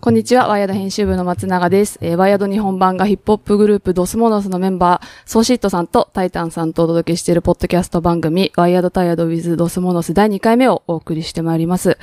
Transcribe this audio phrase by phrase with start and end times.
[0.00, 1.98] こんにちは、ワイヤード編集部の松永です。
[2.00, 11.98] えーワイヤード日本版がヒップホップグループドスモノスのメンバー、ソーシットさんとタイタンさんとお届けしているポッドキャスト番組、ワイヤードタイヤードウィズドスモノス第2回目をお送りしてまいります。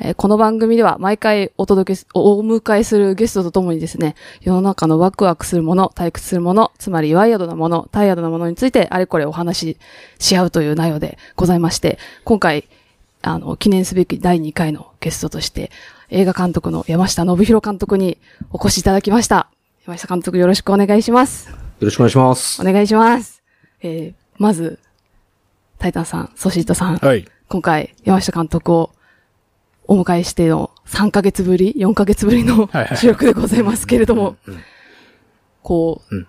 [0.00, 9.78] えーこの番組では毎回お届けす、おお迎えするゲストとともにですね、世の中のワクワクするもの、退屈するもの、つまりワイヤードなもの、タイヤードなものについてあれこれお話し
[10.18, 12.64] し合うという内容でございまして、今回、
[13.22, 15.70] あの、記念すべき第2回のゲストとして、
[16.10, 18.18] 映画監督の山下信弘監督に
[18.50, 19.48] お越しいただきました。
[19.86, 21.48] 山下監督よろしくお願いします。
[21.48, 22.60] よろしくお願いします。
[22.60, 23.42] お願いします。
[23.80, 24.78] えー、まず、
[25.78, 27.26] タイタンさん、ソシートさん、はい。
[27.48, 28.90] 今回山下監督を
[29.86, 34.36] お迎えしての3ヶ月ぶり、4ヶ月ぶりの収録でございますけれども、
[35.62, 36.26] こう、うん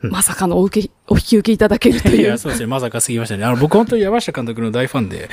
[0.00, 2.38] まさかのお受け、お引き受けいただけるといや、いう。
[2.38, 2.66] そうですね。
[2.66, 3.44] まさか過ぎましたね。
[3.44, 5.28] あの、僕本当に山下監督の大ファンで、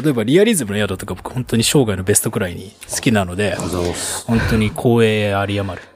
[0.00, 3.56] 例えばリアリズムの宿とか僕本当に生涯のベストくらいに好きなので、
[4.26, 5.88] 本当に光栄あり余る。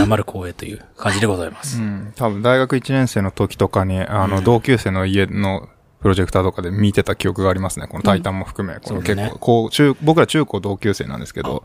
[0.00, 1.78] 余る光栄という感じでございます。
[1.78, 2.12] うん。
[2.16, 5.68] 多分大学1年生の時とかに、あの、同級生の家の
[6.06, 7.88] プロジェクターとかで見てた記憶がありますね。
[7.88, 8.78] このタイタンも含め。
[8.78, 11.64] この結構、こう、中、僕ら中高同級生なんですけど、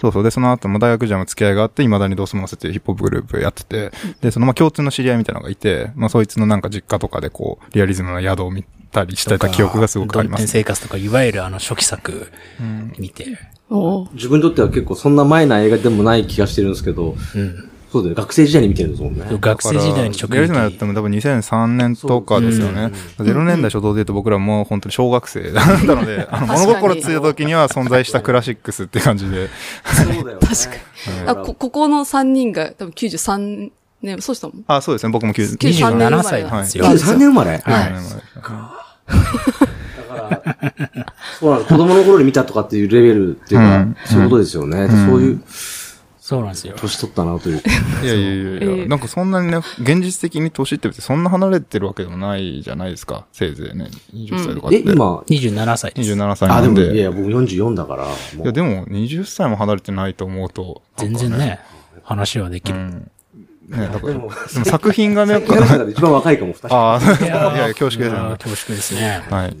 [0.00, 0.22] そうそう。
[0.22, 12.32] で、その後も大学時代も付き合いがあって、未だにドスモノスっていうヒップホップグループやってて、で、そのまあ共通の知り合いみたいなのがいて、まあそいつのなんか実家とかでこう、リアリズムの宿を見たりしてた記憶がすごくあります、生活とか、いわゆるあの初期作
[12.98, 13.26] 見て、
[13.68, 17.71] おー自分にとっては結構そんな前な映画でもない気がしてるんですけど、うん。
[17.92, 18.22] そうだよね。
[18.22, 19.26] 学生時代に見てるんですもんね。
[19.38, 22.90] 学生時代に直リアリズムやっ撃ても多分2003年とかですよね。
[23.18, 29.50] 0年代初頭で言うと僕らもう本当に小学生だったので、 あの、物心ついた時には存在したクラシックスって感じで。
[29.84, 30.32] そうだよね。
[30.40, 31.28] 確かに。
[31.28, 33.70] あ、こ、ここの3人が多分93
[34.00, 35.12] 年、そうしたもんあ、そうですね。
[35.12, 36.84] 僕も90 93年生ま27歳れなんですよ。
[36.86, 37.50] 93年生まれ。
[37.50, 37.62] はい
[38.34, 38.82] だから、
[41.38, 41.74] そうなんです。
[41.74, 44.88] 子供の頃に見たとかっていうレベルっていうそういうことですよね。
[44.88, 45.42] そういう
[46.22, 46.74] そうなんですよ。
[46.78, 47.60] 年取ったなという。
[48.04, 53.26] いやいやいやいええや、なんかそんなにね、現実的に年って別にそんな離れてるわけでもないじゃないですか。
[53.32, 54.76] せいぜいね、20歳とかって。
[54.76, 56.12] え、今、27歳です。
[56.12, 56.82] 27歳あ、なんで。
[56.82, 60.82] でも、いやいや、僕44だから、もいうや、でも20歳も離れてないと思うと。
[60.96, 61.58] 全然ね、
[62.04, 62.78] 話はできる。
[62.78, 63.10] うん。
[63.72, 64.30] ね、だから、もも
[64.64, 65.42] 作品がね、
[65.90, 66.74] 一番若いかも、二人。
[66.74, 68.18] ああ、いいやいや、恐縮ですよ。
[68.18, 69.22] あー恐縮ですね。
[69.30, 69.56] はい。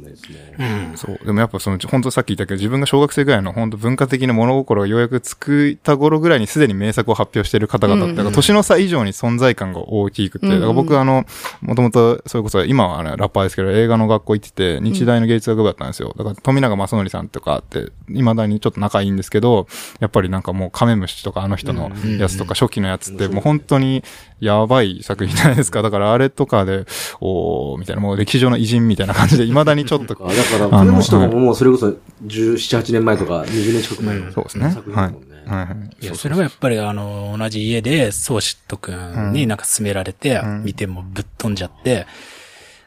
[0.96, 1.18] そう。
[1.24, 11.24] でもやっぱその、本当さっき言ったけど、自分が小学生ぐらいの本当文化的な物心がようやくつくった頃ぐらいにすでに名作を発表している方々って、だから年の差以上に存在感が大きくて、だから僕あの、
[11.62, 16.14] もともと、それこそ今は、ね、ラッパーですけど、映画の学校行ってて、日大の芸術学部だったんですよ。
[16.18, 19.66] だから富永正則さんとかって、未だにちょっと仲いいんですけど、
[20.00, 24.01] やっぱりなんかもうカメムシとかあの人のやつとか初期のやつって、もう本当に
[24.40, 25.82] やばい作品じゃないですか。
[25.82, 26.84] だからあれとかで、
[27.20, 31.88] おー、みたいな、もう歴史上の偉人みたいな感じで、未だにちょっとあだから、あの金虫とかももうそれこそ
[32.24, 34.70] 17、8年前とか20年近く前のそうですね。
[34.70, 35.28] 作品はいだもんね。。
[35.46, 36.04] はいはい。
[36.04, 42.06] いや、それはやっぱりあの、同じ家で、ソーシット君になんか勧められて、見てもぶっ飛んじゃって、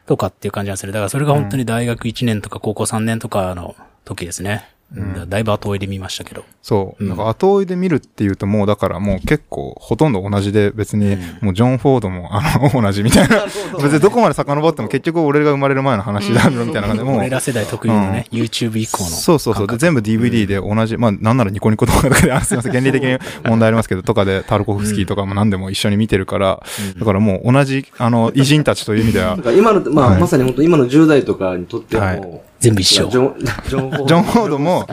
[0.06, 0.92] とかっていう感じなんですよね。
[0.92, 4.75] だからそれが本当に大学1年とか高校3年とかの時ですね。
[4.92, 6.44] だだいぶ後追いで見ましたけど。
[6.62, 7.04] そう。
[7.04, 13.44] なんか後追いで見るっていうともうだからもう結構ほとんど同じで別にもうジョン・フォードもあの同じみたいな。
[13.44, 19.10] 別にどこまで遡っても結局俺が生まれる前の話だろみたいな感じでもう俺ら世代特有のね、YouTube 以降の。
[19.10, 19.66] そうそうそう。
[19.66, 26.62] で、全部 DVD で同じ、まあ、なんならニコニコ動画とかで、あすいません、 原理的に問題ありますけど、とかで、タルコフスキーとかも何でも一緒に見てるから、
[26.98, 30.20] だからもう同じ、あの、偉人たちという意味では 今の、まあ、はい。
[30.20, 34.86] まさに本当今の10代とかにとってはも全部一緒 ジョン、ジョン・フォードジョンフォードも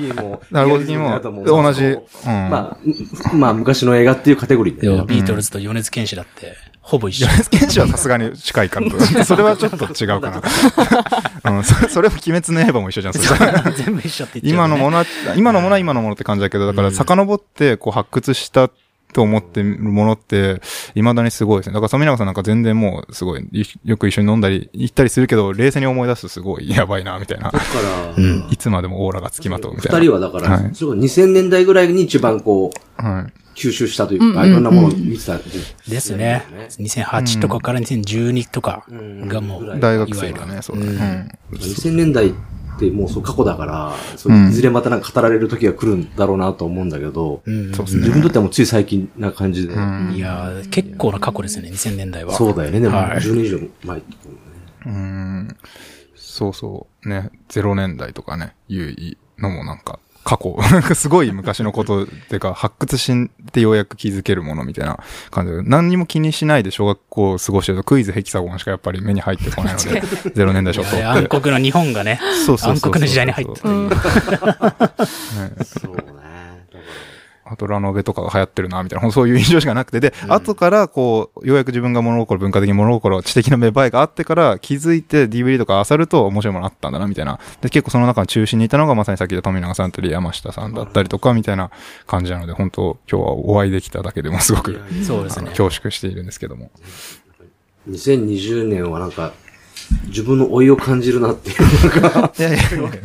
[0.52, 2.78] タルコフスキーも同じま
[3.34, 7.28] あ、まあ、昔の映画っていうカテゴリーでビートルズと米津玄師だって、ほぼ一緒。
[7.28, 9.00] 米津玄師はさすがに近いからと。
[9.26, 10.42] それはちょっと違うかな。
[11.58, 13.14] うん、それ、も鬼滅の刃も一緒じゃん。
[13.14, 14.68] 全部一緒って言っちゃう、ね。
[14.68, 15.06] 今のものは、
[15.36, 18.70] 今のものは今のものって感じだけど、だから遡ってこう発掘した
[19.14, 20.62] と思ってるものって、
[20.96, 21.74] 未だにすごいですね。
[21.74, 27.52] だから富永さんなんか全然もうすごい、いよく一緒に飲んだり、行ったりするけど、冷静に思い出すとすごい やばいな、みたいな。
[27.52, 27.60] だか
[28.08, 28.48] ら、うん。
[28.50, 30.00] いつまでもオーラがつきまとうみたいな。
[30.00, 33.34] 二人はだから、はいそれこそ2000年代ぐらいに一番こう、はい。
[33.56, 35.38] 吸収したというか、いろんなものを見てた。
[35.38, 36.44] ですね。
[36.80, 41.40] 2008とかから2012とかがもう、大学生がね、そうだね。
[41.52, 42.34] 2000年代
[42.76, 43.96] ってもうそう過去だから、
[44.48, 47.68] いずれまたなんか語られる時が来るんだろうなと思うんだけど、うん。
[47.72, 49.78] 自分にとってはもうつい最近な感じで、い
[50.20, 52.34] やー結構な過去ですね、2000年代は。
[52.34, 54.38] そうだよね、でもはい10年以上前ってことね。
[54.86, 55.58] うん。
[56.16, 57.10] そうそう。
[57.10, 58.96] ね、0年代とかね、いう
[59.38, 60.56] のもなんか、過去。
[60.72, 63.12] なんかすごい昔のことっていうか、発掘し
[63.52, 64.98] てようやく気づけるものみたいな
[65.32, 70.02] 感じで、何にも気にしないで小学校を過ごしてると、クイズヘキサゴンしかやっぱり目に入ってこないので、
[70.34, 71.06] ゼロ年代初頭って。
[71.06, 73.70] 暗黒の日本がね、そうそう暗黒の時代に入ってた。
[73.70, 73.90] うん。
[75.64, 76.33] そうね。
[77.54, 87.40] だからあとラノベとかが流行ってるな、みたいな、そういう印象しかなくて、で、後からこう、ようやく自分が物心、文化的に物心、知的な芽生えがあってから気づいて DVD とか漁ると面白いものあったんだな、みたいな。
[87.62, 91.70] で、結構その中の中心にいたのがまさにさっき言った富永さんだったり山下さんだったりとか、みたいな
[92.08, 95.50] 感じなので、本当今日はお会いできただけでもすごく、そうですね。
[95.50, 96.72] 恐縮しているんですけども。
[97.90, 99.34] 2020年はなんか、
[100.08, 102.02] 自分の老いを感じるなっていう。
[102.02, 102.98] なんか、いやいやなんか、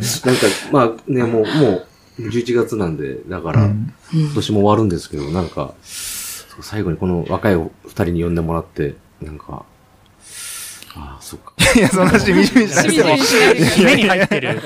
[0.70, 1.86] まあね、もう、もう、
[2.18, 3.64] 11月なんで、だから、
[4.12, 5.74] 今年も終わるんですけど、なんか、
[6.60, 9.64] 最後にこの若いお二人に呼んでもらって、なんか、
[10.94, 11.52] ああ、そっか。
[11.76, 13.16] いや、そんなしみじみしなくても。
[13.16, 14.60] しみじみしないでください目に入ってる。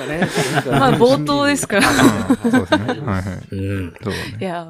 [0.71, 1.89] まあ、冒頭ですから。
[1.89, 1.93] う
[2.47, 2.85] んそうですね。
[2.87, 3.55] はいはい。
[3.55, 3.93] うん。
[4.39, 4.61] いや、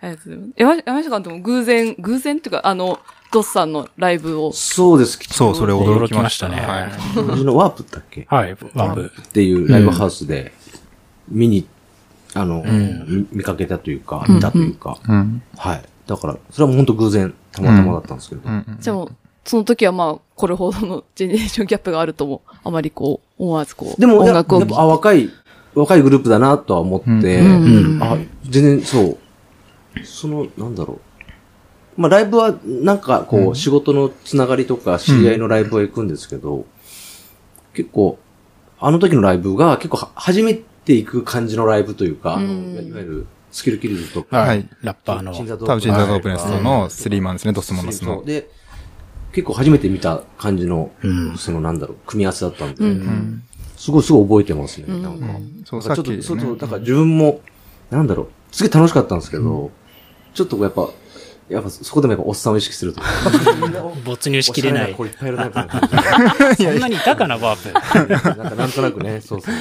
[0.00, 0.52] ありがとうございます。
[0.56, 2.98] 山山下監督も偶然、偶然っていうか、あの、
[3.32, 4.52] ドスさんのライブを。
[4.52, 5.18] そうです。
[5.30, 6.56] そう、それ驚きましたね。
[6.56, 6.90] はい。
[7.44, 8.26] のワープだっけ？
[8.30, 9.12] はい、ワンブ。
[9.20, 10.52] っていうライブハウスで、
[11.28, 11.66] 見に、
[12.36, 12.62] あの、
[13.06, 15.42] 見見かけたというか、見たというか、うん。
[15.56, 15.82] はい。
[16.06, 18.42] だから、それはもう本当偶然、たまたまだったんですけど。
[18.44, 18.54] うん。
[18.54, 18.76] うん。
[18.78, 19.08] じゃあもう、
[19.44, 25.30] その時はまあ、これほどのジェネレーションギャップがあるとも、あまりこう、思わずこう、でも、音楽をやっぱ、あ、若い、
[25.74, 27.98] 若いグループだなとは思って、うん。
[28.02, 29.18] あ、全然そう。
[30.04, 31.00] その、なんだろ
[31.96, 32.00] う。
[32.00, 36.66] まあ、ライブは、なんか、こう、仕事のつながりとか、知り合いのライブは行くんですけど、
[37.72, 38.18] 結構、
[38.78, 45.34] あの時のライブが結構は、初めて行く感じのライブというか、うんいわゆる、スキルキルズとか、はいラッパーの。
[45.34, 48.24] チンザド多分、チンザードープネスはいのスリーマンですね、ドスモノスの。
[48.24, 48.48] で、
[49.32, 53.42] 結構初めて見た感じの、うんそのなんだろう、組み合わせだったんで、うん
[53.76, 55.26] すごいすごい覚えてますね、なんか。
[55.64, 56.04] そう、ちょっと。
[56.22, 57.40] そうそう、だから自分も、
[57.90, 59.70] なんだろう、すげえ楽しかったんですけど、
[60.34, 60.88] ちょっとやっぱ、
[61.48, 63.08] やっぱそこでもやっぱおっさんを意識するとか。
[64.04, 64.94] 没入しきれない。
[64.94, 67.72] これいっぱいいるな、みたいなそんなにいたかな、ワープ。
[68.12, 69.54] なんかなんとなくね、そうそう。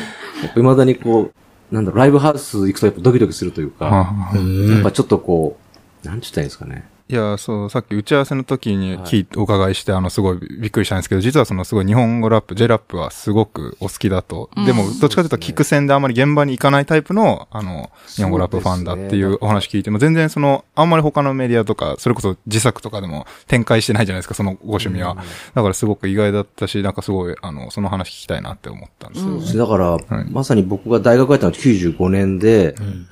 [0.46, 1.32] やっぱ未だにこ
[1.72, 5.58] う、なんだろう、ライブハウス行くとやっぱドキドキするというか、はあやっぱちょっとこ
[6.04, 6.88] う、なんて言ったらいいんですかね。
[7.08, 14.50] いや、そう、さっき打ち合わせの時に聞いお伺いして、あの、すごいびっくりしたんですけど、実はそのすごい日本語ラップ、J ラップはすごくお好きだと。
[14.66, 25.16] でも、どっちかというと聞く線であんまり現場に行かないタイプの、あの、日本語ラップファンだっていうお話聞いても、全然その、あんまり他のメディアとか、それこそ自作とかでも展開してないじゃないですか、そのご趣味は。
[25.54, 29.68] だからすごく意外だったし、なんかすごい、あの、その話聞きたいなって思ったんですよ。
[29.68, 30.32] だから、はい。
[30.32, 33.08] まさに僕が大学入ったのは95年で、ん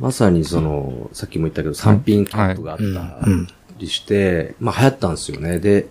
[0.00, 2.84] まさにその、さっきも言ったけど、三品キャンプがあった
[3.26, 3.48] うん
[3.78, 5.58] りして、まあ流行ったんですよね。
[5.58, 5.88] で、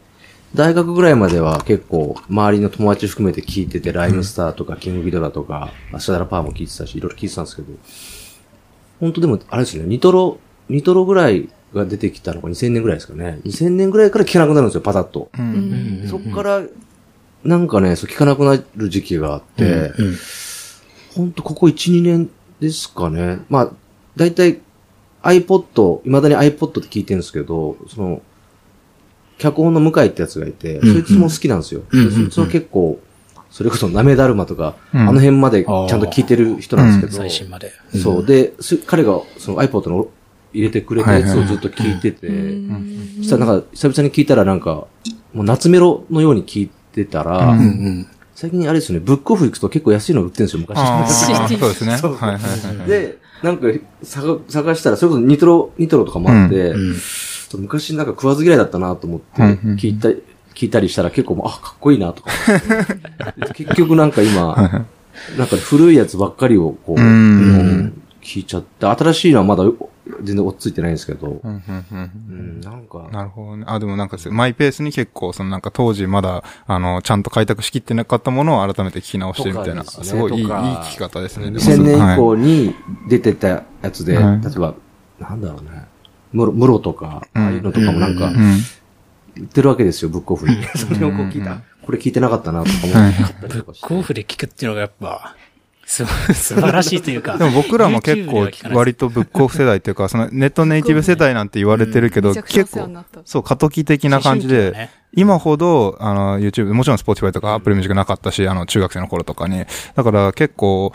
[0.55, 7.67] 大学ぐらいまでは結構、周りの友達含めて聞いてて、ライムスターとか、キングギドラとか、アシャダラパーも聞いてたし、いろいろ聞いてたんですけど、
[8.99, 10.39] 本当でも、あれですね、ニトロ、
[10.69, 13.39] ニトロぐらいが出てきたのが2000年ぐらいですかね。
[13.45, 15.29] 2000年ぐらいから聞かなくなるんですよ、パタッと。
[15.37, 16.05] うん。
[16.07, 16.61] そっから、
[17.43, 20.15] なんかね、そう聞かなくなる時期があって、うん
[21.15, 22.29] ほんとここ1、2年
[22.59, 23.39] ですかね。
[23.49, 23.71] まあ、
[24.19, 24.59] だいたい
[25.23, 28.21] iPod、未だに iPod って聞いてるんですけど、その、
[29.37, 31.83] 脚本の向井ってやつがいて、うんそいつも好きなんですよ。
[31.89, 32.99] うんでそいつは結構、
[33.49, 37.71] それこそなめだるまとか、うんあの辺までちゃんと聞いてる人なんですけど、最新まで。
[38.01, 38.25] そう。
[38.25, 40.09] で、す彼がその iPod の
[40.53, 42.27] 入れてくれたやつをずっと聞いてて、
[43.19, 44.85] そしたらなんか、久々に聞いたらなんか、
[45.33, 48.07] もう夏メロのように聞いてたら、うんうん
[48.39, 50.79] 最近あれですよね、ブックオフ行くと結構安いの売ってるんですよ、昔。
[50.79, 51.91] そうですね。
[51.91, 52.87] はいそうはいはいはい。
[52.87, 53.67] で、なんか
[54.03, 56.95] 探探したら、それこそニトロ、ニトロとかもあって、うん。
[57.57, 60.09] 昔なんか食わず嫌いだったなと思って、うんうん聞いた、
[60.53, 62.31] 聞いたりしたら結構もう、あ、かっこいいなとか。
[63.55, 64.85] 結局なんか今、
[65.37, 67.07] なんか古いやつばっかりをこう、うん。
[67.07, 69.63] うん聞いちゃって、新しいのはまだ
[70.21, 73.65] 全然落ち着いてないんですけど、うんうんうんうん、なんか、なるほどね。
[73.67, 81.45] あ、でもなんかマイペースに結構、そのなんか当時まだ、あの、ちゃんと開拓しきってなかったものを改めて聞き直してみたいな、すねすごいいい、いい聞き方ですね。
[81.45, 82.75] でも2000年以はい降に
[83.09, 84.75] 出てたやつで、はい例えば、
[85.19, 85.85] なんだろうね、
[86.31, 88.57] ムロ、ムロとか、うんああいうのとかもなんかう、うん。
[89.37, 90.55] 売ってるわけですよ、ブックオフに。
[90.75, 91.61] それをこう聞いた。
[91.89, 93.87] これ聞いてなかったなとか思って買ったりとかして。
[93.87, 95.38] コーフで聞くっていうのがやっぱ、す
[95.89, 97.37] 素晴らしいというか。
[97.37, 109.65] でも僕らも結構割とブックオフ世代っていうか、そのネットネイティブ世代なんて言われてるけど、結構そう、過渡期的な感じで、今ほど、あの、YouTube、もちろん Spotify とか Apple Music なかったし、あの、中学生の頃とかに。
[109.95, 110.93] だから結構、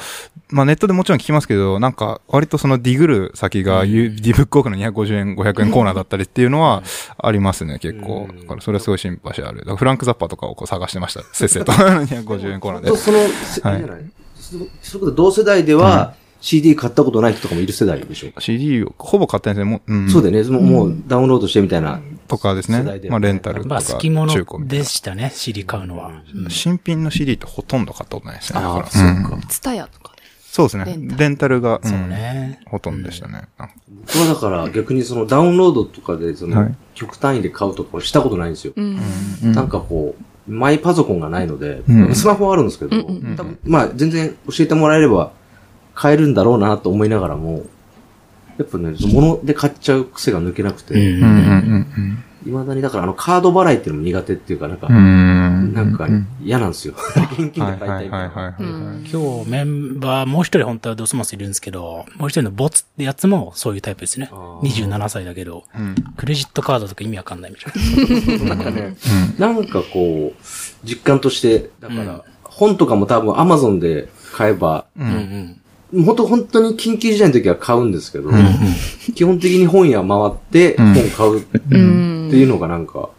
[0.51, 6.85] まあネットでもちろん聞きますけど、なんか、割とそのディグる先が、ユディブックオフの250円、500円コーナーだったりっていうのは
[7.19, 8.29] ありますね、結構。
[8.43, 9.65] だからそれはすごいシンパシーある。
[9.75, 11.23] フランク・ザッパーとかをこう探してました。
[11.33, 11.73] せっせと。
[11.75, 12.97] 250円コーナーでと。
[12.97, 13.85] その、せはい？
[14.51, 18.41] そそれこそ同世代では、CD 買ったことない人とかもいる世代でしょ。
[18.41, 19.71] CD をほぼ買ってないですね。
[19.71, 20.11] もう、うん。
[20.11, 20.51] そうだよね。
[20.51, 22.01] もうもうダウンロードしてみたいな。
[22.29, 22.83] とかですね。
[23.09, 24.65] まあ、レンタルとまか、あ、好きも中古みたいな。
[24.65, 26.09] のでしたね、CD 買うのは。
[26.35, 28.61] うん新品の CD ってほとんど買ったことないですね。
[28.61, 29.47] だああ、からそううんか。
[29.49, 30.23] ツタヤとかで。
[30.43, 31.15] そうですねレンタ。
[31.15, 32.61] ルレンタルが、うんそうね。
[32.67, 33.43] ほとんどでしたね。
[33.59, 38.75] 僕はだから逆にそのダウンロードとかでそのはい極単位で買うとかをしたことないんですよ。
[38.77, 39.01] うん。
[39.55, 42.15] なんかこう、マイパソコンがないので、うん。
[42.15, 45.33] スマホはあるんですけど、うんまあ全然教えてもらえれば
[45.95, 47.65] 買えるんだろうなと思いながらも、
[48.59, 51.31] やっぱね、物で買っちゃう癖が抜けなくて、うんうんう
[52.01, 54.97] ん未だにだからあのカード払いっていうのも苦手っていうかなんか、うん。
[54.97, 55.75] うん。
[55.75, 56.95] なんかうん嫌なんですよ。
[57.39, 58.63] 現金ではい買いたはい
[59.11, 64.61] 今日メンバー、もう一人本当はドスモスいるんですけど、もう一人のボツってやつもそういうタイプですねあ。
[64.63, 65.95] ー27歳だけど、うん。
[66.17, 68.55] クレジットカードとか意味わかんないみたいな。
[68.55, 68.97] なんかね、
[69.39, 75.03] なんかこう、実感として、だから、本とかも多分 Amazon で買えば、う。
[75.03, 75.57] うんん
[76.05, 78.35] 本当本当に緊急事態の時は買うんですけど、うん。
[78.37, 78.45] うん
[79.15, 81.41] 基本的に本屋回ってうん本買う
[82.29, 82.41] ってうん。
[82.41, 83.11] いうのがなんか、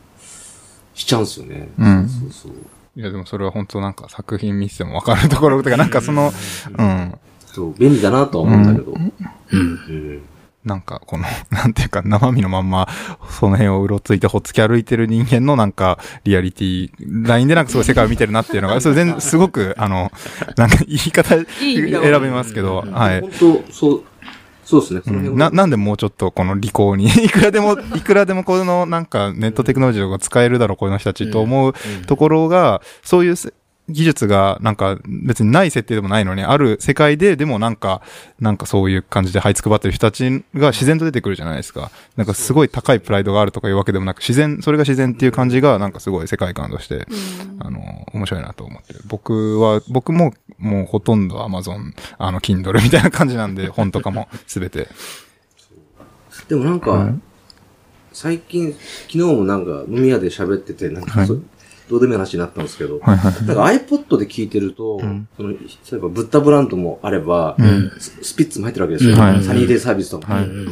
[0.94, 1.70] しちゃうんですよね。
[1.78, 2.52] うんそうそう。
[2.98, 6.32] いや、でもそれは本当なんか作品見ててもわかるところとか、なんかその、
[6.78, 7.20] うん。
[7.46, 8.94] そう、便利だなとは思うんだけど。
[8.94, 9.14] うん。
[9.52, 10.22] うん
[10.66, 12.90] なんか、この、 なんていうか、生身のまんま、
[13.30, 20.12] その辺をうろついてほっつき歩いてる人間のなんか、リアリティ、ラインでなんかすごい世界を見てるなっていうのが、 それ全然、すごく、あの、
[20.58, 21.46] なんか言い方選
[22.02, 23.22] べますけど、はい。
[23.22, 24.04] 本当、そう、
[24.66, 25.02] そうですね。
[25.06, 25.52] その辺な、は。
[25.52, 31.74] なんでもうちょっとこの利口に、 いくらでも、 いくらでもこのなんかネットテクノロジーが使えるだろう、この人たちと思う
[32.08, 33.54] ところが、そういうせ
[33.88, 38.02] 技術がなんか別にない設定でもないのに、ある世界ででもなんか、
[38.40, 41.92] なんかそういう感じで這いつくばってる人たちが自然と出てくるじゃないですか。
[42.16, 47.06] なんかすごい高いプライドがあるとかいうわけでもなく、自然、それが自然っていう感じがなんかすごい世界観として、
[47.60, 47.80] あの、
[48.14, 48.96] 面白いなと思って。
[49.06, 54.88] 僕は、僕ももうほとんど Amazon、あの、Kindle みたいな感じなんで、 本とかもすべて。
[56.50, 57.20] でもなんか、はい
[58.14, 61.38] 最近、昨日もなんか飲み屋で喋ってて、なんかそ、
[61.90, 63.34] どうでもいい話になったんですけど、はいはい。
[63.46, 69.16] なんか iPod で聞いてると、んその例えばブッダブランドもあれば、んススピッツも入ってるわけですよ。
[69.16, 70.36] うんはいサニーデイサービスとか。
[70.36, 70.68] はいうん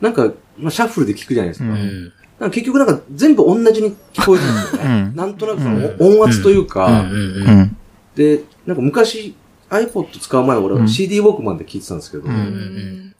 [0.00, 2.46] なんか、まあ、シャッフルで聞くじゃないですか。
[2.46, 4.88] か結局なんか全部同じに聞こえるんですよね。
[5.10, 7.10] うんなんとなくその音圧というか、うん。
[7.10, 7.76] うん。
[8.20, 9.34] で、なんか昔
[9.70, 13.14] iPod 使う前俺は CD ウォークマンで聞いてたんですけど、うんうん。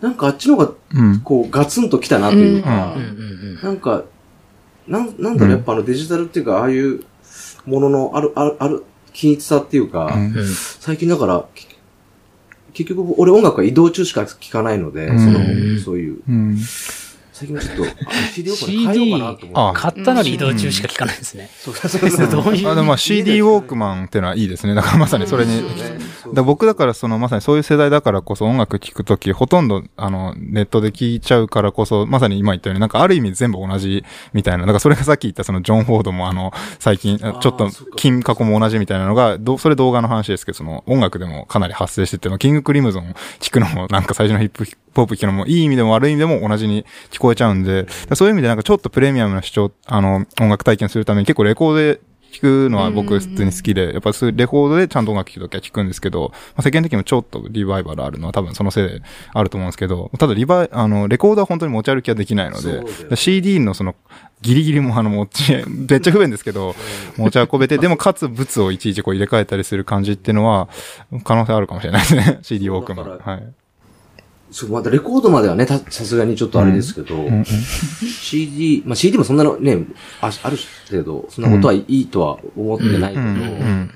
[0.00, 1.20] なんかあっちの方がうん。
[1.22, 2.94] こうガツンときたなというか。
[3.64, 4.04] なんか、
[4.86, 7.02] なん、なんだろう、やっぱあのデジタルっていうか、ああいう
[7.66, 10.16] もののある、ある、ある、均一さっていうか。
[10.78, 11.66] 最近だから、き
[12.74, 15.40] 結局俺音楽は移動中しか聴かないので、うんその、
[15.84, 16.56] そういう、うん。
[17.38, 19.78] 最近ちょっと、 あ CD ウォークマン変えようかなと思って。
[19.78, 21.48] あ買ったのに移動中しか聞かないですね。
[21.56, 22.28] そうそうそう。
[22.28, 22.68] どういう。
[22.68, 24.74] あ、でもまあ CD ウォークマンってのはいいですね。
[24.74, 25.62] だからまさにそれに。
[26.34, 34.62] 僕だからそのまさにそういう世代だからこそ音楽聴くときほとんどあのネットで聴いちゃうからこそまさに今言ったようになんかある意味全部同じみたいな。
[34.62, 52.00] だからそれがさっき言ったそのジョン・フォードもあの最近ーちょっと金過去も同じみたいなのがどそれ動画の話ですけどその音楽でもかなり発生してて、まあキング・クリムゾン聴くのもなんか最初のヒップホップ聴くのもいい意味でも悪い意味でも同じに聞こえちゃうんで、そういう意味でなんかちょっとプレミアムな視聴、あの音楽体験するために結構レコードで
[52.32, 59.02] 聞くのは僕普通に好きで、やっぱそういうレコードでちゃんと音楽聴くときは聞くんですけど、まあ、世間的にもちょっとリバイバルあるのは多分そのせいで
[59.32, 63.94] あると思うんですけど、ただリバイ、あの、レコードは本当に持ち歩きはできないので、CD のその、
[64.40, 66.76] ギリギリもあの持ち、めっちゃ不便ですけど、
[67.16, 70.68] 持ち運べて、でもかつ物をいちいちこう入れ替えたりする感じっていうのは、
[71.24, 72.38] 可能性あるかもしれないですね。
[72.42, 73.54] CD ウォークマはい。
[74.50, 79.86] そう、またレコードまではね、たさすがにちょっとあれですけど、CD、まあ CD もそんなのね、
[80.20, 80.56] あある
[80.90, 83.90] 程度、そんなことはいいとは思ってないけど、うんうん。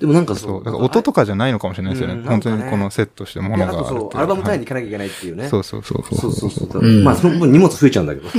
[0.00, 0.46] でもなんかそ。
[0.46, 2.14] そうう、だから音とかじゃないのかもしれないですよね。
[2.14, 5.48] うん本当にこのセットしてものがあるそうう、アルバム単位に行かなきゃいけないっていうね。
[5.48, 6.32] そうそうそうそう。
[6.32, 6.82] そうそうそう。
[6.82, 8.28] うんまあ、その分荷物増えちゃうんだけど。
[8.30, 8.38] そ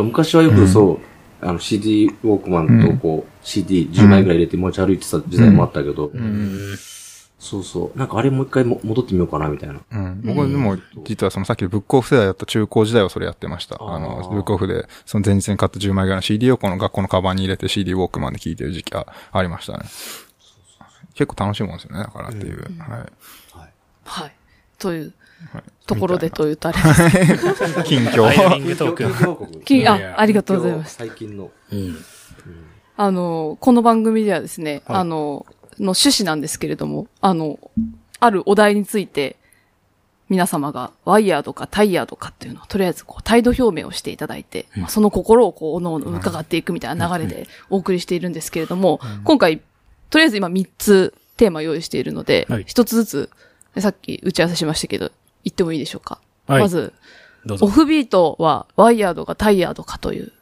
[0.00, 0.04] う。
[0.04, 0.98] 昔はよくそう、
[1.46, 6.76] あの CD ウォークマンとこう、CD10 枚ぐらい入れて持ち歩いてた時代もあったけど、うん。
[7.40, 7.98] そうそう。
[7.98, 9.80] なんかあれもう一回も戻ってみようかなみたいな。
[9.90, 10.20] うん。
[10.22, 13.76] 僕はでも、実はそのさっきのブックオフ世代だった中高時代はそれやってました。
[13.80, 19.84] あの、ブックオフで、その前日に買った10枚ぐらいの CD をこの学校のカバンに入れて CD ウォークマンで聴いてる時期はありましたね。
[21.14, 22.60] 結構楽しいもんですよね、だからっていう。
[22.78, 23.70] はい。
[24.04, 24.32] はい。
[24.78, 25.12] という
[25.52, 27.82] はいところでというとあれです。
[27.82, 28.58] 近況。
[28.58, 29.04] ングトーク。
[29.64, 30.96] 況あ、ありがとうございます。
[30.96, 31.50] 最近の。
[31.72, 31.96] うん。
[32.96, 35.46] あの、この番組ではですね、はいあの、
[35.80, 37.58] の趣旨なんですけれども、あの、
[38.20, 39.36] あるお題について、
[40.28, 49.60] 皆様がワイヤードかタイヤードかっていうのを、とりあえずこう、態度表明をしていただいて、まあ、その心をこう、おのおの伺っていくみたいな流れでお送りしているんですけれども、今回、
[50.10, 53.30] とりあえず今3つテーマ用意しているのではい、一、つずつ、
[53.78, 55.10] さっき打ち合わせしましたけど、
[55.42, 56.20] 言ってもいいでしょうか？
[56.46, 56.60] はい。
[56.60, 56.92] まず。
[57.48, 60.32] オフビートはワイヤードかタイヤードかという。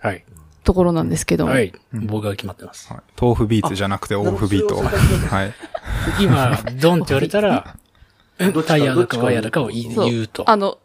[0.00, 0.24] はい。
[0.68, 1.72] ところなんですけども、はい。
[1.94, 2.92] 僕が決まってます。
[2.92, 4.76] はい豆腐ビーツじゃなくてオフビート。
[4.76, 5.54] はい。
[6.20, 7.74] 今、ドンって言われたら、
[8.66, 10.44] タイヤーだかワイヤーだかを言うと。
[10.48, 10.76] あの、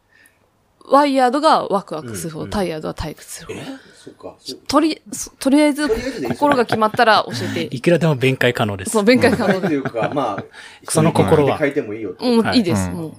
[0.89, 3.61] ワイヤードがワクワクする方、タイヤードは退屈する方。
[3.93, 4.35] そっか。
[4.39, 5.01] そとり、
[5.37, 5.89] とりあえず、
[6.29, 8.99] 心が決まったら教えて、 いくらでも弁解可能ですそ。
[8.99, 9.67] の弁解可能で。
[9.67, 10.43] というか、まあ、
[10.89, 12.05] その心は書いてもいい。
[12.05, 12.15] う
[12.53, 12.87] いいいです。
[12.89, 13.13] うんもう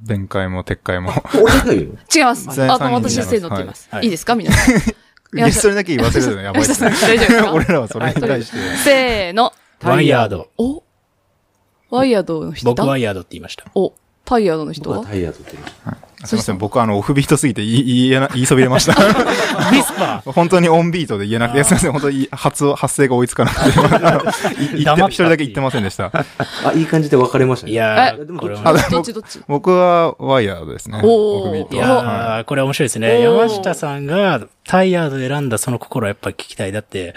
[0.00, 1.10] 弁解も撤回も。
[2.14, 2.54] 違います。
[2.54, 3.88] 全あと私せーのって言います。
[3.90, 4.76] はいいいですか皆さん。
[5.34, 6.90] いや、それだけ言わせるのやばい ですね。
[7.52, 8.56] 俺らはそれに対して。
[8.84, 9.52] せーの。
[9.82, 10.48] ワイヤード。
[10.56, 10.82] お？
[11.90, 13.64] ワイヤードの人僕ワイヤードって言いました。
[13.74, 13.94] お、
[14.24, 15.04] タイヤードの人は？
[15.04, 18.94] タイヤとって言うすいません、僕はあの、オフビートすぎて言い、言えな、 言いそびれました。
[19.70, 23.70] ビスパ 本当にオンビートで言えなくて、いやすいません、本当に発音、発声が追いつかなくて、
[24.78, 26.10] 一人だけ言ってませんでした。
[26.64, 27.68] あ、いい感じで分かれましたー。
[27.68, 27.72] ね。
[27.74, 28.90] いやえー、これあは。
[28.90, 29.40] どっちどっち？
[29.46, 31.00] 僕はワイヤードですね。
[31.02, 31.76] オフビート。
[31.76, 33.20] やはー、これ面白いですね。
[33.22, 36.72] 山下さんがタイヤード選んだその心はやっぱり聞きたい。
[36.72, 37.14] だって、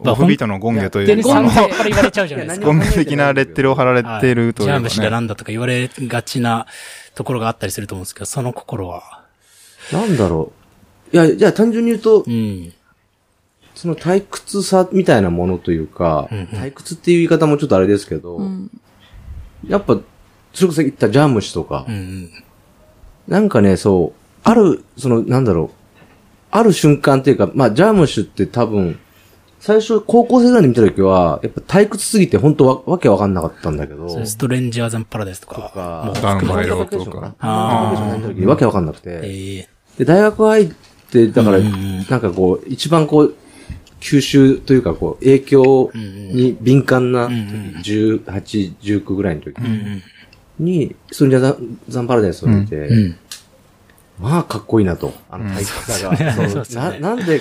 [0.00, 2.66] オフビートのゴンゲという、ゴンゲから言われちゃうじゃないですか。
[2.66, 5.24] ゴンゲ的なレッテルを貼られてるというかジャムシだなね。
[5.24, 6.66] んだとか言われがちな
[7.14, 9.22] ところがあったりすると思うんですけど、その心は。
[9.92, 10.52] なんだろ
[11.12, 11.16] う。
[11.16, 12.72] いや、じゃあ単純に言うとう、ん。
[13.74, 18.70] その退屈さみたいなものというか、うんうん退屈っていう言い方もちょっとあれですけど、うん。
[19.66, 19.98] やっぱ、
[20.52, 22.30] それこそ言ったジャムシとか、うんうん。
[23.28, 25.76] なんかね、そう、ある、その、なんだろう、
[26.50, 28.98] ある瞬間っていうか、まあ、ジャムシュって多分、
[29.64, 35.70] 最初、高校生ぐらいで見た時は、やっぱ退屈すぎて本当わわけわかんなかったんだけど、ストレンジャーザンパラダイスととか。
[35.70, 37.34] かもう、ダウンバイローとかとか。
[37.38, 40.72] あーあわけわかんなくて、ええで、大学入っ
[41.10, 41.68] て、だから、な
[42.18, 43.34] んかこう、一番こう、
[44.00, 49.56] 吸収というか、こう、影響に敏感な、んうん18、19ぐらいの時。
[50.58, 53.16] に、ストレンジャーザンパラダイスを見て、うん。
[54.20, 55.14] まあ、かっこいいなと。
[55.30, 56.98] あの、退屈さが。
[56.98, 57.40] なんで、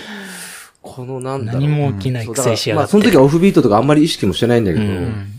[0.84, 1.62] このなんだろう。
[1.62, 2.91] 何も起きないそうだから苦戦しやまあ、がって。
[2.91, 5.32] その時はオフビートとかあんまり意識もしてないんだけど、うん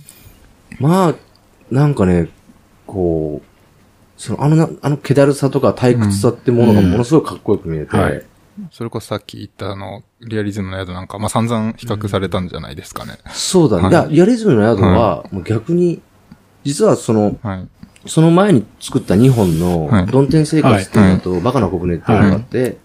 [0.80, 1.14] まあ、
[1.70, 2.28] なんかね、
[2.86, 8.24] こう、その、あのな、あの、気だるさとか退屈さってものがものすごいかっこよく見えて、うんはい
[8.70, 13.18] それこそさっき言ったあの、リアリズムの宿なんか、まあ散々比較されたんじゃないですかね。
[13.32, 13.82] そうだね。
[13.82, 16.00] はいいや、リアリズムの宿は、もう逆に、
[16.62, 17.68] 実はその、はい。
[18.06, 22.76] その前に作った2本のはい、ドンテン生活っていうのと、バカな小舟っていうのがあって、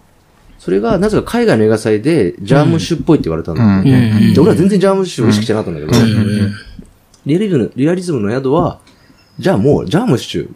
[0.60, 3.54] それが、なぜか海外の映画祭で、ジャームッシュっぽいって言われたん。
[3.56, 3.84] だようん。
[3.84, 4.32] ね。
[4.34, 6.12] で、俺は全然ジャームッシュを意識してなかったんだけど、うん。
[6.12, 6.52] うん
[7.26, 8.80] リアリズムの、リアリズムの宿は、
[9.38, 10.50] じゃあもう、ジャームッシュ、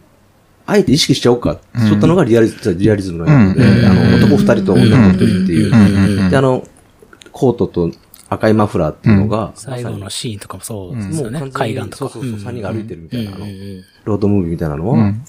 [0.67, 1.53] あえて意識しちゃおうか。
[1.53, 3.85] って取ったのがリアリズリアリズムの宿で、うん。
[3.85, 5.73] あの、男二人と女の一人っていう。
[5.73, 6.23] うん。
[6.23, 6.29] うん。
[6.29, 6.67] で、あの、
[7.31, 7.91] コートと
[8.29, 11.39] 赤いマフラーっていうのが、最後のシーンとかもそうですよね。
[11.51, 11.97] 海岸とか。
[11.97, 13.45] そうそうそう三人が歩いてるみたいなあの
[14.05, 15.25] ロードムービーみたいなのは、うん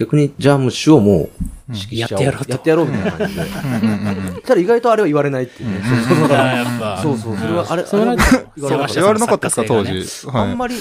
[0.00, 4.40] 逆にジャームッシュをもう、うやってやろうとやってやろうみたいな感じで。
[4.40, 5.82] ただ意外とあれは言われないっていうね。
[5.84, 7.02] そうそうあーやっぱ。
[7.02, 8.16] そうそう、それは、あれ、それは
[8.56, 10.26] 言われなかった言われなかったですか、当時。
[10.28, 10.50] はい。
[10.50, 10.74] あんまり、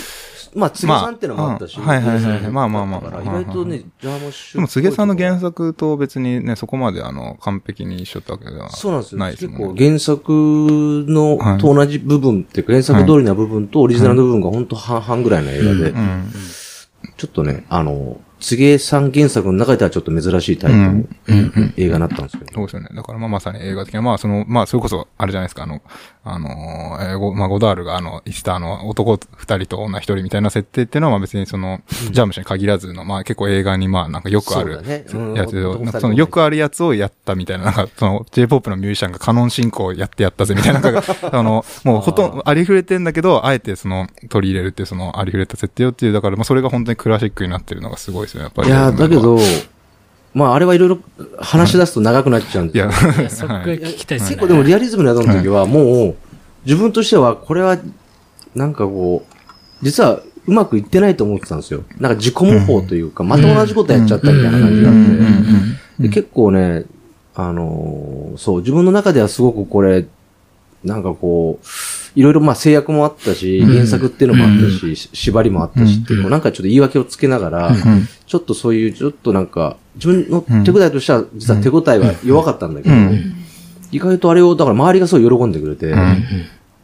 [0.55, 1.77] まあ、杉さんってのもあったし。
[1.77, 4.55] はいはいはいまあまあまあ意外とね、ジャームッシュ。
[4.55, 9.19] でも、柘植さんの原作と別にね、そこまであの、完璧に一緒ってわけではそうなんですよ。
[9.19, 9.85] ないです結構もんね。
[9.85, 10.31] 原作
[11.09, 16.31] の、はいと同じ部分っていうか、原作通りな部分とオリジナルの部分が本当半々ぐらいの映画で、うん。
[17.17, 22.53] ちょっとね、あの、柘植さん原作の中ではちょっと珍しいタイプの映画になったんですけど。
[22.53, 22.89] そうですよね。
[22.95, 25.81] だからまあまさに映画的な、まあその、まあそれこそ、あれじゃないですか、あの、
[26.23, 48.67] あのー、えーごまあゴダールがあの、言ってたあの、男二人と女一人みたいな設定っていうのはまあ別にその、ジャムシに限らずの、まあ結構映画にまあなんかよくあるやつで、男二人なんかそのよくあるやつをやったみたいな、なんかその J-POP のミュージシャンがカノン進行をやってやったぜみたいな、なんか、 あの、もうほとんどありふれてんだけど、あえてその取り入れるっていうそのありふれた設定をっていう、だからまあそれが本当にクラシックになってるのがすごいですよね、やっぱり。
[48.67, 49.39] いやーだけど、
[50.33, 50.99] まあ、あれはいろいろ
[51.39, 52.91] 話し出すと長くなっちゃうんいでいや
[53.29, 54.35] そこが聞きたいですね。
[54.35, 56.15] 結構でもリアリズムの宿の時はもう、
[56.65, 57.77] 自分としてはこれは、
[58.55, 59.35] なんかこう、
[59.81, 61.83] 実はうまくいってないと思ってたんですよ。
[61.99, 64.95] なんか自己模倣というか、また同じことやっちゃったみたいな感じがあっ
[65.97, 66.03] て。
[66.03, 66.85] で結構ね、
[67.35, 70.05] あのーそう、自分の中ではすごくこれ、
[70.83, 71.65] なんかこう、
[72.19, 77.71] いろいろまあ制約もあったし、原作っていうのもあったし、し縛りもあったしっていうなんかちょっと言い訳をつけながら、
[78.25, 82.95] ちょっとそういう、ちょっとなんか、自分の手応えとしては、実は手応えは弱かったんだけど、
[83.91, 85.93] 意外とあれを、だから周りがすごい喜んでくれて、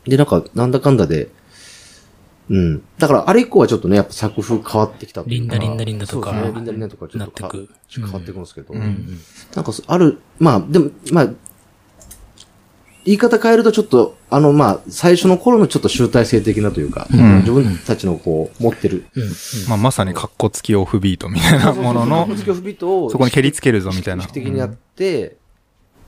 [0.07, 1.29] で、なんか、なんだかんだで、
[2.49, 2.83] うん。
[2.99, 11.29] だから、あれ以降はちょっとね、やっぱ作風変わってきたっていうかリンダリンダリンダとかそうですねリンダリンダとかちょっと変わっていくんですけど、なんかそ、ある、まあ、でも、まあ、
[13.05, 19.05] 言い方変えるとちょっと、あの、まあ、最初の頃のちょっと集大成的なというか、ん自分たちのこう、持ってる。
[19.15, 19.23] うん。
[19.69, 25.37] まあ、まさにカッコ付きオフビートみたいなものの、スキオフビートを、そこに蹴りつけるぞみたいな意識的にやって、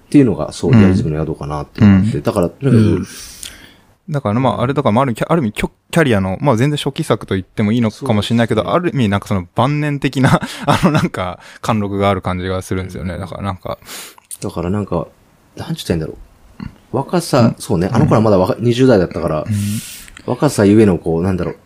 [0.07, 3.07] っていうのが、そう、リアリズムの宿かなって思って、だから、とにかく、
[4.09, 13.17] だからまあ、あれだから、まあ、ある意味、ある意味キャリアの、まあ全然初期作と言ってもいいのかもしれないけど、ある意味なんかその晩年的な、 あのなんか、貫禄がある感じがするんですよね。
[13.17, 13.77] だからなんか、
[14.41, 15.07] だからなんか、
[15.57, 16.26] なんちゅったらいいんだろう。
[16.91, 19.45] 若さ、そうね、あの頃はまだ若20代だったから、
[20.25, 21.57] 若さゆえのこう、なんだろう、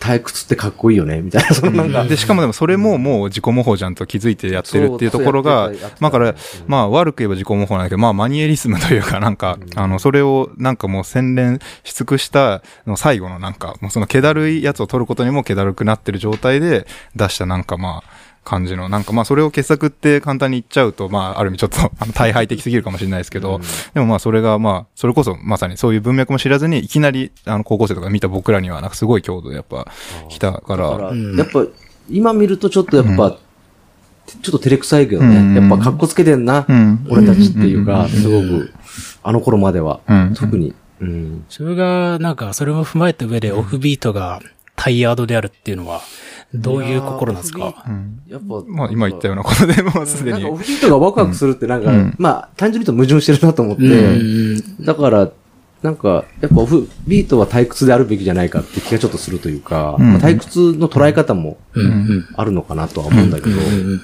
[0.00, 5.70] 退屈ってかっこいいよね、みたいな、そのなんか、で、しかもでもそれももう自己模倣じゃんと気づいてやってるっていうところが
[6.00, 6.34] まあだから
[6.66, 23.60] まあ悪く言えば自己模倣なんだけど、まあマニエリスムというかなんか、あの、それをなんかもう洗練し尽くしたの最後のなんか、もうその気だるいやつを取ることにも気だるくなってる状態で出したなんかまあ、感じの、なんかまあそれを傑作って簡単に言っちゃうと、まあある意味ちょっと あの大敗的すぎるかもしれないですけど、
[23.94, 29.86] でもまあそれがまあ、それこそまさにそういう文脈も知らずにいきなりあの高校生とか見た僕らにはなんかすごい強度でやっぱ
[30.28, 31.36] 来たか、だからら、うん。
[31.36, 31.66] やっぱ、
[32.08, 33.38] 今見るとちょっとやっぱ、
[34.26, 35.54] ちょっと照れくさいけどうん。
[35.54, 37.06] ね、やっぱかっこつけてんな、うん。
[37.10, 38.72] 俺たちっていうか、すごく、
[39.22, 40.34] あの頃までは、うん。
[40.34, 41.44] 特に、うん。
[41.48, 44.40] それが、なんか、それも踏まえた上でオフビートが
[44.76, 46.00] タイヤードであるっていうのは、
[46.54, 47.84] どういう心なんですか？
[47.86, 50.54] うんやっぱ、まあ今言ったようなことでもうすでになんか。
[50.54, 54.84] オフビートがワクワクするってなんか、うんまあ、単純に言うと矛盾してるなと思って、うん。
[54.84, 55.30] だから、
[55.82, 61.58] なんか、やっぱオフビートは退屈であるべきじゃないかって気がちょっとするというか、うんまあ退屈の捉え方も。
[62.36, 64.00] あるのかなとは思うんだけど、うん。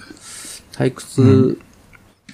[0.73, 1.59] 退屈、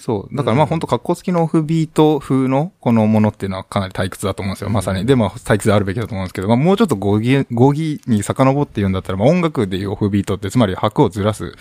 [0.03, 0.37] そう。
[0.37, 4.69] だからまあ本当格好付きのオフビート風のこのものっていうのはかなり退屈だと思うんですよ。
[4.69, 5.07] まさに。
[5.07, 11.53] で、まあ退屈であるべきだと思うんですけど、まあもうちょっと語義、語義に遡って言うんだったら、まあ音楽でいうオフビートってつまり拍をずらす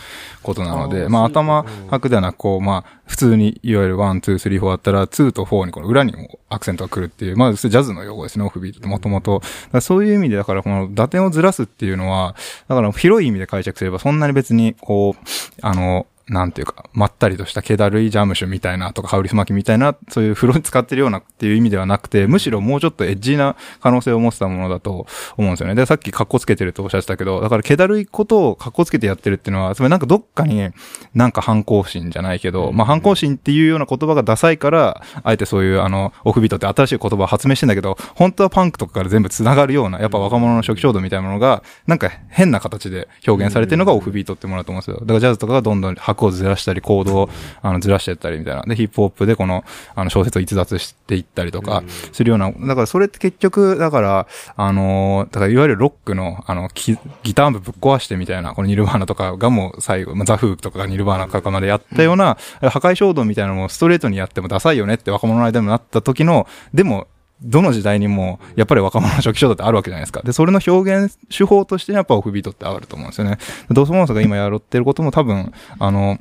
[0.42, 9.44] ことなので、あーまあ頭拍ではなく、こう、まあ普通にいわゆる1、2、3、4あったら2と4にこの裏にもアクセントが来るっていう、まあジャズの用語ですね、オフビートってもともと。
[9.82, 12.36] そういう意味で、だからこの打点をずらすっていうのは、
[12.68, 15.26] だから広い意味で解釈すればそんなに別にこう、
[15.62, 25.08] あの、なんていうか、まったりとした気だるいジャム酒みたいなとか、ハウリス巻きみたいな、そういう風呂に使ってるようなっていう意味ではなくて、むしろもうちょっとエッジな可能性を持ってたものだと
[25.38, 25.76] 思うんですよね。
[25.76, 30.70] で、さっき格好つけてるとおっしゃってたけど、だから気だるいことを格好つけてやってるっていうのは、つまりなんかどっかに
[31.14, 45.00] なんか反抗心じゃないけど、まあ反抗心っていうような言葉がダサいから、あえてそういうあの、オフビートって新しい言葉を発明してんだけど、本当はパンクとかから全部繋がるような、やっぱ若者の初期衝動みたいなものが、なんか変な形で表現されてるのがオフビートってものだと思うんですよ。
[45.00, 47.30] だからジャズとかがどんどん拍をずらしたり、コードを
[47.62, 48.62] あのずらしていったりみたいな。
[48.64, 49.64] で、ヒップホップでこの、
[49.96, 67.08] あの小説を逸脱していったりとか、するような、だからそれって結局、だから、あのーだからいわゆるロックの、あの、ギギター部ぶっ壊してみたいな、このニルバーナとかがもう最後、まあ、ザフークとかがニルバーナとかまでやったような、破壊衝動みたいなのもストレートにやってもダサいよねって若者の間でもなった時の、でも、
[67.42, 70.22] どの時代にも、やっぱり若者の初期衝動ってあるわけじゃないですか。
[70.24, 73.38] で、それの表現手法としてやっぱオフビートってあると思うんですよね。
[73.70, 76.20] ドスモンスが今やろってることも多分、あの、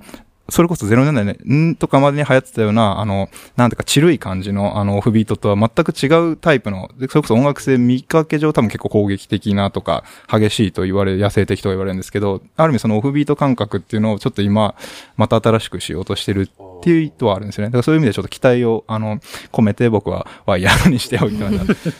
[0.50, 1.38] それこそ0年代ね、
[1.70, 14.74] んとかまでに流行ってたような、あの、なんていうか、チルい感じの、あの、オフビートとは全く違うタイプの、でそれこそ音楽性見かけ上多分結構攻撃的なとか、激しいと言われ、野生的と言われるんですけど、ある意味そのオフビート感覚っていうのをちょっと今、
[15.16, 17.68] また新しくしようとしてるっていう意図はあるんですよね。
[17.68, 19.18] だからそういう意味でちょっと期待を、あの、
[19.52, 21.48] 込めて僕はワイヤードにしておいた。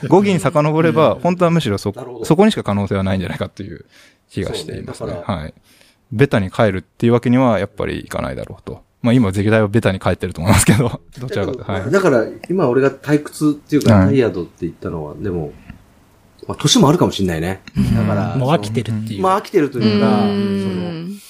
[0.09, 1.93] 語義に遡れば、本当はむしろそ
[2.25, 3.85] そこにしか可能性はないんじゃないかっていう
[4.31, 5.21] 気がしていますね。
[5.25, 5.55] はい。
[6.13, 8.83] ベタに帰るっていうわけにはやっぱりいかないだろうと。
[9.03, 11.91] まあ今、歴代はベタに帰ってると思いますけど、 どちらかと、はい。
[11.91, 15.53] だから、今俺が退屈っていうか、うんタイヤードって言ったのは、でも、
[16.47, 17.63] まあ、年もあるかもしれないね。
[17.95, 19.23] だから、もう飽きてるっていう。
[19.23, 21.21] まあ飽きてるというか、その、うん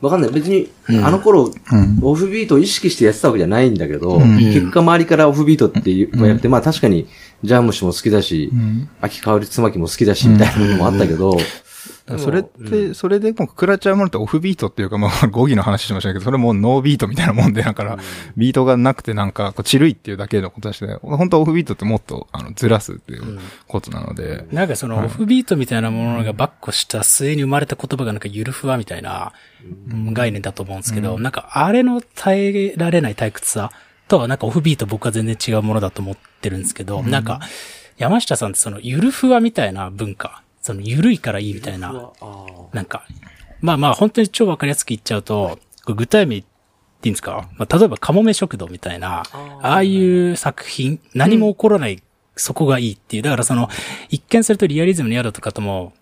[0.00, 0.30] わかんない。
[0.30, 1.98] 別に、うんあの頃、うん。
[2.02, 7.06] オフビートを意識してやってたわけじゃないんだけど、ん結果周りからオフビートってやって、まあ確かに、
[7.42, 11.36] ジャムシも好きだし、うん秋香りつまきも好きだし、みたいなのもあったけど、
[12.18, 17.98] それって、それでもう食らっちゃうものってオフビートっていうか、まあ 語義の話しましたけど、それもうノービートみたいなもんで、だから、
[18.36, 29.32] ビートがなくてなんか、こう、チルいっていうだけのことだしね、本当はオフビートってもっと、あの、ずらすっていうことなので、なんかそのオフビートみたいなものがバックした末に生まれた言葉がなんかゆるふわみたいな
[29.90, 30.14] うん。
[30.14, 33.70] 概念だと思うんですけど、なんかあれの耐えられない退屈さ
[34.08, 37.40] とはなんかオフビート僕は全然違うものだと思ってるんですけど、なんか
[37.96, 42.10] 山下さんってそのゆるふわみたいな文化、そのゆるいからいいみたいな、
[42.72, 43.04] なんか、
[43.60, 49.22] まあまあ本当に超わかりやすく言っちゃうと、具体名っていうんですか、まあ、例えばカモメ食堂みたいな、
[49.62, 52.02] ああいう作品、何も起こらない、
[52.36, 53.22] そこがいいっていう。
[53.22, 53.68] だからその、
[54.08, 55.92] 一見するとリアリズムの宿とかとも、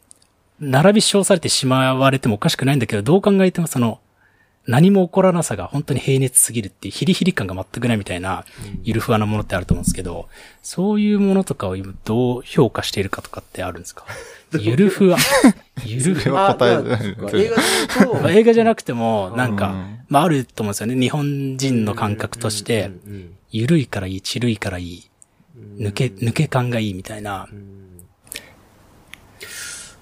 [0.61, 4.01] 並び称されてしまわれてもおかしくないんだけど、どう考えてもその、
[4.67, 8.45] 何も起こらなさが本当に平熱すぎるっていうヒリヒリ感が全くないみたいな、
[8.83, 10.29] ゆるふわなものってあると思うんですけど、
[10.63, 14.05] そういうものとかを今どう評価しているかとかってあるんですか？
[14.53, 15.19] ゆるふわ。
[15.85, 16.57] ゆるふわ。
[18.31, 20.97] 映画じゃなくても、なんかうん、まああると思うんですよね。
[20.97, 25.11] 日本人の感覚として、うんゆるいからいい、ちるいからいい、
[25.79, 27.49] 抜け、抜け感がいいみたいな。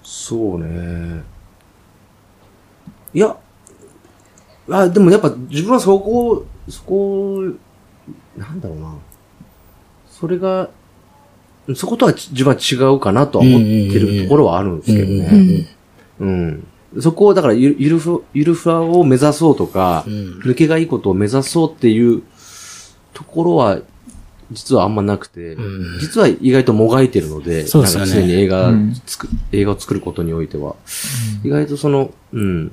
[0.03, 1.23] そうね。
[3.13, 3.37] いや、
[4.69, 7.41] あ、でもやっぱ自分はそこ、そこ、
[8.35, 8.95] なんだろうな。
[10.09, 10.69] それが、
[11.75, 15.77] そことはち自分は違うかなとは思ってるところはあるんですけどうんね。
[16.19, 16.67] うん。
[17.01, 22.23] そこをだからゆゆるふ、ゆるふわを目指そうとか、うん抜けがいいことを目指そうっていう
[23.13, 23.79] ところは、
[24.51, 25.99] 実はあんまなくて、うん。
[25.99, 28.11] 実は意外ともがいてるので、そうですよね。
[28.11, 28.93] 常に映画、うん。
[29.51, 30.75] 映画を作ることにおいては、
[31.43, 32.71] 意外とその、うん、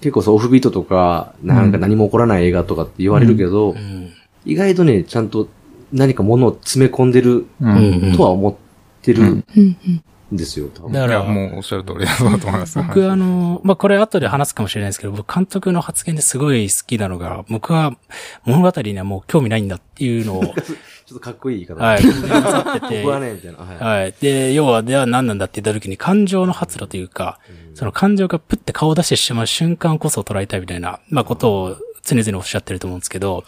[0.00, 4.12] 結構そうオフビートとか、なんか何も起こらない映画とかって言われるけど、うん。
[4.46, 5.48] 意外とね、ちゃんと
[5.92, 8.14] 何かものを詰め込んでるうん。
[8.16, 8.54] とは思っ
[9.02, 9.90] てるんうんう
[10.34, 12.78] んですよ、多分だから、もうおっしゃる通りだと思います。
[12.78, 17.96] 僕あの、まあ、これ後で話すかもしれないですけど、僕監督の発言ですごい好きなのが、僕は
[18.44, 20.44] 物語にはもう興味ないんだっていうのを、
[21.06, 21.84] ちょっとかっこいい言い方。
[21.84, 23.58] はい、思ってて僕はね、みたいな。
[23.58, 24.02] はい。
[24.02, 24.14] はい。
[24.20, 27.38] で、要は、では何なんだって言った時に感情の発露というか、
[27.74, 33.44] その感情がプッて顔を出してしまう瞬間こそ捉えたいみたいな、まあことを常々おっしゃってると思うんですけど、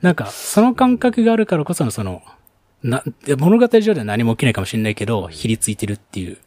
[0.00, 2.22] なんか、その感覚があるからこそのその、
[2.82, 6.38] な、で物語上では何も起きないかもしれないけど、ひりついてるっていう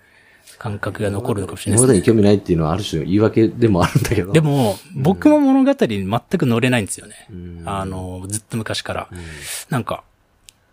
[0.57, 1.87] 感覚が残るのかもしれないですね。
[1.87, 4.31] 物語に興味ないっていうのはある種言い訳でもあるんだけど。
[4.33, 7.27] でも、僕も物語に全く乗れないんですよね。
[7.31, 9.09] うん、あの、ずっと昔から。
[9.69, 10.03] なんか、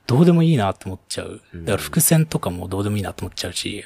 [0.06, 1.40] どうでもいいなって思っちゃう。
[1.54, 3.84] だから伏線とかもどうでもいいなって思っちゃうし。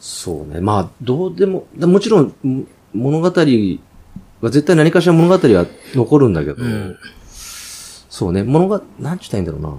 [0.00, 0.60] そうね。
[0.60, 6.96] まあ、どうでも、だもちろん、も物語は絶対何かしら物語は残るんだけど、ん
[8.12, 9.74] そうね、物が、なんちゅったらいいんだろうな。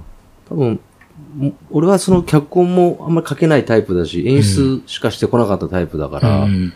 [0.50, 0.80] 多分、
[1.38, 6.74] も俺はその脚本もあんまり書けないタイプだし、演出しかしてこなかったタイプだから、うん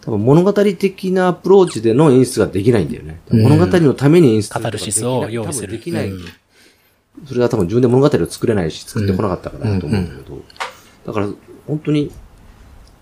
[0.00, 3.20] 多分物語的なアプローチでの演出ができないんだよね。
[3.28, 5.68] うん物語のために演出カタルシスを用意する。
[5.68, 6.10] 多分できない。
[6.10, 6.24] うん
[7.24, 10.42] それは多分自分で物語を作れないし、作ってこなかったからだと思うんだけど、
[11.06, 11.28] だから
[11.66, 12.10] 本当に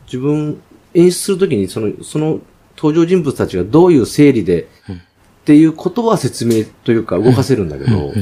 [0.06, 0.60] 自分
[0.92, 2.40] 演出するときにその、その
[2.76, 4.68] 登場人物たちがどういう整理で、
[5.44, 8.12] っていうことは説明というか動かせるんだけど、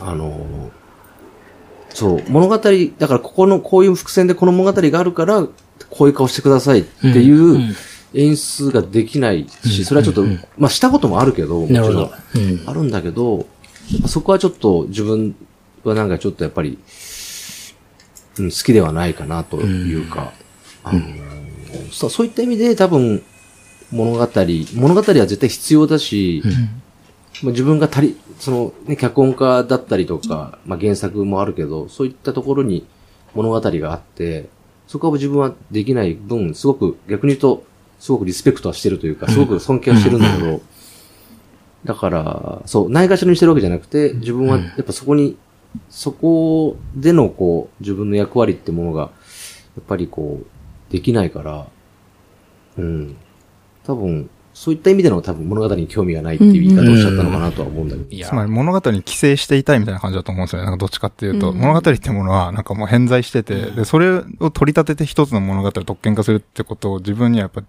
[0.00, 0.80] あのー
[1.94, 5.46] そう、物語、だからここの、こういう伏線でこの物語があるから、
[5.90, 7.74] こういう顔してくださいっていう
[8.14, 10.24] 演出ができないし、それはちょっと、
[10.56, 12.10] まあしたこともあるけど、もちろん。
[12.66, 13.46] あるんだけど、
[14.06, 15.34] そこはちょっと自分
[15.84, 16.78] はなんかちょっとやっぱり、
[18.38, 20.32] うん、好きではないかなというか、
[21.90, 23.22] そういった意味で多分
[23.90, 24.28] 物語、
[24.74, 26.42] 物語は絶対必要だし、
[27.42, 32.86] まあ自分が足り、その、ね、脚本家だったりとか、まあ原作もあるけど、そういったところに
[33.34, 34.48] 物語があって、
[34.86, 37.64] そこは自分はできない分、すごく逆に言うと、
[37.98, 40.60] すごくリスペクトはしてるというか、すごく尊敬はしてるんだけど、
[41.84, 45.36] だから、そう、ないがしろにしてるわけじゃなくて、自分はやっぱそこに、
[45.88, 49.08] そこでのこう、自分の役割ってものが、や
[49.80, 51.66] っぱりこう、できないから、
[52.78, 53.16] うん。
[53.84, 58.10] 多分、そういった意味での多分物語に興味がないっていう言い方をしちゃったのかなとは思うんだけど。
[58.10, 60.66] いやつまり物語に寄生していたいみたいな感じだと思うんですよね。
[60.66, 67.62] なんかどっちかっていうと、うん物語ってものはなんかもう偏在してて、で、それを取り立てて一つの物語を特権化するってことを自分にはやっぱ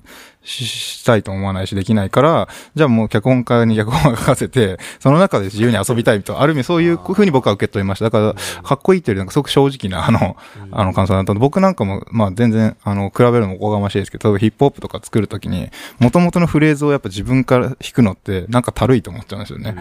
[0.43, 8.05] ししたいと思わないしできないから、じゃあもう脚本家に脚本を書かせて、 その中で自由に遊びたいと、ある意味そういう風に僕は受け取りました。
[8.05, 10.37] だから、かっこいいっていうよりなんかすごく正直なあの、
[10.71, 19.75] あの感想だったので、僕なんかも、まあ全然、あの、比べるのもおこがましいですけど、例えばヒップホップとか作るときに、元々のフレーズをやっぱ自分から弾くのって、なんかたるいと思っちゃうんですよね。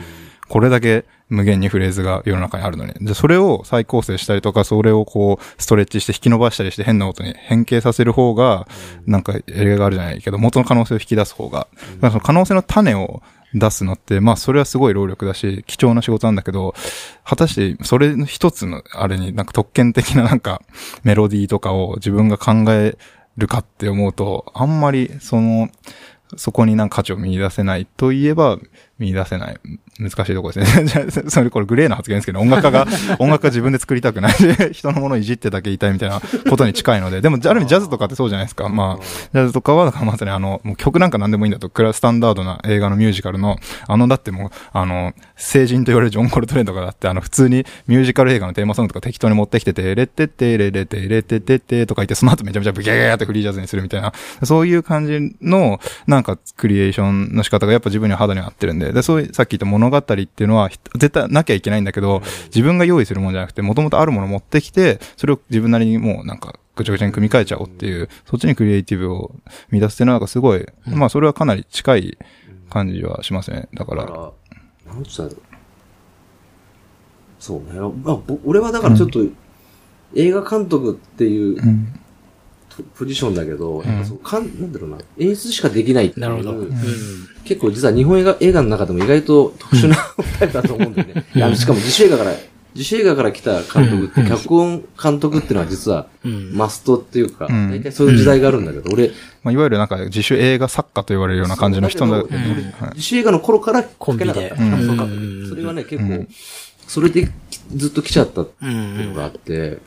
[0.51, 2.93] これだけ無限にフレーズが世の中にあるのに。
[2.95, 8.67] で、それを再構成したりとか、それをこう、ストレッチして引き伸ばしたりして変な音に変形させる方が、
[9.07, 11.69] なんか映画があるじゃないけど、元の可能性を引き出す方が。
[12.01, 13.23] だからその可能性の種を
[13.55, 16.75] 出すのって、まあそれはすごい労力だし、貴重な仕事なんだけど、
[17.23, 20.63] 果たしてそれの一つのあれになんか特権的ななんか
[21.05, 22.99] メロディーとかを自分が考え
[23.37, 25.69] るかって思うと、あんまりその、
[26.37, 28.59] そこになんか価値を見出せないといえば
[29.01, 29.59] 見出せない。
[29.99, 30.85] 難しいところですね。
[30.87, 32.87] じゃあそれこれグレーな発言ですけど、音楽家が、
[33.19, 38.69] 音楽家自分で作りたくないで、 人のものをいじってだけ言いたいみたいなことに近いので、でも、ある意味ジャズとかってそうじゃないですか。
[38.69, 69.35] まあ、ジャズとかは、まさにあの、もう曲なんか何でもいいんだと、クラスタンダードな映画のミュージカルの、あの、だってもう、あの、成人と言われるジョン・コルトレーンとかだって、あの、普通にミュージカル映画のテーマソングとか適当に持ってきてて、レッテッテレレテレテッテッテとか言って、その後めちゃめちゃブギャギャーってフリージャズにするみたいな、そういう感じの、なんか、クリエーションの仕方がやっぱ自分には肌に合ってるんで、で、そういう、さっき言った物語っていうのは、ひ絶対なきゃいけないんだけど、自分が用意するものじゃなくて、もともとあるものを持ってきて、それを自分なりにもうなんか、ぐちゃぐちゃに組み替えちゃおうっていう、そっちにクリエイティブを
[69.71, 72.19] 見出すっていうのはなんかすごい、まあそれはかなり近い
[72.69, 73.69] 感じはしますね。
[73.75, 74.05] だから、
[74.87, 75.35] なんつった
[77.39, 77.81] そうね。
[77.81, 79.21] まあ、ぼ俺はだからちょっと、
[80.15, 81.63] 映画監督っていう
[82.83, 86.27] ポジションだけど、やっぱそうかんなんだろうな、演出しかできないっていう。
[86.27, 86.53] なるほど。
[86.53, 86.71] うん。
[87.45, 89.97] 結構実は日本映画映画の中でも意外と特殊な
[90.39, 91.25] タイプだと思うんだよね。
[91.57, 92.33] しかも自主映画から、
[92.75, 96.53] 自主映画から来た監督って、脚本監督っていうのは実はうん。
[96.55, 99.09] マストっていうか、うん大体そういう時代があるんだけど、俺、
[99.43, 105.05] まあいわゆるなんか自主映画作家と言われるような感じの人だだけどはい自主映画の頃からコンビで書けなかった。
[105.05, 106.29] うんそれはね、結構うん、
[106.87, 107.29] それで
[107.75, 109.15] ずっと来ちゃったってういうのん。
[109.15, 109.79] があって、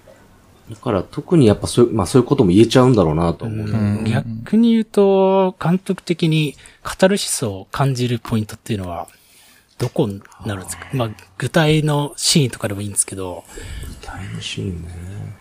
[0.69, 3.67] だから特にやっぱそういう、まあそういうことも言えちゃうんだろうなと思う。
[3.67, 3.71] う
[4.02, 4.04] ん。
[4.06, 9.08] 逆に言うと、監督的にカタルシスを感じるポイントっていうのは、
[9.78, 10.88] どこになるんですか？
[10.93, 13.43] まあ、具体のシーンとかでもいいんですけど、
[14.02, 14.89] タイムシーンね。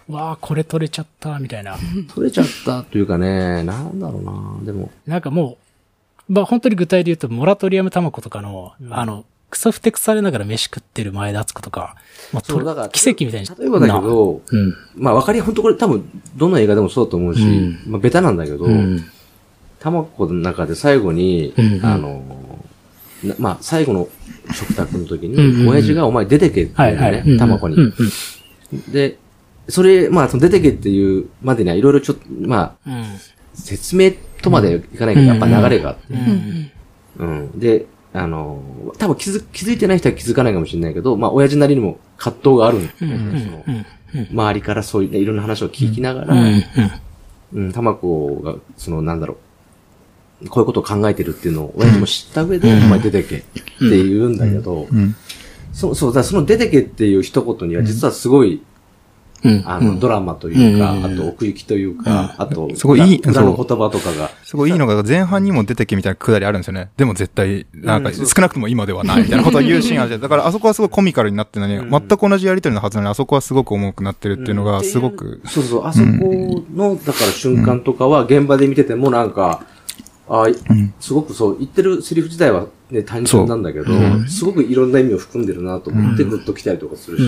[0.08, 1.76] わあ、これ撮れちゃった、みたいな。
[2.12, 5.58] 取れちゃったというかね、なんだろうな、でも、なんかも
[6.28, 11.94] う、まあ本当に具体で言うと、モラトリアムタマコとかの、あの、クソふてくされながら飯食ってる前田敦子とか、
[12.32, 13.46] まあ、とそうだから奇跡みたいに。
[13.46, 14.74] 例えばだけど、うん。
[14.96, 19.04] まあわかり、本当これ多分、どの映画でもそうだと思うし、うんまあベタなんだけど、うん。
[19.78, 22.22] タマコの中で最後に、うんうんあの、
[23.24, 24.08] なまあ最後の
[24.54, 26.72] 食卓の時に、親父がお前出てけって。
[26.78, 27.76] 言うんだよね、うんタマコに。
[27.76, 27.92] うん
[28.90, 29.18] で、
[29.68, 33.04] それ、まあその出てけっていうまでにはいろいろちょっと、まあ、うん。
[33.52, 36.70] 説明とまでいかないけど、やっぱ流れがあって、うん。
[37.18, 37.24] う
[37.56, 37.60] ん。
[37.60, 37.84] で、
[38.14, 38.62] あの、
[38.98, 43.18] 多分気づ、気づいてない人は気づかないかもしれないけど、まあ親父なりにも葛藤があるんだよ
[43.66, 43.86] ね。
[44.30, 46.62] 周りからそういうね、いろんな話を聞きながら、うん。
[47.54, 49.36] うん、タマコが、その、なんだろ
[50.42, 55.14] う、こういうことを考えてるっていうのを、親父も知った上で、お前出てけって言うんだけど、うん。
[55.72, 58.62] そう、そう、だその出てけっていう一言には、実はすごい、うん。
[59.64, 61.04] あの、ドラマというか、うん。
[61.04, 66.90] あと奥行きというか、あと、すごいいい裏裏の言葉とかが、すごいいいのが前半にも出てけみたいなくだりあるんですよね。
[66.96, 70.20] でも絶対、なんか少なくとも今ではないみたいなことを言うシーンあるじゃん。
[70.22, 71.90] だからあそこはすごいコミカルになってるのに、うん。
[71.90, 76.06] 全く同じやりとりのはずなのに、あそこはすごく重くなってるっていうのがすごく、そうそう、あそこ
[76.74, 79.64] の、だから瞬間とかは、現場で見ててもなんか、
[80.28, 80.46] あ
[81.00, 83.94] すごくそう、言ってるセリフ自体はね、単純なんだけど、そう。
[83.96, 87.24] うんすごくいろんな意味を含んでるなと思ってグッと来たりとかするし。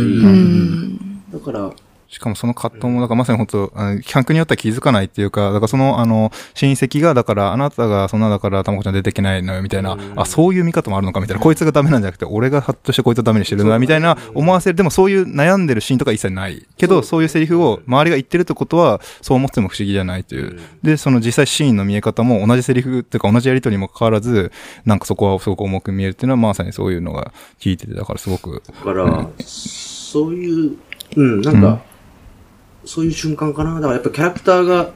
[1.32, 1.72] だから、
[2.14, 3.72] しかもその葛藤も、だからまさに本当、
[4.02, 10.12] 客によっては気づかないっていうか、だからその、あの、親戚が、だから、あなたがそんなだから、たまこちゃん出てけないのよ、みたいな、うん。
[10.14, 15.14] あ、そういう見方もあるのか、みたいな、こいつがダメなんじゃなくて、俺がハッとしてこいつをダメにしてるんだ、みたいな思わせる、でもそうい。
[15.16, 16.66] う悩んでるシーンとか一切ない。
[16.76, 20.60] けど、そういうセリフを周りが言ってるってことは、そう思っても不思議じゃないという。
[20.82, 24.52] で、その実際シーンの見え方も同じセリフっていうか同じやりとりにもかかわらず、
[24.84, 30.76] なんかそこはすごく重く見えるっていうのはまさにそういうのが聞いてて、だからすごく、だから、そういう、
[31.16, 31.82] うん、なんか、
[32.86, 33.74] そういう瞬間かな。
[33.74, 34.92] だからやっぱキャラクターが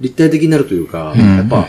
[0.00, 1.20] 立体的になるというか、うん。
[1.20, 1.68] やっぱ、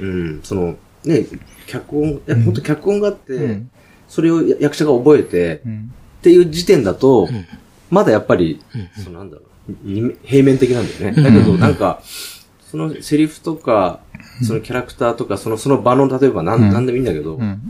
[0.00, 1.26] うん、その、ね、
[1.66, 3.70] 脚本、やっぱ本当脚本があって、うん。
[4.08, 5.92] それを役者が覚えて、うん。
[6.18, 7.46] っていう時点だと、ん。
[7.90, 8.62] まだやっぱり、
[9.02, 11.22] そのなんだろう、に平面的なんだよね。
[11.22, 12.02] だけど、なんか、
[12.70, 14.00] そのセリフとか、
[14.42, 16.72] そのキャラクターとか、その、その場の、例えばなん、うん。
[16.72, 17.60] なんでもいいんだけど、うん。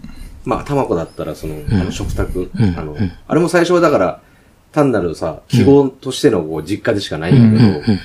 [0.45, 2.79] まあ、たまこだったら、その、あの、食卓、うん。
[2.79, 4.23] あのうん、あれも最初はだから、
[4.73, 8.01] 単なるさ、記号としての、こう、実家でしかないんだけど、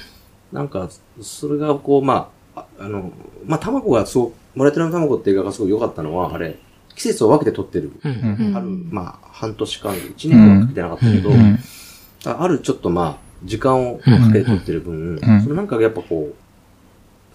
[0.51, 0.89] なんか、
[1.21, 3.11] それが、こう、まあ、ああの、
[3.45, 6.57] まあ、たまこがそう、モラテラのたまこって映画がすごい良かったのは、あれ、
[6.95, 7.91] 季節を分けて撮ってる。
[8.03, 8.11] うん。
[8.11, 8.53] うん。
[8.53, 11.59] 春、まあ、半年間、一年間はかけてなかったけど、うん。
[12.25, 15.41] ああるちょっとまあ、時間をかけて撮ってる分、うん。
[15.41, 16.35] そのなんかやっぱこう、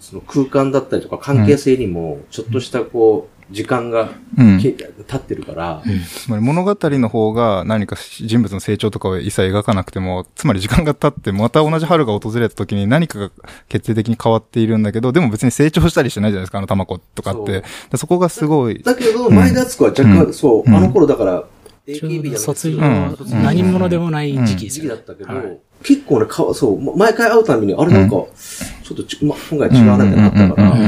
[0.03, 4.59] その空間だったりとか関係性にも、ちょっとしたこう、時間がうん。
[4.61, 5.83] け経ってるから、
[6.15, 13.31] つまり物語の方が何か人物の成長とかを一切描かなくても、つまり時間が経ってまた同じ春が訪れた時に何かが
[13.67, 17.63] 決定的に変わっているんだけど、でも別に成長したりしてないじゃないですか、あの卵とかって。
[17.89, 20.33] でそこがすごい、だけど、前田敦子は若干、うん。
[20.33, 21.43] そう、うんあの頃だから、
[21.87, 23.17] AKB 卒業、うん。
[23.43, 24.95] 何者でもない時期です時期だ。
[24.95, 25.59] ったけど、はい。
[25.83, 30.85] 結構ね、かわそう、ま毎回会うたびに、あれなんか、ちょちょっとち、ま、今回違うなってなったから、うんうん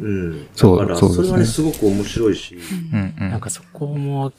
[0.00, 0.46] うんうん。
[0.54, 2.56] そうだから、それはね、すごく面白いし、
[2.92, 3.30] うんうん。
[3.30, 4.32] なんかそこも、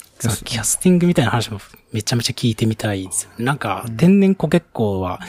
[0.44, 1.60] キャスティングみたいな話も
[1.94, 3.46] めちゃめちゃ聞いてみたいですよね。
[3.46, 5.20] なんか、天然コケッコーは、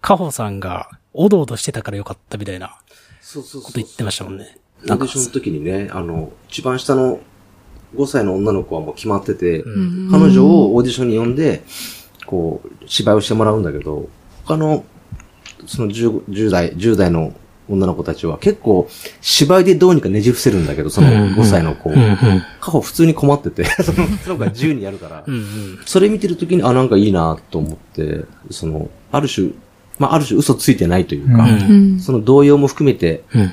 [0.00, 2.78] カホさんが、おどおどしてたからよかったみたいな
[3.20, 4.58] そうそうこと言ってましたもんね。
[4.84, 7.20] オーディションの時にね、あの、一番下の
[7.94, 11.62] 5歳の女の子はもう決まってて、うん彼女をオーディションに呼んで、
[12.26, 14.08] こう、芝居をしてもらうんだけど、
[14.44, 14.84] 他の、
[15.66, 17.34] その 10, 10代、10代の
[17.68, 18.88] 女の子たちは結構
[19.20, 21.90] 芝居でどうにかねじ伏せるんだけど、その5歳の子。
[21.90, 22.16] うんうん。
[22.60, 25.78] カホ普通に困ってて、 その子が自由にやるからう、んうん。
[25.86, 29.50] それ見てる時に、あ、なんかいいなと思って、その、ある種、
[29.98, 32.00] まあ、ある種嘘ついてないというか、うんうん。
[32.00, 33.50] その動揺も含めて、うん。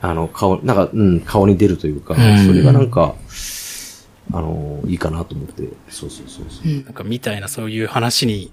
[0.00, 2.46] あの、顔、なんか、うん、顔に出るというか、うん。
[2.46, 3.14] それがなんか、
[4.32, 6.72] あの、いいかなと思って、そうそうそうそう。
[6.84, 8.52] なんかみたいなそういう話に、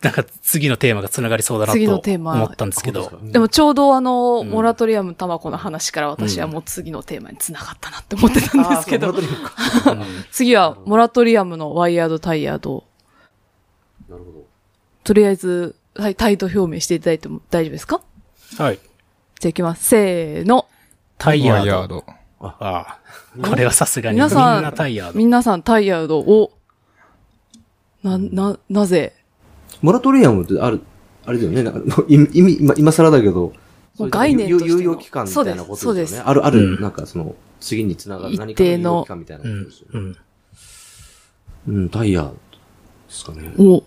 [0.00, 2.34] なんか次のテーマが繋がりそうだな次のとテーマ。
[2.34, 3.18] 思ったんですけど。
[3.22, 4.48] でもちょうどあの、ん。
[4.48, 9.12] モラトリアムタバコの話から私はもう次のテーマに繋がったなって思ってたんですけど。
[10.30, 12.84] 次はモラトリアムのワイヤードタイヤード、
[14.08, 14.44] なるほど。
[15.02, 18.00] とりあえず、はい、態度表明していただいても大丈夫ですか？
[18.56, 18.78] はい。
[19.40, 19.84] じゃあ行きます。
[19.84, 20.66] せーの。
[21.16, 21.60] タイヤード。
[21.60, 22.04] ワイヤード。
[22.40, 22.98] ああ。
[23.48, 25.18] これはさすがにみん皆さん、なタイヤード。
[25.18, 26.52] 皆さんタイヤードを、
[28.02, 29.14] な、な、なぜ？
[29.80, 30.80] モラトリアムってある、
[31.24, 33.52] あれだよね、なんか、い意味、今、今更だけど、
[33.96, 35.84] もう概念としての有有用期間みたいなことですよね。
[35.84, 40.00] そうですそうですある、ある、うんなんかその、次につながる一何かの有定の用期間みたいなうんことですよ。
[40.00, 40.16] ね。
[41.66, 41.76] うん。
[41.76, 42.30] うん、タイヤで
[43.08, 43.52] すかね。
[43.56, 43.84] お、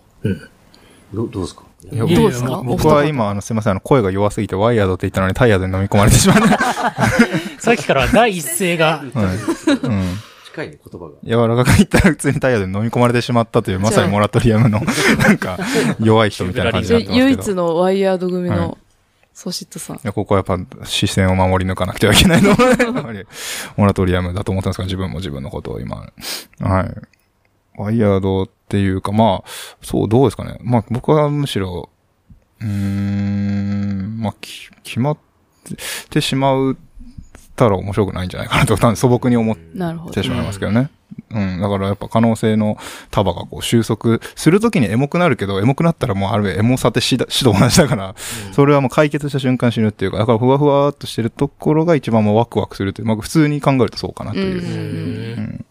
[1.12, 1.64] どどうですか？
[1.90, 2.62] いどうですか？
[2.64, 6.48] 僕は今、あの、すいません、あの、声が弱すぎてワイヤードって言ったのにタイヤで飲み込まれてしまって。
[7.58, 10.18] さっきから第一声が、はいうん。
[10.46, 11.12] 近いね、言葉が。
[11.24, 14.80] 柔らかく言ったら普通にタイヤで飲み込まれてしまったという、まさにモラトリアムの、
[15.18, 15.58] なんか、
[16.00, 17.28] 弱い人みたいな感じになってますけど。
[17.30, 18.78] 唯一のワイヤード組はいの
[19.34, 19.96] ソシットさん。
[19.96, 22.54] いや、ここはやっぱ視線を守り抜かなくてはいけないの
[23.78, 25.96] モラトリアムだと思ってますから、自分も自分のことを今。
[26.60, 26.94] はい。
[27.76, 29.48] ワイヤードっていうか、まあ、
[29.82, 30.58] そう、どうですかね。
[30.62, 31.88] まあ、僕はむしろ、
[32.60, 35.18] うーん、まあ、き決まっ
[36.10, 36.76] てしまっ
[37.56, 40.22] たら面白くないんじゃないかなと、 素朴に思って。
[40.22, 40.90] しまいますけどね。
[41.30, 41.60] うん。
[41.60, 42.76] だからやっぱ可能性の
[43.10, 48.14] 束がこう収束するときにエモくなるけど、エモくなったらもうある意味エモさって死と同じだから、
[48.52, 54.62] それはもう解決した瞬間死ぬっていうか、だからふわふわっとしてるところが一番もうワクワクするという、まあ普通に考えるとそうかなという。
[54.62, 55.64] うんうん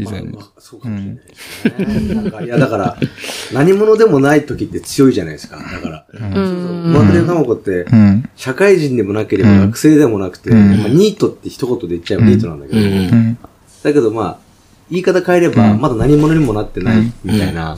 [0.00, 0.42] 自然にま。
[0.42, 2.14] あそうかもしれないですね。
[2.14, 2.96] なんか、いや、だから、
[3.52, 5.56] 何者でもない時って強いじゃないですか。
[5.56, 6.92] だから、うん。
[6.92, 8.28] モラトリアムタバコって、うん。
[8.36, 13.38] 社会人でもなければうん学生でもなくて、うんまあ、ニートって一言で言っちゃえばニートなんだけど、うんうん。
[13.82, 14.38] だけどまあ、
[14.90, 17.76] 言い方変えれば、うんまだ何者にもなってないみたいな。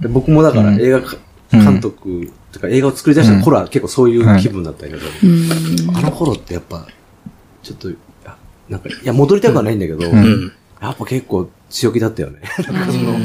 [0.00, 1.16] で僕もだからうん映画か
[1.52, 5.96] 監督とか映画を作り出した頃は結構そういう気分だったけど、うん。
[5.96, 6.86] あの頃ってやっぱ、
[7.62, 7.88] ちょっと、
[8.24, 8.36] あ
[8.68, 10.52] なんか、いや、戻りたくはないんだけど、んうん。
[10.82, 12.40] やっぱ結構強気だったよね。
[12.68, 13.16] なんかその、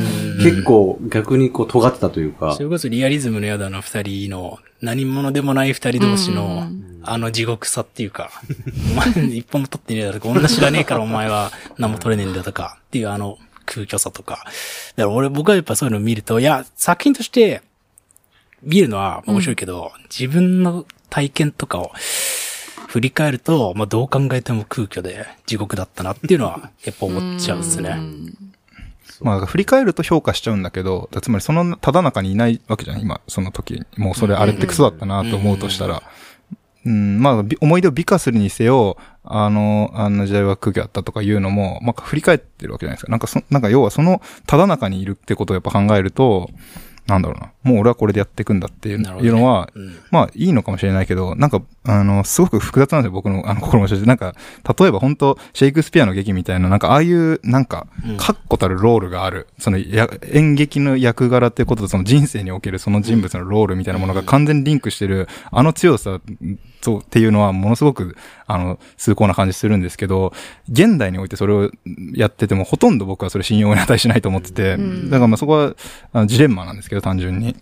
[0.44, 6.68] 結構逆にこう尖ってたというかそ、れこそリアリズムの宿の二人の、何者でもない二人同士の、
[7.02, 8.30] あの地獄さっていうか、
[8.94, 14.44] お前一本も取ってねえだとか、女知らねえからお前は何も取れねえんだとか、っていうあの空虚さとか。
[14.96, 17.64] だから俺、僕はやっぱそういうのを見ると、いや、作品として
[18.62, 21.92] 見るのは面白いけど、自分の体験とかを
[22.88, 28.00] 振り返ると、まあどう考えても空虚で地獄だったなっていうのは、やっぱ思っちゃうんですね。
[29.22, 33.84] まあ、振り返ると評価しちゃうんだけど、つまりそのただ中にいないわけじゃん、今、その時。
[33.98, 36.04] もうそれあれってクソだったなと思うとしたら。
[36.86, 43.12] うん、まあ、び思い出を美化するにせよ、あの、あの時代は空虚だったとかいうのも、まあ、振り返ってるわけじゃないですか。
[43.12, 46.50] なんかそ、なんか要はその、ただ中にいるってことをやっぱ考えると、
[47.08, 47.52] なんだろうな。
[47.64, 54.06] もう俺はこれでやっていくんだっていうなるほどねいうのは、うんまあいいのかもしれないけど、なんか、あの、すごく複雑なんですよ、僕の あの心持ちで。
[54.06, 54.36] なんか、
[54.78, 59.48] 例えば本当シェイクスピアの劇みたいな、なんかああいう、なんかうん、確固たるロールがある。
[59.58, 66.20] そのや、演劇の役柄ってこととその人生におけるその人物のロールみたいなものが完全にリンクしてる、あの強さ、
[66.82, 68.16] そうっていうのはものすごく、
[68.46, 70.34] あの、崇高な感じするんですけど、
[70.70, 71.72] 現代においてそれを
[72.14, 75.76] やっててもほとんど僕はそれ信用に値しないと思ってて、んだからまあそこは
[76.14, 77.56] あのジレンマなんですけど、単純に。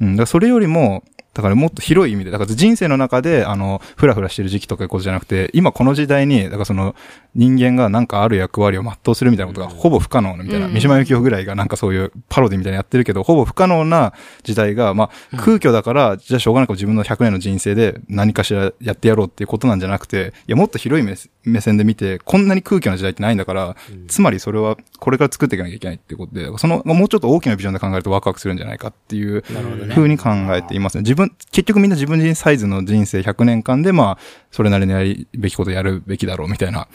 [0.00, 1.02] うん、だからそれよりも、
[1.32, 6.96] だからもっと広い意味で、だから人生の中で、あの、ふらふらしてる時期とかいうことじゃなくて、今この時代に、だからその、
[7.34, 14.12] 人間がなんかある役割を全うするみたいなことがほぼ不可能なみたいな、うん三島由紀夫ぐらいがなんかそういうパロディみたいなのやってるけど、ほぼ不可能な
[14.42, 23.76] 時代が、まあ、空虚だから、じゃあしょうがなく自分の100年の人生で何かしらやってやろうっていうことなんじゃなくて、いや、もっと広い目目線で見て、こんなに空虚な時代ってないんだから、
[24.08, 29.94] つまりそれはこれから作っていかなきゃいけないってことで、その、もうちょっと大きなビジョンで考えるとワクワクするんじゃないかっていうなるほどね。
[29.94, 31.02] 風に考えていますね。
[31.02, 34.18] 自分、結局みんな自分自身サイズの人生100年間で、まあ、
[34.50, 36.88] それなりのやるべきことをやるべきだろうみたいな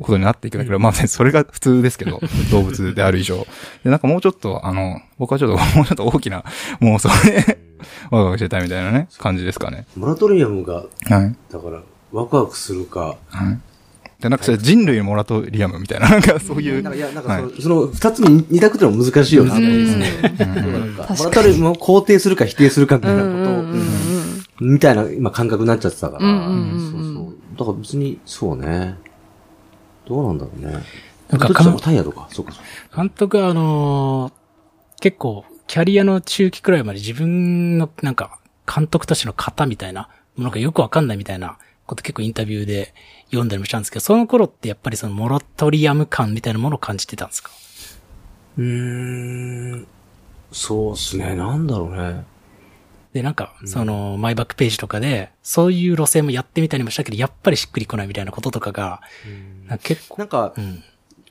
[0.00, 2.20] ことになっていくんだけど、まあ、それが普通ですけど、
[2.50, 3.46] 動物である以上。
[3.84, 6.44] で、なんかもうちょっと、あの、僕はちょっと、 もうちょっと大きな
[6.80, 7.58] 妄想で、
[8.10, 9.86] ワクワクしてたいみたいなね、感じですかね。
[9.96, 11.34] モラトリアムが、はい。
[11.50, 13.16] だから、ワクワクするか。
[13.28, 13.58] はい。
[14.22, 16.82] で、なんかそれ人類のモラトリアムみたいな、 なんかそういう。
[16.94, 20.06] いや、なんかはいその、その二つに二択ってのは難しいよなですね。
[20.38, 26.26] なんか、モラトリアムを肯定するか否定するかみたいなことを、みたいな今感覚になっちゃってたから。
[26.26, 27.58] うんそうそう。
[27.58, 28.96] だから別に、そうね。
[30.06, 30.72] どうなんだろうね。
[31.28, 32.28] なんかどっちだろうタイヤとか。
[32.30, 32.52] そうか。
[32.94, 34.32] 監督はあのー
[35.00, 38.38] 結構、キャリアの中期くらいまで自分のなんか、
[38.72, 42.94] 監督としての型みたいなものがよくわかんないみたいなこと結構インタビューで
[43.26, 47.50] 読んだりもしたんですけど、その頃ってやっぱりそのモラトリアム感みたいなものを感じてたんですか？
[48.58, 49.86] うーん。
[50.52, 51.34] そうっすね。
[51.34, 52.24] なんだろうね。
[53.12, 59.02] で、なんか、その、マイバックページとかで、そういう路線もやってみたりもしたけど、やっぱりしっくりこないみたいなこととかが、
[59.68, 60.82] なんか結構、なんかう、ん。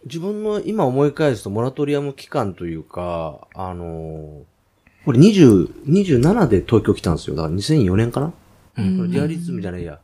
[0.05, 7.35] 自分の今思い返すとモラトリアム期間というか、あのー、これ20、27で東京来たんですよ。
[7.35, 8.33] だから2004年かな、
[8.77, 9.11] うん。
[9.11, 9.99] リアリズムじゃないや。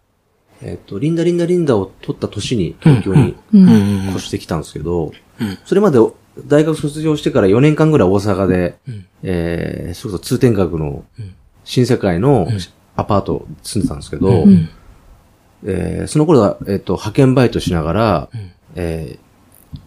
[0.62, 3.36] えっ、と、リンダリンダリンダを取った年に東京に
[4.10, 5.58] 越してきたんですけど、うん。
[5.66, 6.00] それまで
[6.46, 9.06] 大学卒業してから4年間ぐらい大阪で、うん。
[9.24, 11.36] えー、それこそ通天閣のうん
[11.68, 12.60] 新世界のうん。
[13.00, 14.70] アパート住んでたんですけど、うん。
[15.64, 18.52] えーその頃は、えっ、と、派遣バイトしながら、うん。
[18.76, 19.28] えー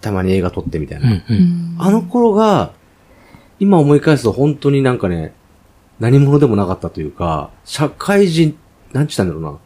[0.03, 1.09] たまに映画撮ってみたいな。
[1.09, 1.76] うんうん。
[1.78, 2.72] あの頃が、
[3.59, 5.33] 今思い返すと本当になんかね、
[5.99, 8.57] 何者でもなかったというか、社会人、
[8.93, 9.59] なんちったんだろうな。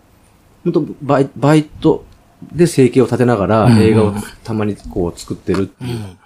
[0.64, 2.04] 本当バイバイト
[2.52, 3.78] で生計を立てながらうん。
[3.80, 6.18] 映画をたまにこう作ってるっていう、うん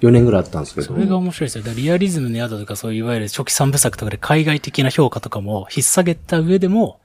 [0.00, 0.86] 4年ぐらいあったんですけど。
[0.86, 1.62] それが面白いですよ。
[1.62, 7.00] だからリアリズムの宿とかそういういわゆる初期三部作とかで海外的な評価とかも引っ提げた上でも、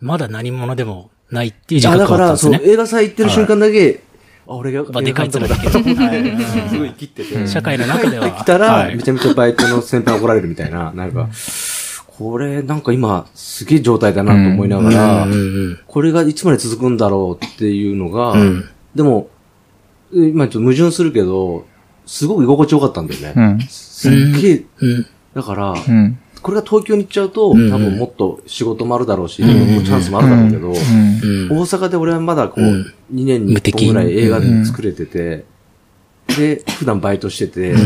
[0.00, 2.72] まだ何者でもないっていう自あ覚だから、そう、があったんですね。
[2.72, 4.00] 映画祭行ってる瞬間だけ、
[4.48, 5.56] あ、俺が、まあでかい面だ。
[5.56, 6.20] け映画監督だはい。
[6.20, 7.46] うんすごい切ってて。
[7.48, 8.26] 社会の中では。
[8.26, 8.96] 帰ってきたら、はい。
[8.96, 11.28] めちゃめちゃバイトの先輩怒られるみたいな、なんか、
[12.06, 15.26] これ、なんか今、すげえ状態だなと思いながら、
[15.86, 18.64] これがいつまで続くんだろうっていうのが、うん。
[18.94, 19.28] でも、
[20.14, 21.66] え今ちょっと矛盾するけど、
[22.06, 23.32] すごく居心地よかったんだよね。
[23.36, 23.60] うん。
[23.68, 25.06] すっげえ、うん。
[25.34, 26.18] だから、うん。
[26.40, 27.70] これが東京に行っちゃうと、うん。
[27.70, 29.84] 多分もっと仕事もあるだろうし、うん。
[29.84, 30.76] チャンスもあるだろうけど、大
[31.66, 32.94] 阪で俺はまだこう、うん。
[33.12, 35.44] 2年に1無敵本ぐらい映画で作れてて、
[36.28, 37.76] で、普段バイトしてて、っ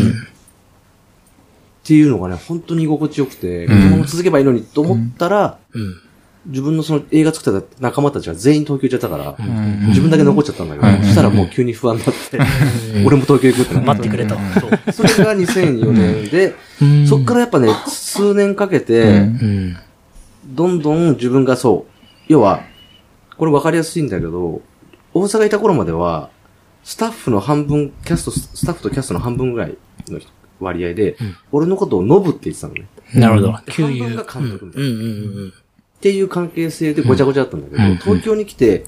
[1.85, 5.95] ていうのがね、本当に居心地よくて、このまま続けばいいのにと思ったら、うん。
[6.47, 12.39] 自分のその映画作ってた仲間たちが全員東京行っちゃったから、ん自分だけ残っちゃったんだけど、うんそしたらもう急に不安になって、
[13.05, 14.37] 俺も東京行くってな待ってくれと。
[14.93, 19.27] それが2004年で、うんそっからやっぱね、数年かけて。
[20.47, 21.93] どんどん自分がそう、
[22.27, 22.63] 要は、
[23.37, 24.63] これ分かりやすいんだけど、
[25.13, 26.31] 大阪いた頃までは、
[26.83, 29.77] スタッフの半分、キャスト、スタッフとキャストの半分ぐらい
[30.09, 30.19] の
[30.59, 32.89] 割合で、うん俺のことをノブって言ってたのね。
[33.15, 33.59] なるほど。
[33.67, 34.05] で給油。
[34.05, 35.05] 半分が監督みたいうんうんう
[35.47, 35.53] ん
[36.01, 37.97] っていう関係性でごちゃごちゃだったんだけど、うん。
[37.99, 38.87] 東京に来て、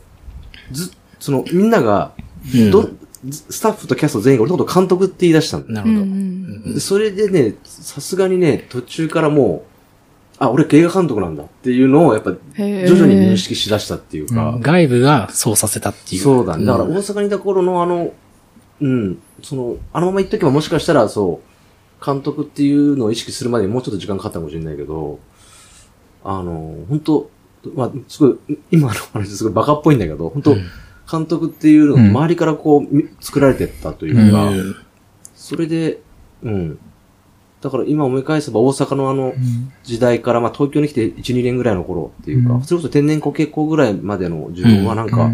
[0.71, 2.13] ず、その、みんなが、
[2.55, 2.71] うん。
[2.71, 2.89] ど、
[3.29, 5.95] ずスタッフとキャスト全員が俺のこと監督って言い出したんだうん。
[5.95, 6.07] なうん。
[6.07, 6.81] うるほど。
[6.81, 9.73] それでね、さすがにね、途中からもう、
[10.39, 16.23] あ、俺映画監督なんだっていうのを、やっぱ、徐々に認識しだしたっていうか、外部がそうさせたっていう。
[16.23, 16.65] そうだね。
[16.65, 18.15] だからん大阪にいた頃のあの、
[18.81, 25.21] うん、その、あのまま行っとけばもしかしたら、そう、監督っていうのを意識するまでにもうちょっと時間かかったかもしれないけど、
[26.25, 27.31] あの、本当
[27.75, 30.65] まあ、すごい、今の話すごいバカっぽいんだけど、本当うん。
[31.11, 32.09] 監督っていうのをうん。
[32.11, 34.77] 周りからこう、み作られてったというか、うん。
[35.35, 36.01] それで、
[36.43, 36.79] うん。
[37.61, 39.35] だから今思い返せば大阪のあの
[39.85, 42.63] 時代から、まあ東京に来て1、2年ぐらいの頃っていうか、うん。
[42.65, 45.31] それこそ天然コケ校ぐらいまでの自分はなんか、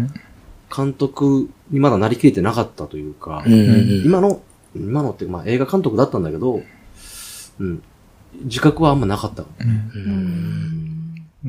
[0.75, 4.41] 監督にまだなりきれてなかったというか、うんうん今の、
[4.75, 6.61] 今のっていうかまあ映画監督だったんだけど、
[7.59, 7.81] うん。
[8.43, 9.43] 自覚はあんまなかった。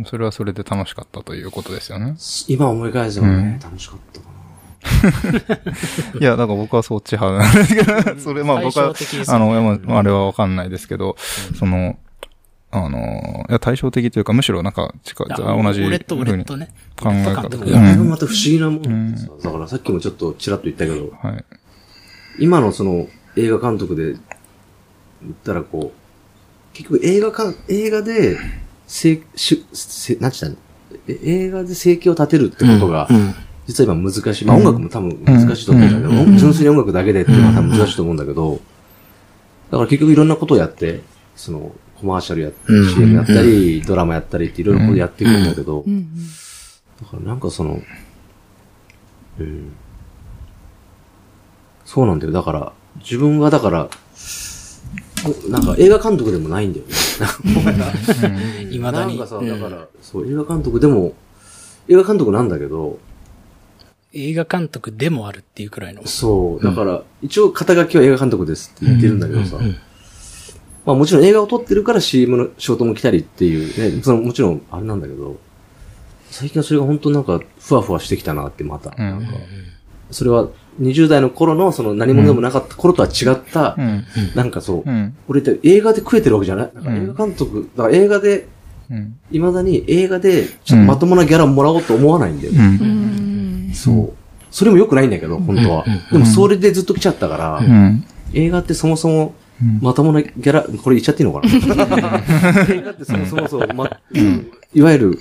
[0.07, 2.15] それはそれで楽しかったということですよね。
[2.49, 4.31] 今思い返せばね、うん楽しかったかな。
[6.21, 9.47] いや、だから僕はそっち派なんですけど、 それ、まあ僕は対照的で、すよあね
[9.79, 11.17] の、まああれはわかんないですけど、
[11.59, 11.99] その、
[12.71, 16.73] あの、いや対照的というか、むしろなんか近い、同じ俺とふうに俺とね。
[16.97, 21.45] 考え方俺と監督いや、あれもまた不思議なもんでさ、だからさっきもちょっとちらっと言ったけど、はい。
[22.39, 24.05] 今のその映画監督で
[25.23, 28.39] 言ったらこう、結局映画か、映画で、
[28.91, 30.57] せ、し、せ、なんちゅったの？
[31.07, 33.35] え映画で生計を立てるってことが、うん。
[33.69, 34.45] 実は今難しい。
[34.45, 38.61] まあ音楽も多分難しいと思うんだけど、うん純粋に音楽だけでっていうのは多分難しいと思うんだけど、
[39.71, 41.03] だから結局いろんなことをやって、
[41.37, 45.85] その、コマーシャルやっうん CM やったり、ドラマやったりっていろいろことやっていくんだけど、
[47.01, 47.81] だからなんかその、
[49.39, 49.73] うん。
[51.85, 52.33] そうなんだよ。
[52.33, 53.89] だから、自分はだから、
[55.23, 56.93] おなんか映画監督でもないんだよね。
[58.71, 59.17] いまだに。
[59.19, 61.13] なんかさ、うんだから、そう、映画監督でも、
[61.89, 62.99] 映画監督なんだけど、
[64.13, 66.07] 映画監督でもあるっていうくらいの。
[66.07, 69.77] そう、だから、一応肩書きは映画監督ですって言ってるんだけどさ、うん
[70.87, 75.37] まあもちろん映画を撮ってるから CM の仕事も来たりっていうね、そのもちろんあれなんだけど、
[76.31, 78.95] 最近はそれが本当なんかふわふわしてきたなってまた。
[78.97, 79.33] うんなんか
[80.11, 80.49] それは
[80.81, 84.05] 20代の頃のその何者でもなかった頃とは違った、うん。
[84.35, 85.17] なんかそう、うん。
[85.29, 88.49] 俺って映画で食えてるわけじゃないなんかうん映画監督、だから映画で、
[88.91, 89.19] うん。
[89.31, 92.53] 未だに映画でちょっとまともなギャラもらおうと思わないんだよ。
[93.75, 94.13] そう。
[94.51, 95.85] それも良くないんだけど、本当は。
[96.11, 98.05] でもそれでずっと来ちゃったから、うん。
[98.35, 99.35] 映画ってそもそも、
[99.81, 101.53] まともなギャラ、これ言っちゃっていいのかな？
[102.75, 103.91] 映画ってそもそもそ う、ま、
[104.75, 105.19] いわゆる、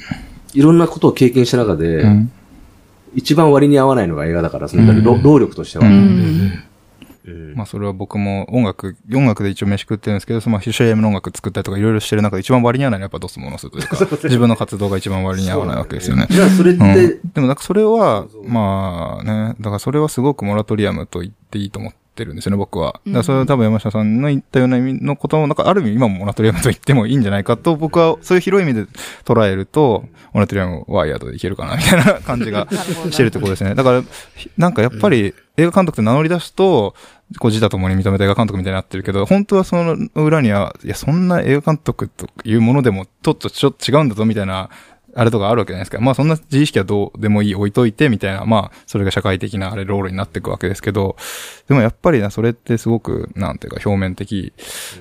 [0.54, 2.32] いろんなことを経験した中で、うん。
[3.16, 5.86] 一番割に合わないのが映画だから、その、労力としては。
[7.56, 16.28] まあそれは僕も音楽、音楽で一応飯食ってるんですけど、そのまあ CM の音楽作ったりとかいろいろしてる中で一番割に合わないのはやっぱドスモノスというか、 自分の活動が一番割に合わないわけですよね。
[16.30, 23.00] じゃあ、それって、うん、でもなんかそれはまあね、だからそれはすごくモラトリアムと言っていいと思ってるんですよね、僕は。
[23.06, 28.88] だからそれは多分山下さんの言ったような意味のことも、なんかある意味今もモラトリアムと言ってもいいんじゃないかと、僕はそういう広い意味で
[29.26, 33.76] 捉えると、モラトリアムワイヤードでいけるかな、みたいな感じがしてるってことですね。
[33.76, 34.04] だから、
[34.36, 36.96] ひなんかやっぱり映画監督って名乗り出すと、
[37.38, 44.70] こう自他ともに認めた映画監督みたいになってるけど、本当はその裏には、いや、そんな映画監督というものでも、ちょっとちょっと違うんだぞ、みたいな、
[45.16, 46.00] あれとかあるわけじゃないですか。
[46.00, 51.16] まあそんな自意識はどうでもいい置いといて、みたいな、まあそれが社会的なあれロールになっていくわけですけど、
[51.68, 54.54] でもやっぱりな、それってすごく、なんていうか表面的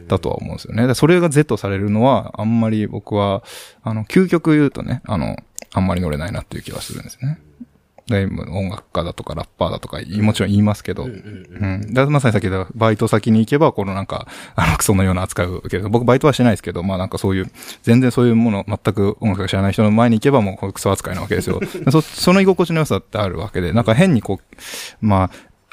[0.06, 0.94] だとは思うんですよね。
[0.94, 3.42] それが Z されるのは、あんまり僕は、
[3.82, 5.36] あの、究極言うとね、あの、
[5.72, 7.38] あんまり乗れないなっていう気はするんですね。
[8.08, 11.92] で、音楽家だとかラッパーだとか、もちろん言いますけど、うん。
[11.92, 15.88] だまさにさっき言ったバイト先に行けば、このなんか、あの、クソのような扱いを受ける。
[15.90, 17.50] 僕バイトはしてないですけど、まあなんかそういう、
[17.82, 21.60] 全然そういうもの、全く音楽が知らない人の前に行けばもうクソ扱いなわけですよ。
[21.92, 25.30] そ、その居心地の良さってあるわけで、なんか変にこう、まあ、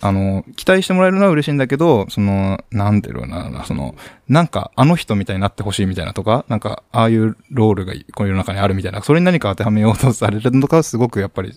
[0.08, 3.96] あの、期待してもらえるのは嬉しいんだけど、その、なんていうのかな、その、
[4.28, 11.54] なんか、あの人みたいになってほしいみたいなとか、なんか、ああいうロールがこの世の中にあるみたいな、それに何か当てはめようとされるのとかはすごくやっぱり、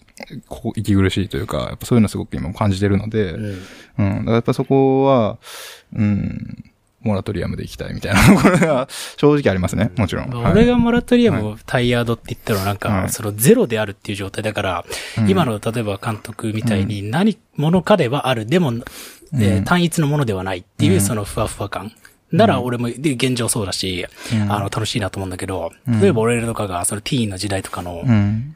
[0.49, 3.59] ここ、息苦しいというか、やっぱそういうのすごく今も感じてるので、うん
[3.99, 4.16] うん。
[4.18, 5.38] だからやっぱそこは、
[5.94, 6.64] うん、
[7.09, 8.23] モラトリアムで行きたいみたいな。
[8.23, 9.91] と ころが正直ありますね。
[9.97, 10.31] もちろん。
[10.31, 13.09] はい俺がモラトリアムをタイヤードって言ったのはなんか、はい。
[13.11, 14.85] そのゼロであるっていう状態だから、
[15.19, 15.29] うん。
[15.31, 18.73] 今の例えば監督みたいに何者かではある、でも、
[19.35, 21.93] えー単一のものではないっていうそのふわふわ感。
[22.33, 24.53] なら俺も、で、現状そうだし、うん。
[24.53, 26.01] あの、楽しいなと思うんだけど、うん。
[26.01, 28.55] 例えば俺らとかが、そのティーンの時代とかの、うん。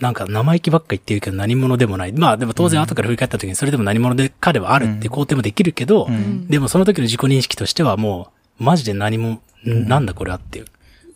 [0.00, 2.12] なんか生意気ばっか言ってるけど何者でもない。
[2.12, 8.30] まあでも当然後から振り返った時にそれでも何者でかではあるって肯定もできるけど、んでもその時の自己認識としてはも
[8.60, 10.66] う、マジで何も、んなんだこれはっていう。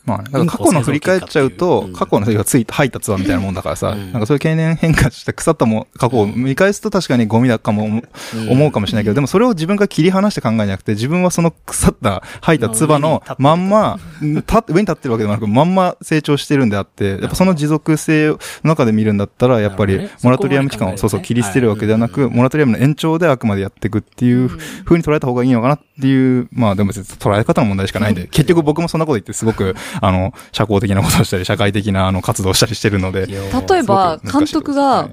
[0.08, 8.02] まあ、だから過去の振り返っちゃうと、うん過去の人がついた、入ったツアーみたいなもんだからさ、うんなんかそういう経年変化して腐ったも過去を見返すと確かにゴミだかも
[8.48, 13.98] 思うかもしれないけど、でもそれを自分が切り離して考えなくて、自分はその腐った、吐いた唾のまんま、
[14.46, 24.48] た上に立ってるわけでもなく、まんま成長してるんであって、やっぱその持続性の中で見るんだったら、やっぱりモラトリアム期間をそうそう切り捨てるわけではなく、モラトリアムの延長であくまでやっていくっていう
[24.84, 35.10] 風に捉えた方がいいのかなっていう、まあでも捉え方の問題しかないんで、結局僕もそんなこと言ってすごく、あの、社交的なことをしたり、社会的なあの活動をしたりしてるので、例えば、監督が、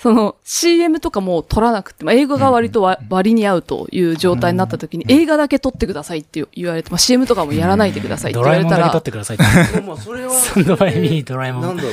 [0.00, 9.38] その CM とかも撮らなくて、まあ、英語が割とわ割に合うという状態になった時に、映画だけ撮ってくださいって言われて、まあ、CM とかもやらないでくださいってド言われたらラえもんだけ撮っ、てくださいっ
[9.72, 9.80] て。
[9.86, 11.92] まあそれは、サンドバイミードラえもんなんだろう。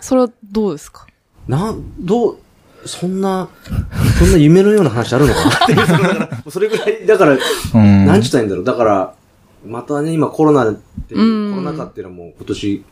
[0.00, 1.06] それはどうですか
[1.48, 2.38] なん、どう、
[2.86, 3.48] そんな、
[4.20, 6.46] そんな夢のような話あるのかなっていう。
[6.52, 8.06] それぐらい、だから、うん。
[8.06, 8.64] なんちゅったらいいんだろう。
[8.64, 9.14] だから、
[9.64, 12.84] またね、今コロナっていう、うんコロナ禍っていうのはもう今年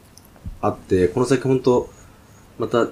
[0.61, 1.89] あって、この先本当
[2.59, 2.89] また、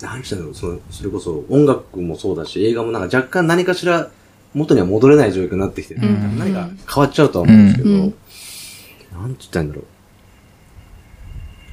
[0.00, 4.10] なんちゅったんだろう、その、それこそ音楽もそうだし、映画もなんか若干何かしら
[4.54, 6.02] 元には戻れない状況になってきてる。
[6.02, 8.14] うん何か変わっちゃうとは思うんですけど、うん
[9.12, 9.84] なんて言ったんだろう。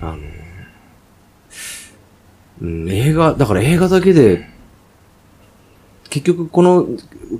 [0.01, 0.17] あの、
[2.61, 4.47] うん、映画、だから映画だけで、
[6.13, 6.85] 結局この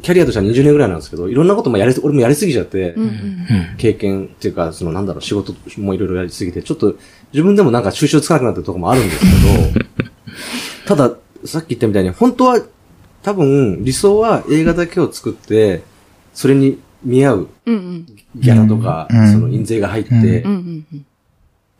[0.01, 3.78] キャリアとしては20年ぐらいなんですけど、いろんなこともやり、俺もやりすぎちゃって、うんうんうん。
[3.78, 6.95] 経験っていうか、そのなんだろう、仕事もいろいろやりすぎて、ちょっと
[7.34, 9.26] 自分でもなんか収集つかなくなってるところもあるんですけ
[9.78, 9.82] ど、
[10.95, 11.15] ただ、
[11.45, 12.59] さっき言ったみたいに、本当は、
[13.21, 15.84] 多分、理想は映画だけを作って、
[16.34, 17.47] それに見合う
[18.36, 19.32] ギャラとか、うん。
[19.32, 21.05] その印税が入って、うんうんうっん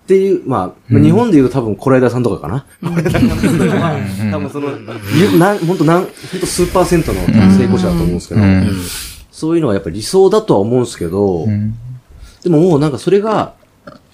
[0.04, 2.66] うんていう、まあ、まあ日本で言うと多分、是枝さんとかかな。
[2.82, 4.32] さんとかはうん。
[4.32, 4.70] 多分その、
[5.16, 7.22] ゆなん、本当なん、本当数パーセントの
[7.58, 8.68] 成功者だと思うんですけど、うん。
[9.32, 11.74] そういうのはやっぱり理想だとは思うんですけど、うん。
[12.44, 13.54] でももうなんかそれが、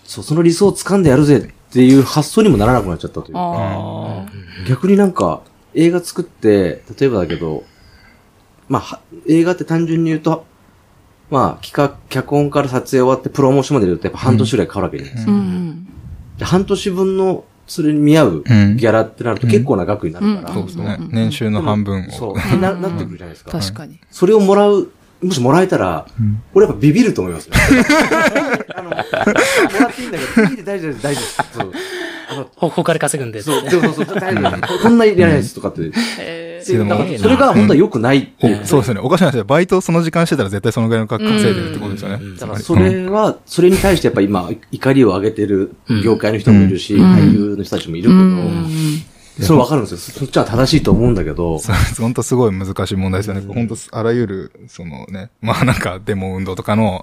[0.03, 3.33] そう、その理想を掴んでやるぜっていう発想にもならなくなっちゃったという。
[3.33, 4.25] か、あ
[4.67, 5.41] 逆になんか
[5.73, 7.63] 映画作って、例えばだけど、
[8.67, 10.45] まあは、映画って単純に言うと、
[11.29, 15.31] まあ、企画、脚本から撮影終わってプロモーションまで言うとやっぱ半年ぐらいかかるわけじゃないですか。
[15.31, 15.35] あ。
[15.35, 15.85] うん
[16.39, 20.97] で半年分のそれに見合うギうんャラってなると結構な額になるから、そうですね。
[21.11, 22.11] 年収の半分を。
[22.11, 23.51] そう、な、なってくるじゃないですか。
[23.51, 23.99] 確かに。
[24.09, 24.89] それをもらう、
[25.21, 27.53] もしもらえたら、うん俺やっぱビビると思いますよ。
[28.75, 31.35] あの、もらっていいんだけど、いいで大丈夫です、大丈夫です。
[31.53, 31.71] そう。
[32.31, 33.41] あの、ほ他で稼ぐんで。
[33.41, 34.83] そう、そうそう、大丈夫です。
[34.83, 35.91] こんなにいらないですとかって。
[36.19, 38.59] えでだからすごいなそれが本当は良くないっていう。
[38.65, 38.99] そうですね。
[39.01, 42.37] おかしな話で、バイトその時間してたら絶対そのぐらいの額稼いでるってことですよねうん。
[42.37, 49.97] だからそれは、それに対してやっぱ今、怒りを上げてる業界の人もいるし、うん俳優の人たちもいるうんけど、それわかるんですよ。
[49.97, 52.01] そそっちは正しいと思うんだけど、 そうです。
[52.01, 53.41] 本当すごい難しい問題ですよね。
[53.47, 57.01] 本当あらゆる、そのね、まあなんかデモ運動とかの、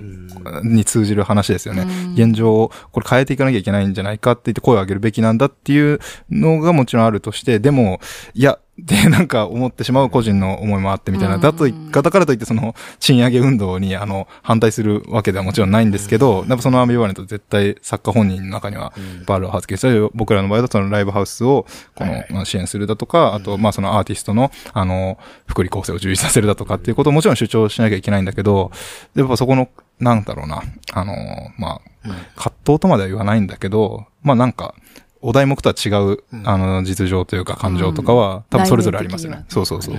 [0.62, 1.86] に通じる話ですよね。
[2.14, 8.00] 現状をこれ変えていかなきゃいけないんじゃないかって言って声を上げるべきなんだっていうのがもちろんあるとして、でも、
[8.34, 11.38] いや、で、なんか思ってしまう個人の思いもあってみたいな。
[11.38, 18.92] だとい、だからといってその賃上げ運動にあの反対するわけではもちろんないんですけど、やっぱそのアンビバレント絶対作家本人の中には
[19.26, 28.70] バールを発見したり、僕らの場合だとそのライブハウスをこの、まあ支援するだとか、あとまあそのアーティストのあの、福利厚生を充実させるだとかっていうことをもちろん主張しなきゃいけないんだけど、
[29.14, 29.68] やっぱそこの、
[30.00, 30.62] なんだろうな、
[30.92, 31.14] あの、
[31.58, 34.74] まあ、葛藤とまでは言わないんだけど、まあなんか、
[35.20, 39.44] お題目とは違う、あの、実情というか感情とかは、多分それぞれありますよね。
[39.48, 39.96] そうそうそう。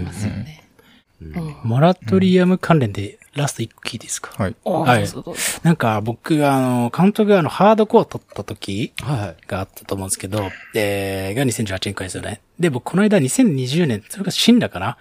[1.63, 4.55] モラトリアム関連でラスト1個聞いていいですか、はい。
[4.63, 9.35] はいそうそうそうなんか僕、あの、監督があの、ハードコア撮った時はいはい。
[9.47, 12.41] があったと思うんですけど、で、が2018年くらいですよね。
[12.59, 14.97] で、僕この間2020年、それが死んだかな？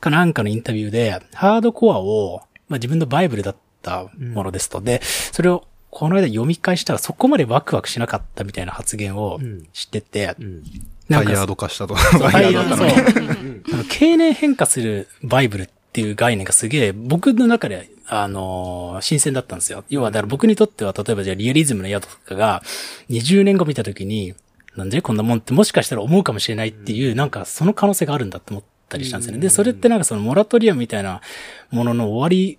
[0.00, 4.80] かなんかのインタビューで、ハードコアを、まあ自分のバイブルだったものですと。
[4.80, 5.64] で、それを
[5.98, 9.40] この間読み返したらそこまでワクワクしなかったみたいな発言を
[9.72, 10.62] 知ってて、うん。
[11.08, 11.94] なんかタイヤード化したと。
[11.94, 12.92] タイヤード化そうの
[13.72, 19.84] あの経年変化するバイブルっていう概念がすげえ、僕の中で、あのー新鮮だったんですよ。
[19.88, 22.62] 要は、だから僕にとっては、例えばじゃあリアリズムの宿とかが、
[23.08, 24.34] 20年後見たときに、
[24.76, 29.40] なんでこんなもんってもしかしたら思うかもしれないっていう、なんかその可能性があるんだって思ったりしたんですよね。
[29.40, 31.22] で、それってなんかそのモラトリアムみたいな
[31.70, 32.58] ものの終わり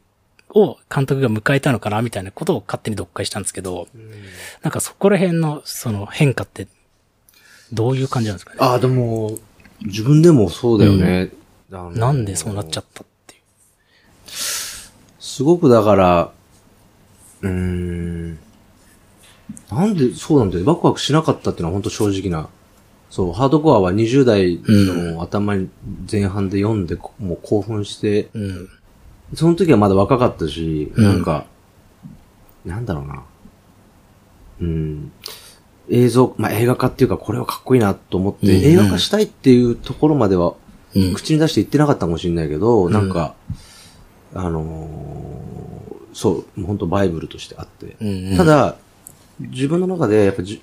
[0.57, 3.87] を監督が迎えたのかなみたいなことを勝手に読解したんですけど、
[4.63, 6.67] なんかそこら辺のその変化って、
[7.71, 8.57] どういう感じなんですかね？
[8.61, 9.37] ああ、でも、
[9.81, 11.31] 自分でもそうだよね。
[11.71, 13.41] あのなんでそうなっちゃったっていう。
[14.27, 16.31] すごくだから、
[17.41, 18.39] うーん、
[19.69, 20.65] なんでそうなんだよ。
[20.65, 22.49] ワクワクしなかったっていうのは本当正直な。
[23.09, 25.69] そう、ハードコアは20代の頭に
[26.11, 28.69] 前半で読んで、こもう興奮して、うん。
[29.33, 31.45] その時はまだ若かったし、うんなんか、
[32.65, 33.23] なんだろうな。
[34.61, 35.11] うん。
[35.89, 40.53] 映像、まあ、映画化っていうか、これはかっこいいなと思って、うん映画化したいっていうところまでは、
[40.95, 41.13] うん。
[41.13, 43.35] 口に出して言ってなかったかもしれないけど、なんか、
[44.33, 45.27] あのー
[46.13, 47.95] そう、本当バイブルとしてあって。
[48.01, 48.77] うんた、だ、
[49.39, 50.61] 自分の中で、やっぱじ、好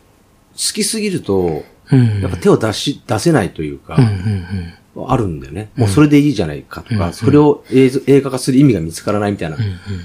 [0.53, 1.63] きすぎると、
[1.93, 2.21] うん。
[2.23, 5.71] やっぱ手を出し、出せないというか、うんうんあるんだよね。
[5.77, 7.13] もうそれでいいじゃないかとか、うん。
[7.13, 7.91] それを映
[8.21, 9.57] 画化する意味が見つからないみたいな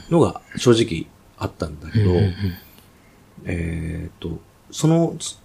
[0.09, 1.05] のが正直
[1.37, 2.11] あったんだけど、
[3.45, 4.39] えーっと、
[4.71, 5.37] そのつ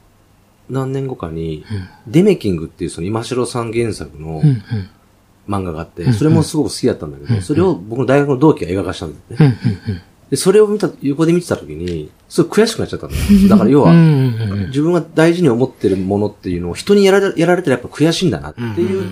[0.70, 1.64] 何年後かに、
[2.06, 4.42] デメキングっていうその今城さん原作の
[5.46, 9.58] 漫画があって、それもすごく好きだったんだけど、それを僕の大学の同期が映画化したんだよね。
[10.34, 13.22] で、それを見た、横で見てた時に、すごい悔しくなっちゃったんだよ。
[13.48, 13.92] だから要は、
[14.66, 19.04] 自分が大事に思ってるものっていうのを人にやられやられたらやっぱ悔しいんだなっていう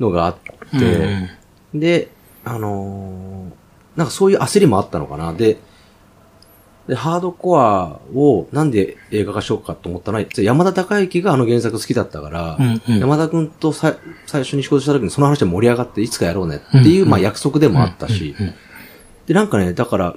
[0.00, 0.36] のがあっ
[0.80, 1.28] て、
[1.72, 2.08] で、
[2.44, 3.58] あのー
[3.98, 5.32] なんかそういう焦りもあったのかな。
[5.32, 5.58] で、
[6.88, 12.98] で、ハードコアをなんで映画化しようかと思ったのは、山田孝之があの原作好きだったから、うんうん。
[12.98, 13.96] 山田くんとさ
[14.26, 18.34] 最初に仕事した時にその話で盛り上がっていつかやろうねっていう、まあ約束でもあったし、
[19.26, 20.16] で、なんかね、だから、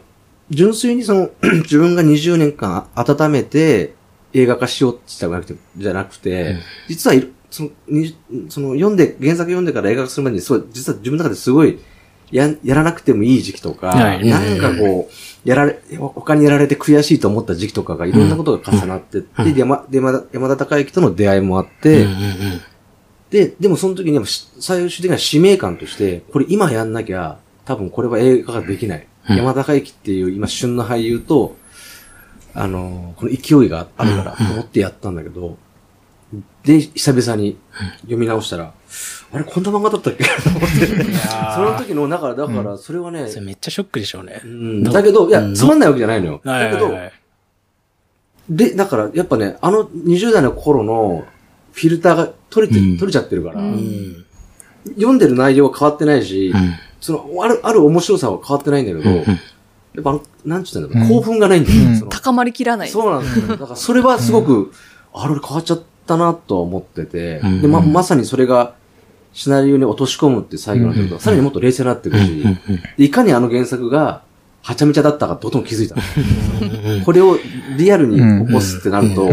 [0.52, 1.30] 純粋にその、
[1.64, 3.93] 自分が20年間温めて
[4.34, 7.16] 映画化しようって言ったわけじゃなくて、実は
[7.49, 8.16] その、に
[8.49, 11.80] その、読んで、原作読んでから映画化するまでに、そう、実は自分の中ですごい、
[12.32, 14.28] や、やらなくてもいい時期とか、はい。
[14.28, 22.62] なんかこう、やられ、他にやられて悔しいと思った時期とかがいろんなことが重なってって、で山で山田山田孝之との出会いもあって、うんうん
[23.32, 24.20] で、でもその時に
[24.60, 29.08] 最終的な使命感として、これ今やんなきゃ、多分これは映画化できない。
[29.30, 31.55] うん山田孝之っていう今旬の俳優と、
[32.53, 35.57] あのーこの勢いがあるからと思ってやったんだけど、
[36.63, 37.57] で、久々に
[38.01, 38.74] 読み直したら、
[39.34, 40.24] あれこんな漫画だったっけ？
[40.24, 40.67] と思って。
[41.55, 44.47] その時の、だから、だから、それはね、それめっちゃショックでしょうねう。
[44.47, 46.41] んだけど、いや、つまんないわけじゃないのよ。
[46.43, 46.89] はいだけど。
[48.49, 51.26] で、だから、やっぱね、あの20代の頃の
[51.74, 53.61] フィルターが取れて、うん取れちゃってるから。
[54.95, 59.39] 読んでる内容は変わってないし、うんその、ある、ある面白さは変わってないんだけど、うん
[59.93, 62.10] やっぱなんちゅうんだろう、興奮がないんだよ、うん。
[62.10, 62.89] 高まりきらない。
[62.89, 63.47] そうなんですよ。
[63.47, 64.72] だからそれはすごく、
[65.14, 67.62] あれ俺変わっちゃったなとは思ってて、うん。
[67.62, 68.74] で、ま、まさにそれが、
[69.34, 72.43] シナリオに落とし込むって最後のところ、さらにもっと冷静になっていくし、
[72.97, 74.24] いかにあの原作が、
[74.62, 76.02] はちゃめちゃだったかとても気づいたの。
[76.93, 77.02] うん。
[77.04, 77.38] これを
[77.78, 79.30] リアルに起こすってなると、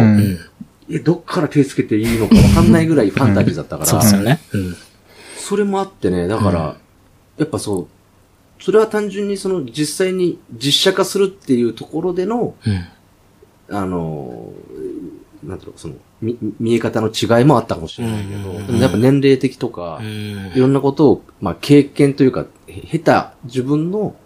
[0.90, 4.40] え、どっから手つけていいのかわかんないぐらいファンタジーだったから、そうですよね。
[4.52, 4.76] うん。
[5.36, 6.76] それもあってね、だから、
[7.38, 7.88] やっぱそう、
[8.62, 12.88] それは単純にその実際に実写化するっていうところでの、うん。
[13.70, 20.06] あのー、なんていうの、その、み見え方の違いもあったかもしれないけど、うんでもやっぱ年齢的とかう、ん
[20.54, 24.16] いろんなことを、まあ経験というか、へ経た自分の、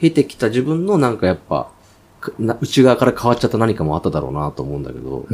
[0.00, 1.70] 経てきた自分のなんかやっぱ、
[2.38, 5.26] 内側から変わっちゃった何かもあっただろうなと思うんだけど、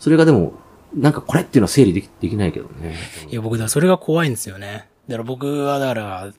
[0.00, 0.54] それがでも、
[0.94, 2.96] なんかこれっていうのは整理できできないけどね。
[3.28, 4.88] いや僕、だそれが怖いんですよね。
[5.08, 6.32] だから僕は、だから、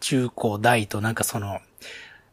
[0.00, 1.60] 中高大となんかその、ま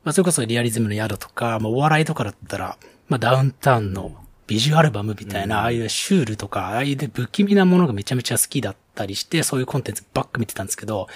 [0.06, 4.12] あ、それこそリアリズムの宿とか、まあ、お笑いとかだったら、まあ、ダウンタウンの
[4.48, 11.08] ビジュアルバムみたいな、ああいうシュールとか、ああいうで不気味なものがめちゃめちゃ好きだったりして、そういうコンテンツばっか見てたんですけど、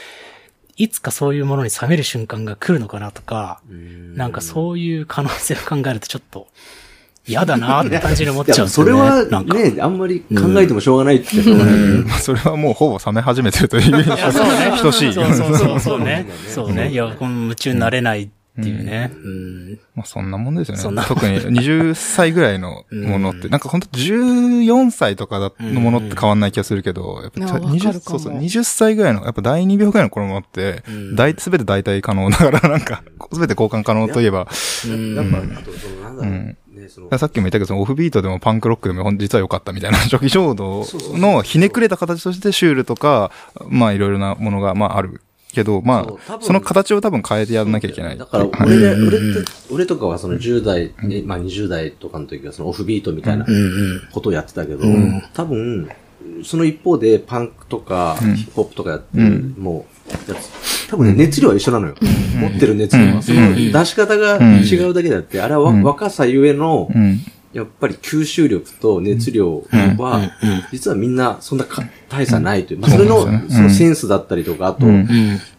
[0.78, 6.48] いつかそういうものに冷める瞬間が来るのかなとか、なんかそういう可能性を考えるとちょっと
[7.30, 8.92] 嫌だなって感じに思っちゃうんですよね。
[8.92, 9.44] それは。
[9.44, 11.28] ね、あんまり考えてもしょうがないって
[12.20, 14.72] それはもうほぼ冷め始めてるという意味でいや、そうね。
[14.82, 15.14] 等しい。
[15.14, 16.54] そうそうそう、そうねうん。
[16.54, 16.90] そうね。
[16.92, 18.24] いや、この夢中になれない
[18.60, 19.12] っていうね。
[19.14, 19.80] うん。
[19.96, 20.82] まあそんなもんですよね。
[20.82, 34.48] そんな特に20歳ぐらいのものって、 うんなんか本当14歳とかだのものって変わんない気がするけど、やっぱいやわかる20、かもそうそう、20歳ぐらいの、やっぱ第2秒ぐらいの頃のものってうん、大、すべて代替可能だから、なんか、すべて交換可能といえば、
[34.86, 36.56] うんやっぱ、あと、その、なんだろう、
[37.18, 43.32] さっきも言ったけど、オフビートでもパンクロックでも実は良かったみたいな、 初期衝動のひねくれた形としてシュールとか、
[43.68, 45.22] まあいろいろなものが、まあある
[45.54, 48.18] けど、まあ、その形を多分変えてやらなきゃいけない。
[48.18, 48.52] だから、はい。
[48.68, 53.46] 俺で、俺って、俺とかはその10代、ねまあ20代とかの時はそのオフビートみたいな。
[54.12, 55.24] ことをやってたけど、ん。
[55.34, 55.90] 多分、
[56.44, 58.36] その一方でパンクとかうん。
[58.36, 59.56] ヒップホップとかやってる、うん。
[59.58, 60.34] もう、やつ
[60.90, 61.96] 多分ね、熱量は一緒なのよ。
[62.40, 63.16] 持ってる熱量は。
[63.16, 63.24] うん。
[63.24, 67.20] その出し方が違うだけであって、あれは若さゆえの、うん。
[67.54, 69.64] やっぱり吸収力と熱量
[69.98, 70.32] は、
[70.72, 72.80] 実はみんなそんなか大差ないという。
[72.80, 74.86] まあ、それの、そのセンスだったりとか、あと。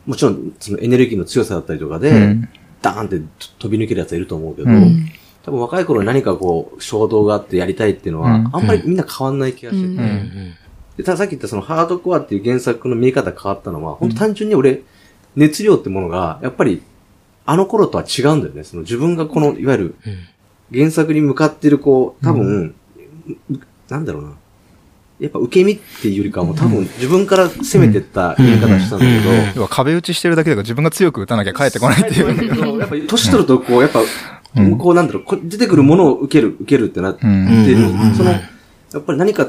[0.06, 2.48] もちろん、そのエネルギーの強さだったりとかで、うん。
[2.82, 3.20] ダーンって
[3.58, 5.08] 飛び抜けるやつはいると思うけど、うん。
[5.44, 8.50] 多分若い頃に何かこう、衝動があってやりたいっていうのは、うん。
[8.52, 10.02] あんまりみんな変わんない気がしてて、
[10.96, 14.82] でたださっき言ったそのハードコアっていう原作の見え方変わったのは、本当単純に俺、
[15.36, 16.82] 熱量ってものが、やっぱり、
[17.46, 18.64] あの頃とは違うんだよね。
[18.64, 19.94] その自分がこの、いわゆる、
[20.72, 22.74] 原作に向かってるこう、多分、
[23.88, 24.32] なんだろうな。
[25.20, 32.78] やっぱ受け身っていうよりかはもう多分自分から攻めてったやり方したんだけど、要は壁打ちしてるだけだから自分が強く打たなきゃ帰ってこないっていう。
[32.78, 34.00] やっぱり年取るとこう、やっぱ、
[34.56, 34.78] うん。
[34.78, 38.14] こうなんだろう、こ出てくるものを受ける、受けるってなってる、うん。
[38.14, 38.40] その、や
[38.96, 39.48] っぱり何か、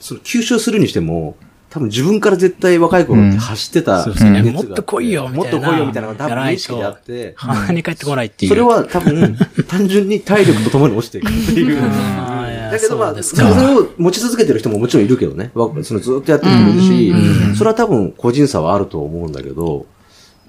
[0.00, 1.36] その吸収するにしても、
[1.72, 4.42] 多分自分から絶対若い頃って走ってたそうですね。
[4.42, 5.58] もっと来いよ、みたいな。
[5.58, 8.50] もっと来いよみたいなのが多分意識であって、鼻に帰ってこないっていう。
[8.50, 11.80] それは多分、 単純に体力とともに落ちていくっていう。
[11.80, 13.44] だけどまあ、それ
[13.74, 15.50] を持ち続けてる人ももちろんいるけどね。
[15.54, 19.86] わそのずっとやってる人もいるしうん、それは多分個人差はあると思うんだけど、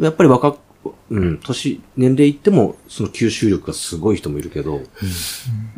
[0.01, 0.57] やっぱり若く、
[1.13, 4.81] うん、年、年齢いっても、その吸収力がすごい人もいるけど、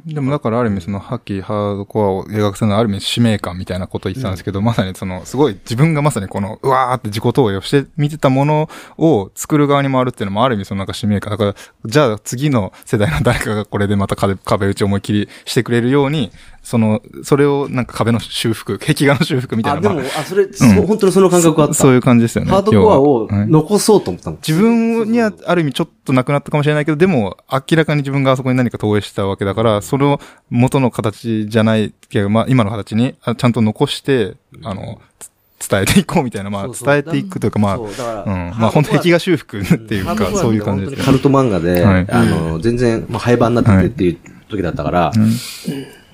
[0.06, 11.32] でもだからある意味そのハッキーハードコアを描くするのはある意味使命感みたいなことを言ってたんですけど、まさにそのすごい自分がまさにこのうわーって自己投影をして見てたものを作る側に回るっていうのもある意味そのなんか使命感。
[11.32, 11.56] だから
[11.86, 16.32] じゃあ次の世代の誰かがこれでまた壁 壁打ち思いっきりしてくれるように、
[16.66, 19.82] その、それをなんか壁の修復、 壁画の修復みたいあ、な。
[19.82, 21.74] でも、まあ、それ、そう本当にその感覚あった。
[21.76, 22.52] そういう感じですよね。
[22.52, 24.38] ハードコアを残そうと思ったの。
[24.38, 30.20] 自分にはある意味ちょっとなくなったかもしれないけど、でも明らかに自分があそこに何か投影したわけだから、その
[30.50, 38.60] 元の形じゃないけど、まあ今の形にあちゃんと残して、あの、つ伝えていこうみたいな、まあ伝えていくというか、まあ、そうだからうん。
[38.60, 41.06] まあ本当壁画修復っていうか、そういう感じですね。
[41.06, 42.08] カルト漫画で、はい。
[42.10, 44.18] あの、全然、まあ、廃盤になっててっていう
[44.50, 45.32] 時だったから、うん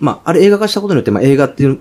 [0.02, 1.80] まあ、あれ映画化したことによって、まあ、映画っていう、うん。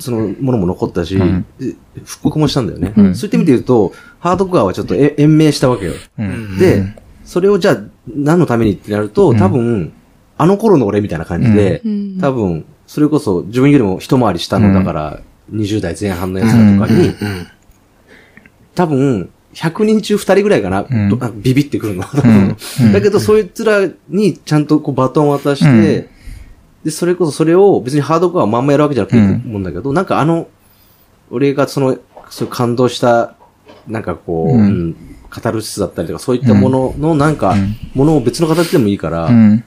[0.00, 1.46] そのものも残ったし、うん。
[1.58, 2.92] で復刻もしたんだよね。
[2.96, 3.14] うん。
[3.14, 5.92] そういった意味で言うと、ハードコアはちょっとえ延命したわけよ。
[6.18, 6.58] うん。
[6.58, 6.82] で、
[7.24, 7.76] それをじゃあ、
[8.08, 9.92] 何のためにってなると、多分、
[10.36, 12.18] あの頃の俺みたいな感じで、うん。
[12.20, 15.20] 多分、それこそ自分よりも一回り下の、だから、
[15.52, 17.14] 20代前半のやつらとかに、うん。
[18.74, 20.86] 多分、100人中2人ぐらいかな、
[21.34, 22.02] ビビってくるの。
[22.02, 22.92] ん。
[22.92, 25.68] だけど、そいつらにちゃんとこうバトンを渡して、
[25.98, 26.19] うん
[26.84, 30.48] で、それこそそれを別にハードコアをまんまやるわけじゃなくていいと思うんだけど、なんかあの、
[31.30, 31.98] 俺がその、
[32.30, 33.34] そういう感動した、
[33.86, 34.60] なんかこう、うん。
[34.60, 34.96] うん
[35.30, 37.76] カタルシスだったりとか、そういったもののなんか、うん。
[37.94, 39.64] ものを別の形でもいいから、うん。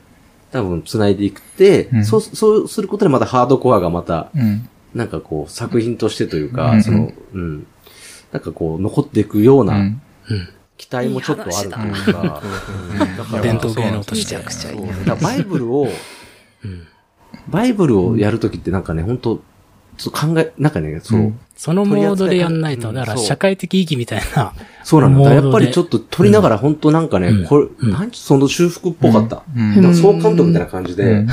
[0.51, 2.05] 多分繋いでいくって、うん。
[2.05, 4.67] そう、そうすることでまたハードコアがまた、うん。
[4.93, 6.83] なんかこう、作品としてというか、うん。
[6.83, 7.65] その、うん。
[8.33, 10.01] なんかこう、残っていくような、うん。
[10.77, 12.41] 期待もちょっとあるというか、
[12.91, 12.99] うん。
[13.17, 14.35] だから伝統芸能として。
[14.35, 15.87] めちゃくちゃいいそうだからバイブルを、
[16.65, 16.87] うん
[17.49, 19.41] バイブルをやるときってなんかね、本当
[19.97, 21.39] ちょっと考え、なんかね、そう、うん。
[21.55, 23.25] そのモードでやんないと、うんだからそう。
[23.27, 24.53] 社会的意義みたいな。
[24.83, 25.33] そうなんだ。
[25.33, 27.45] やっぱりちょっと撮りながら本当なんかね、うん。
[27.45, 27.91] これ、うん。
[27.91, 29.43] なんちその修復っぽかった。
[29.55, 29.81] うん。
[29.81, 31.27] なんか総監督みたいな感じで、うん。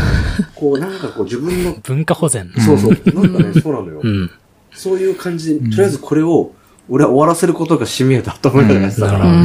[0.54, 2.50] こうなんかこう自分の、文化保全。
[2.58, 4.00] そうそう、なんかね、そうなのよ。
[4.02, 4.30] うん。
[4.72, 6.52] そういう感じで、とりあえずこれを、
[6.88, 9.24] 俺は終わらせることが使命だと思いながらやってたから。
[9.24, 9.32] うん。
[9.32, 9.36] う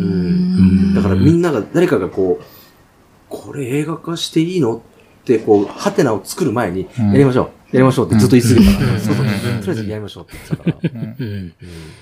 [0.00, 0.94] ん。
[0.94, 2.44] だからみんなが、誰かがこう、
[3.28, 4.82] これ映画化していいの
[5.36, 7.12] って、こう、ハテナを作る前に、うん。
[7.12, 9.00] やりましょう、やりましょうってずっと言い続けたから。
[9.00, 9.24] そうそう。
[9.24, 10.90] とりあえずやりましょうって言ってたから。
[10.92, 11.08] うん。
[11.20, 11.54] うん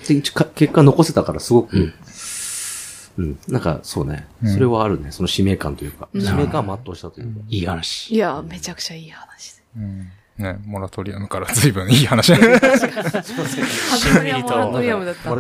[0.07, 0.15] で
[0.55, 1.93] 結果残せたからすごく、
[3.19, 4.53] うん、なんかそうね、うん。
[4.53, 6.23] それはあるね、その使命感というか、うん。
[6.23, 7.41] 使命感を全うしたというか。
[7.49, 8.15] いい話。
[8.15, 9.57] いや、めちゃくちゃいい話。
[9.57, 10.09] でうん。
[10.39, 12.27] ね、モラトリアムから随分いい話。
[12.27, 12.35] す。
[12.35, 15.33] 初めはモラトリアムだった。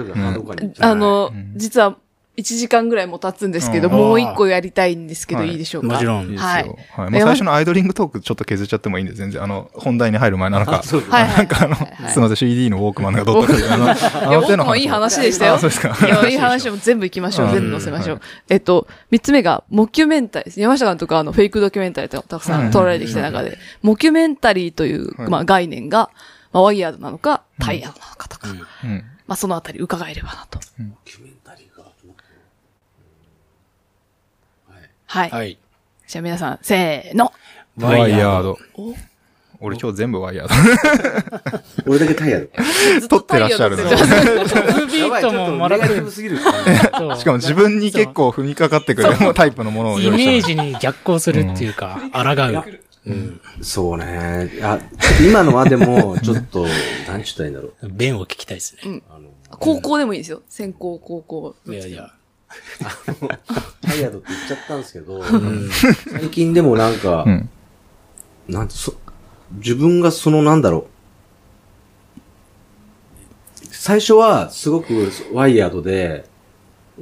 [0.91, 1.97] あのうん、実は
[2.39, 5.95] 1時間ぐらいも経つんですけど、うんもう一個やりたいんですけど、はいいいでしょうか？
[5.95, 6.47] もちろんいいですよ。
[6.47, 6.69] ははいい。
[7.11, 9.43] もう最初のアイドリングトークちょっと削っちゃってもいいんで、全然。
[9.43, 11.75] あの、本題に入る前の、なんか、そうはいはいなんかあの、
[12.09, 15.55] すみません、CD のウォークマンがどったという、あの、あいや、の手の僕もいい話でしたよ。
[15.55, 15.97] あそうですか。
[16.07, 17.47] いや、いい話も全部行きましょう。
[17.47, 18.21] うん全部載せましょはう。
[18.49, 20.61] えっと、三つ目が、モキュメンタリーです。
[20.61, 26.11] 山下監督はあの、フェイクドキュメンタリーとかたくさん撮られてきた中で、モキュメンタリーという、はいまあ、概念が、
[26.53, 29.05] まあ、ワイヤードなのか、タイヤードなのかとか、うん。
[29.27, 30.59] まあ、そのあたり伺えればなと。
[30.79, 31.85] ドキュメンタリーが。
[35.09, 35.31] はい。
[35.31, 35.41] はい。
[35.41, 35.59] はい。
[36.07, 37.33] じゃあ皆さん、せーの。
[37.79, 38.59] ワイヤード。
[38.75, 38.95] お？
[39.61, 42.49] 俺今日全部ワイヤー 俺だけタイヤで。
[43.01, 46.09] ず撮ってらっしゃるのムービートももらってる。
[46.11, 46.39] すぎる。
[46.39, 52.65] しかも自分に結構踏みかかってくるタイプのものをイメージに逆行するっていうか、抗う。
[53.07, 53.41] うん。
[53.63, 54.51] そうね。
[54.63, 54.79] あ、
[55.27, 56.67] 今のはでも、ちょっと、
[57.09, 57.89] なんちゅったらいいんだろう。
[57.91, 59.03] 弁を聞きたいですね。
[59.11, 60.43] あの、高校でもいいですよ。
[60.49, 61.57] 専攻、高校。
[61.67, 62.13] いやいや。
[63.83, 67.49] タイヤドって言っちゃったんですけど、最近でもなんか、うん。
[68.49, 68.95] なんて、そ、
[69.53, 70.87] 自分がそのなんだろう。
[73.71, 76.27] 最初はすごくワイヤードで、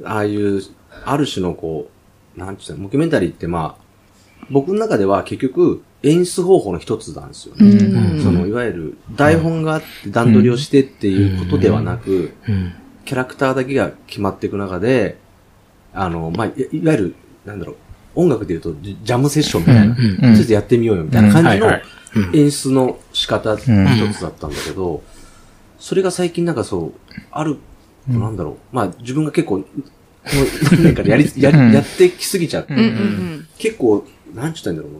[0.03, 0.61] ああいう、
[1.05, 1.89] ある種のこ
[2.35, 3.87] う、なんていうの、モキュメンタリーってまあ、
[4.49, 8.17] 僕の中では結局演出方法の一つなんですようね。
[8.17, 8.21] ん。
[8.21, 12.73] その、いわゆる台本があって段取りをしてっていうことではなく、うん。
[13.05, 15.17] キャラクターだけが決まっていく中で、
[15.97, 17.75] あの、まあ、いいわゆる、なんだろう、
[18.15, 21.69] 音楽で言うとジジャムセッションみたいな、うんうんちょっとやってみようよみたいな感じの
[22.33, 25.03] 演出の仕方の一つだったんだけど、
[25.79, 26.93] それが最近なんかそう、
[27.31, 27.57] ある、
[28.07, 29.65] なんだろう、まあ自分が結構、もう
[30.71, 31.69] 何年かでやり、や うん。
[31.69, 33.47] り、やってきすぎちゃって、うんうんうん。
[33.57, 34.99] 結構、なんちゅったらいいんだろう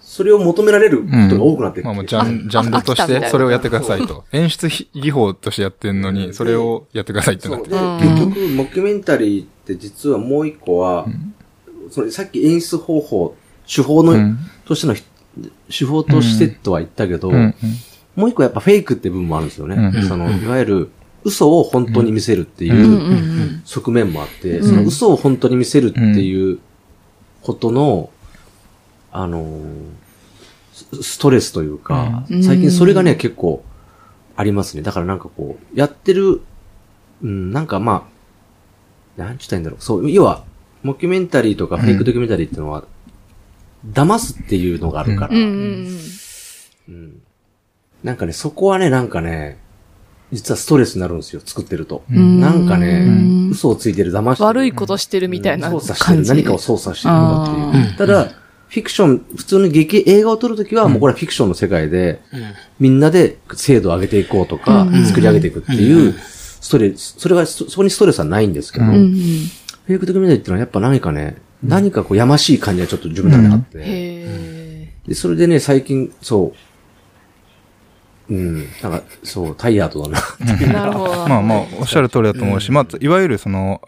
[0.00, 4.24] それを求められることが多くなってきて、まあもうジャン、ジャンルとして、それをやってくださいと。
[4.32, 7.70] 演出技法としてやってんのに、それをやってくださいってなって。
[7.70, 11.06] 結局、モキュメンタリーって実はもう一個は、
[11.90, 13.36] それさっき演出方法、
[13.72, 14.38] 手法の、うん。
[14.64, 15.02] としてのひ、
[15.68, 19.76] 手法としてとは言ったけど、もう一個やっぱフェイクって部分もあるんですよね。
[19.76, 20.08] うん。
[20.08, 20.90] その、いわゆる、
[21.22, 26.58] 嘘を本当に見せるっていう側面もあって、その嘘を本当に見せるっていう
[27.42, 28.10] ことの、
[29.12, 29.64] あのー
[30.72, 32.42] スストレスというか、うん。
[32.42, 33.62] 最近それがね、結構
[34.36, 34.82] ありますね。
[34.82, 36.40] だからなんかこう、やってる、
[37.22, 38.09] うん、なんかまあ、
[39.24, 39.82] なんちゅったらいいんだろう。
[39.82, 40.44] そう、要は、
[40.82, 42.84] モキュメンタリーとかフェイクドキュメンタリーっていうのは、
[43.86, 45.98] 騙すっていうのがあるから、うん
[48.02, 49.58] なんかね、そこはね、なんかね、
[50.32, 52.02] 実はストレスになるんですよ、作ってると。
[52.10, 52.40] ん。
[52.40, 54.46] なんかねうん、嘘をついてる、騙してる。
[54.46, 55.70] 悪いことしてるみたいな。
[55.70, 56.22] 操作してる。
[56.24, 57.96] 何かを操作してるんだってあいう。
[57.98, 58.24] ただ、
[58.68, 62.22] フィクション、普通の劇、映画を撮るときは、もうこれはフィクションの世界で、
[62.78, 66.14] みんなで精度を上げていこうとか、作り上げていくっていう、
[66.70, 69.10] ストレス、それが、そそこにストレスはないんですけど、フうんうん。
[69.88, 76.54] ェイクドキュメンタリーっていうのはやっぱ何かね、何かこうやましい感じがちょっと自分の中であって、へで、それでね、最近、そ
[78.28, 80.18] う、うん、なんか、そう、タイヤードだな。
[80.20, 81.28] ーなるほど。
[81.28, 83.82] まあまあ、おっしゃる通りだと思うし、まあ、いわゆるその、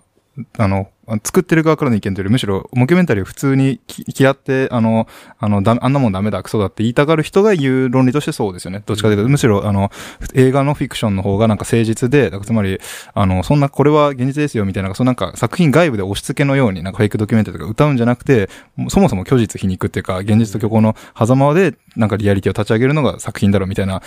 [0.58, 0.88] あの、
[1.24, 5.06] 作ってる側からの意見というより、むしろ、モキュメンタリーを普通にき嫌って、あの、
[5.38, 8.82] あの、だあんなもんダメだ、クソだって言いたがる人が言う論理としてそうですよね。
[8.84, 9.90] どっちかというと、むしろ、あの、
[10.34, 12.78] 映画のフィクションの方がなんか誠実で、つまり、
[13.14, 18.48] あの、そんな、これは現実ですよ、みたいな、そのなんか作品外部で押し付けのように、なんかフェイクドキュメンタリーとか歌うんじゃなくて、
[18.88, 24.02] そもそも虚実皮肉っていうか、現実と虚構の狭間で、なんかリアリティを立ち上げるのが作品だろうみたいな、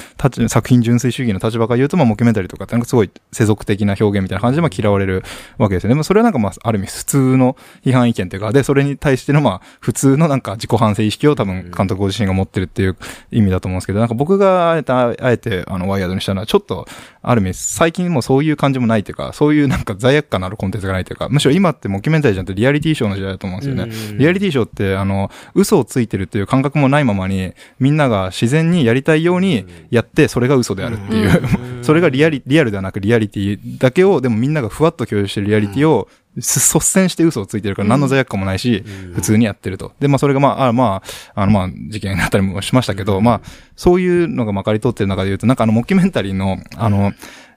[0.48, 5.24] 作品純粋主義の立場から言うと、まあ、モキュメンタリーとかってなんかすごい世俗的な表現みたいな感じで、まあ、嫌われる
[5.58, 5.94] わけですよね。
[5.94, 12.98] でもそれはなんかまあ、ある意味普通の批判意見というか、で、それに対してのまあ、普通のなんか自己反省意識を多分監督ご自身が持ってるっていう
[13.32, 16.88] 意味だと思うんですけど、なんか僕があえて、あえて、あの、ワイヤードにしたのは、ちょっと、
[17.22, 24.18] ある意味、最近もうそういう感じもないというか、そういうなんか罪悪感のあるコンテンツがないというか、むしろ今ってモキュメンタリーじゃなくてリアリティショーの時代だと思うんですよね。
[24.18, 31.42] リアリティショーって、あの、嘘をついてるっていう感覚もないままに、みんなが自然にやりたいようにやって、それが嘘であるっていう、
[31.82, 38.84] それがリアリ、リアルではなくリアリティだけを、でもみんながふわっと共有してるリアリティを、す率先して嘘をついてるから何の罪悪感もないし、
[39.14, 39.94] 普通にやってると。
[40.00, 41.02] で、まあそれがまあ、あま
[41.36, 43.42] あ、あのまあ事件になったりもしましたけど、まあ、
[43.76, 47.14] そういうのがまかり通ってる中で言うと、なんかあのモキュメンタリーの、あの、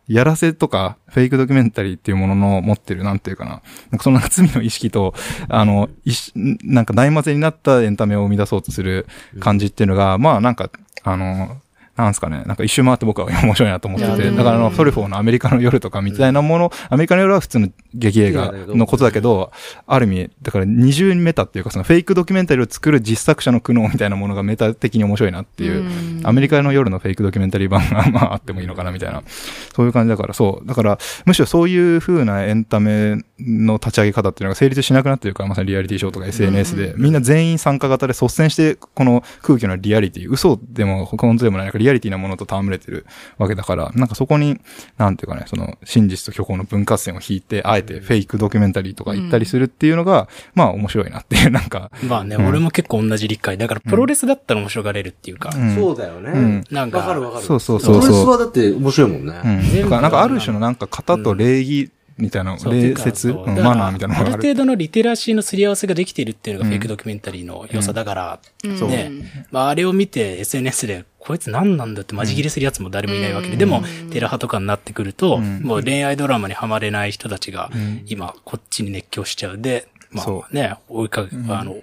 [0.09, 3.63] やらせとか、フェイクドキュメンタリーっていうものの持ってる、なんていうかな。
[3.91, 5.15] なんかその罪の意識と、
[5.49, 9.07] あの、いしなんか内末になったエンタメを生み出そうとする
[9.39, 10.71] 感じっていうのが、まあなんか、
[11.03, 11.61] あの、
[12.03, 14.37] なんですかね、なんか一周回って僕は面白いなと思ってて、うん。
[14.37, 19.51] だからあの、トリフォーのアメリカの夜とかみたいなもの、アメリカの夜は普通の劇映画のことだけど、
[19.87, 26.21] ある意味、だから二重メタっていうか、そのフェイクドキュメンタリーを作る実作者の苦悩みたいなものがメタ的に面白いなっていう、うん。
[26.25, 29.23] アメリカの夜のフェイクドキュメンタリー版が、まあ、あってもいいのかなみたいな、
[29.75, 30.67] そういう感じだから、そう。
[30.67, 43.07] だから、むしろそういう風なエンタメの立ち上げ方っていうのが成立しなくなってるから、まさにリアリティショーとか SNS で、みんな全員参加型で率先して、この空気のリアリティ、嘘でも本当でもない、なんかリアリティなものと戯れてる
[43.39, 44.61] わけだから、なんかそこに、
[44.97, 53.59] なんていうかね、その、真実と虚構の分割線を引いて、あえてフェイクドキュメンタリーとか言ったりするっていうのが、まあ面白いなっていう、なんか、まあね、俺も結構同じ理解。
[53.59, 55.75] だからプロレスだったら面白がれるっていうか、うん。
[55.75, 56.31] そうだよね。
[56.33, 56.65] ん。
[56.71, 57.45] なんかわかるわかる。
[57.45, 58.01] そうそうそうそう。
[58.03, 59.83] プロレスはだって面白いもんね。
[59.83, 64.35] だからなんかある種のなんか型と礼儀みたいな、礼節、マナーみたいなのがある。
[64.35, 77.71] ある程度のリテラシーのすり合わせができているっていうのがフェイクドキュメンタリーの良さだから、うんね、まああれを見て SNS で、こいつ何なんだってマジ切れするやつも誰もいないわけで、でも、テラハとかになってくると、もう恋愛ドラマにはまれない人たちが、
[78.07, 79.59] 今、こっちに熱狂しちゃう。
[79.59, 81.77] で、まそあね、追いかけ、あの、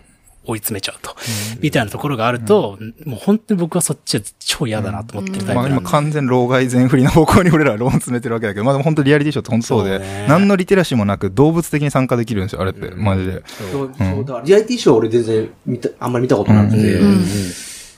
[0.48, 1.16] 追い詰めちゃうと、
[1.60, 5.82] みたいなところがあると、もう本当に僕はそっちは超嫌だなと思ってるタイプまあ今。
[5.82, 10.26] 完全老害全振りの方向に俺らは論詰めてるわけだけど、まあでも本当リアリティショーって本当そうで、ね。
[10.30, 13.44] 何のリテラシーもなく動物的に参加できるんですよ、あれって、マジで。
[13.72, 14.34] そうそうだ。
[14.36, 17.00] からリアリティショーは俺全然見た、あんまり見たことなくて、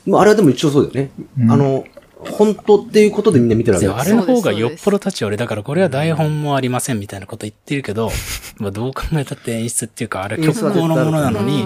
[0.08, 1.12] まああれはでも一応そうだよね。
[1.52, 1.84] あの、
[2.20, 5.38] 本当っていうことでみんな見てるわけだであれの方がよっぽど立ち悪い。
[5.38, 8.12] だからこれは台本もありませんみたいなこと言ってるけど、
[8.58, 11.66] まあどう考えたって演出っていうか、あれ極光のものなのに、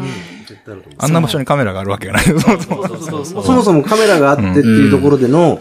[0.97, 2.23] あんな場所にカメラがあるわけがない。
[2.25, 2.33] そ
[3.53, 5.59] もそもカメラがあってっていうところでの、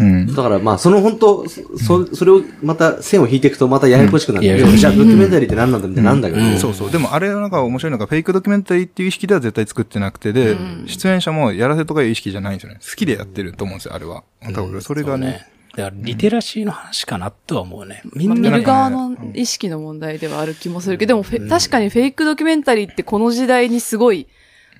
[0.00, 0.26] うん。
[0.34, 4.76] だからまあその本当、そ、それをまた線を引いていくとまたややこしくなって、うん。
[4.76, 6.58] じゃあドキュメンタリーって何なんだみたいななんだけど、うん。
[6.58, 6.90] そうそう。
[6.90, 10.56] でもあれなんか面白いのが、フェイクドキュメンタリーっていう意識では絶対作ってなくて、で、
[10.86, 12.80] 出演者もやらせとかいう意識じゃないんですよね。
[12.86, 14.24] 好きでやってると思うんですよ、あれは。
[14.52, 15.46] だからそれがね。
[15.76, 18.02] だからリテラシーの話かなとは思うね。
[18.14, 24.26] みまあんな見る側の意識の問題ではある気もするけど、でもフェ、確かにフェイクドキュメンタリーってこの時代にすごい、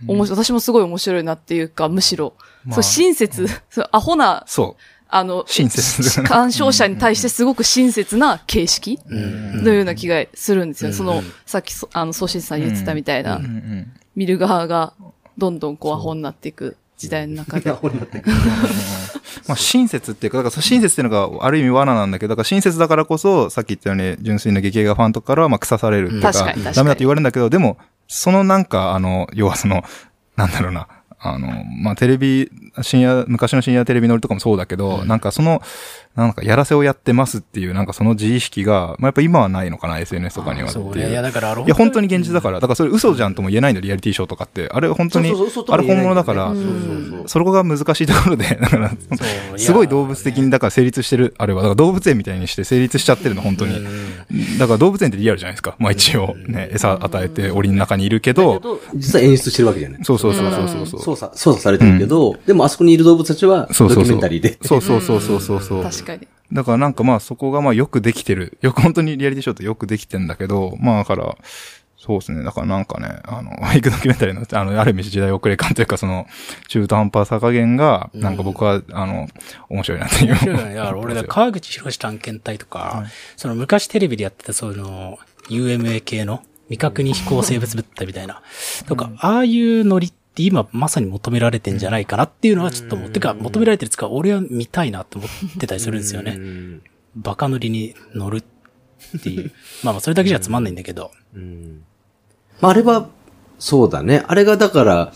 [0.07, 2.75] 面白い私もすごい面白いなっていうか、むしろ、まあ。
[2.77, 4.83] そう、親切、そうアホな、そう。
[5.09, 6.23] あの、親切。
[6.25, 10.93] 鑑賞者に対してすごく親切な形式のような気がするんですよ。
[10.93, 13.45] その、さっきそ、あの、ソシスさん言ってたみたいな、うん。
[13.45, 13.93] うん。
[14.17, 14.95] 見る側が
[15.39, 17.71] どんどんこうアホになっていく時代の中で。
[19.47, 27.79] まあ、親切っていうか、だから親切っていうのがある意味罠なんだけど、だから親切だからこそ、さっき言ったように、純粋な劇映画ファンとかからは、まあ、腐されるっていうか、ダメだって言われるんだけど、でも、
[28.09, 29.85] そのなんか、あの、要はその、
[30.37, 30.89] なんだろうな、
[31.19, 32.51] あの、まあ、テレビ、
[32.83, 35.63] 深夜、昔の深夜テレビ乗りとかもそうだけど、なんかその、
[36.17, 40.85] なんかやらせをやってますっていう、なんかその自意識が、まあ、やっぱ今はないのかな、SNS とかにはっていう。
[40.85, 41.11] そうね。
[41.11, 42.61] いや、だからあの、いや、本当に現実だから。
[42.61, 44.71] だからそれ嘘じゃんとも言えないの、リアリティショーとかって。
[44.73, 48.93] あれ本当にそうそうそう、あれ本物だからそう、そうそうそこが難しいところで、 だから、
[49.57, 53.75] すごい動物的に、だから成立してる、あれは、だから動物園みたいにして成立しちゃってるの、本当に。
[54.59, 55.77] だから動物園ってリアルじゃないですか。
[55.79, 60.01] まあ一応、ね、餌与えて檻の中にいるけど、実は演出してるわけじゃない。
[60.03, 61.03] そうそうそうそうそうそう。
[61.03, 64.13] 操作、操作されてるけど、でもあそこにいる動物たちは、ドキュそうそうそう。
[64.13, 64.59] メンタリーで。
[64.63, 65.83] そうそうそうそうそうそう。
[65.83, 66.27] 確かに。
[66.53, 68.59] だからなんかまあそこがまあよくできてる。
[68.63, 71.37] よく本当にリアリティショーってよくできてんだけど、まあだから、
[71.99, 72.45] そうですね。
[72.45, 76.27] だからなんかね、あの、フェイクドキュメンタリーの、あの、ある意味時代遅れ感というか、その、
[76.69, 79.29] 中途半端さ加減が、なんか僕は、あの、
[79.71, 80.29] 面白いなっていう。
[80.29, 80.75] 面白いよね。
[80.75, 83.07] だから俺だ、川口博士探検隊とか、
[83.37, 85.19] その昔テレビでやってたその、
[85.49, 88.43] UMA 系の未確認飛行生物物体みたいな、
[88.87, 96.81] とか、ああいうノリって今まさに求められてんじゃないかなっていうのはちょっと思ってか、求められてるつか、俺は見たいなって思ってたりするんですよね。
[97.15, 99.53] バカ乗りに乗るっていう。
[99.83, 101.11] まあまあそれだけじゃつまんないんだけど。
[102.61, 103.09] まあ、あれは、
[103.59, 104.23] そうだね。
[104.27, 105.13] あれがだから、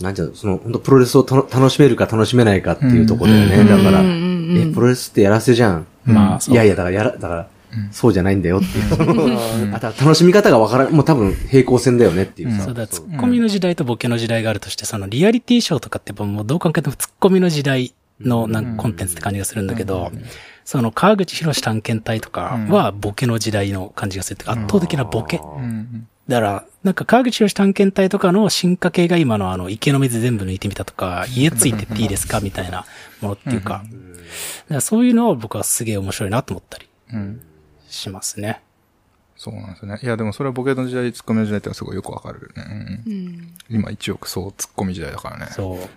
[0.00, 3.64] なんていうの、その、本当プロレスをたの楽しめるか楽しめないかっていうところだよね。
[3.64, 5.86] だから、え、プロレスってやらせじゃん。
[6.04, 7.48] まあそういやいや、だからやら、だから、
[7.90, 9.38] そうじゃないんだよっていう。
[9.74, 12.52] あとは楽しみ方がわからん、もう多分平行線だよねっていう。
[12.52, 12.64] さ。
[12.64, 20.10] そうだ、ツッコミの時代とボケの時代があるとして、そのリアリティショーとかってやっぱもうどう考えてもツッコミの時代のなんかコンテンツって感じがするんだけど、
[20.64, 25.40] その川口博士探検隊とかはボケの時代の感じがするっていうか圧倒的なボケ。
[26.28, 32.84] だから、なんか川口博士探検隊とかの進化系が今のあの池の水全部抜いてみたとか、家ついてっていいですかみたいな
[33.22, 36.88] ものっていうか、だからそういうのを僕はすげえ面白いなと思ったり。
[37.14, 37.40] うん。
[37.88, 38.62] しますね。
[39.36, 40.00] そうなんですよね。
[40.02, 43.02] いや、でもそれはボケの時代、ツッコミの時代ってのはすごいよくわかるね。
[43.06, 45.46] うん今一億総ツッコミ時代だからね。
[45.50, 45.88] そう。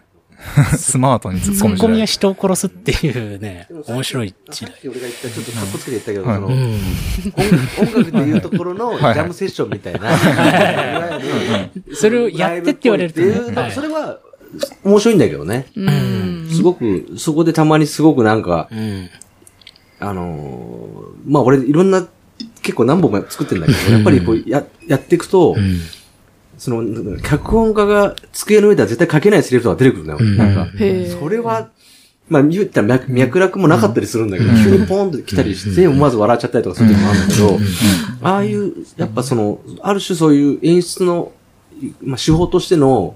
[0.77, 2.05] スマートに突っ込む時ツッコミは代。
[2.07, 4.80] 人を殺すっていうね、面白い時代さっ。
[4.80, 7.93] き俺が言った、ちょっとかっこつけて言ったけど、はいその、うん。
[7.93, 11.19] 音楽でいうところのジはいャムセッションみたいな。
[11.95, 14.19] それをやってって言われるとねそれは、
[14.84, 15.68] 面白いんだけどね。
[15.76, 16.49] うん。
[16.51, 19.09] すごく、そこでたまにすごくなんか、うん。
[20.01, 22.07] あのーまあ俺いろんな、
[22.61, 25.79] 結構何本も作ってるんだけど、やっぱりこうや、やっていくと、うん。
[26.57, 30.19] その、脚本家が机の上では絶対書けないセリフとか出てくるんだよ。
[30.19, 30.37] うん。
[30.37, 30.67] なんか、
[31.19, 31.69] それは、
[32.29, 37.59] まあ言ったら脈脈絡もなかったりするんだけど、急にポンと来たりして、思わず笑っちゃったりとかする時もあるんだけど、
[38.21, 41.31] ああいう、やっぱその、ある種そういう演出の、
[42.01, 43.15] まあ手法としての、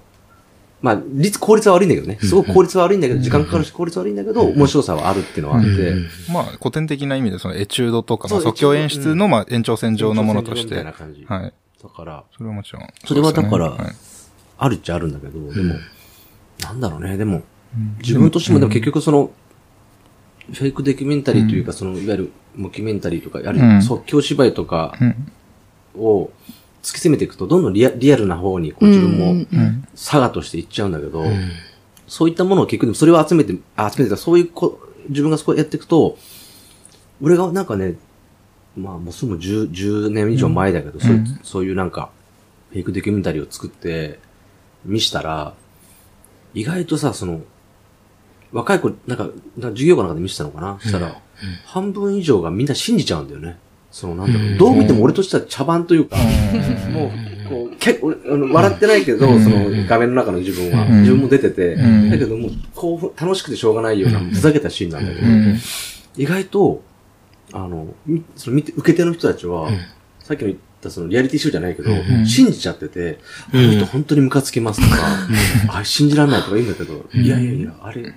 [0.85, 2.19] まあ、率、効率は悪いんだけどね。
[2.21, 5.95] すごく効率は悪いんだけど、時間かかるし効率は悪いんだけど、面白さはあるっていうのはあって、
[6.31, 10.65] まあ、古典的な意味でそのエチュードとか、まあ即興演出のまあ延長線上のものとして。
[10.65, 11.21] みたいなは感じ。
[11.21, 11.25] い。
[11.25, 12.87] だから、それはもちろん。
[13.03, 13.75] それはだから
[14.59, 15.73] あるっちゃあるんだけど、でも、
[16.61, 17.41] なんだろうね、でも、
[17.97, 19.31] 自分としてもでも結局その、
[20.53, 25.31] フェイクドキュメンタリーというか、その、いわゆるモキュメンタリーとか、あるいうんは即興芝居とかうん。
[25.95, 26.29] を
[26.85, 29.39] 突き詰めていくと、どんどんリアリアルな方にこう自分もうん。
[29.39, 29.87] うん。
[29.95, 31.25] 佐賀としていっちゃうんだけど、
[32.07, 34.79] そういったものを結局、それを集めて、あ集めてた、そういうこ、
[35.09, 36.19] 自分がそこやっていくと、
[37.23, 37.95] 俺がなんかね、
[38.77, 42.11] まあもうすぐ10、10年以上前だけど、そういうそういうなんか、
[42.69, 44.19] フェイクドキュメンタリーを作って、
[44.85, 45.55] 見したら、
[46.53, 47.41] 意外とさ、その、
[48.51, 49.33] 若い子、なんか、なんか
[49.69, 51.19] 授業かなんかで見せたのかな、そしたら、
[51.65, 53.57] 半分以上がみんな信じちゃうんだよね。
[53.95, 56.17] その、なんだろう、どう見ても俺としては茶番というか、
[56.91, 60.99] もう、こう、結構、あの笑ってないけど、その画面の中の自分は、ん。
[60.99, 62.09] 自分も出てて、ん。
[62.09, 65.57] だけどもう、興奮、楽しくてしょうがないような、ふざけたシーンなんだけど、うん。
[66.17, 66.83] 意外と、
[67.53, 69.69] あの、みその見て、受け手の人たちは、
[70.19, 71.89] さっきの言ったそのリアリティショーじゃないけど、
[72.25, 73.19] 信じちゃってて、
[73.53, 75.03] あの人本当にムカつきますとか、
[75.69, 78.13] あ信じられないとか言うんだけど、いやいやいや、あれ、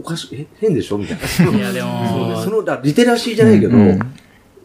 [0.00, 0.98] おかしい、え、変でしょ？
[0.98, 1.56] みたいな。
[1.56, 3.98] いや、でそうねもそ、の、だリテラシーじゃないけど、うん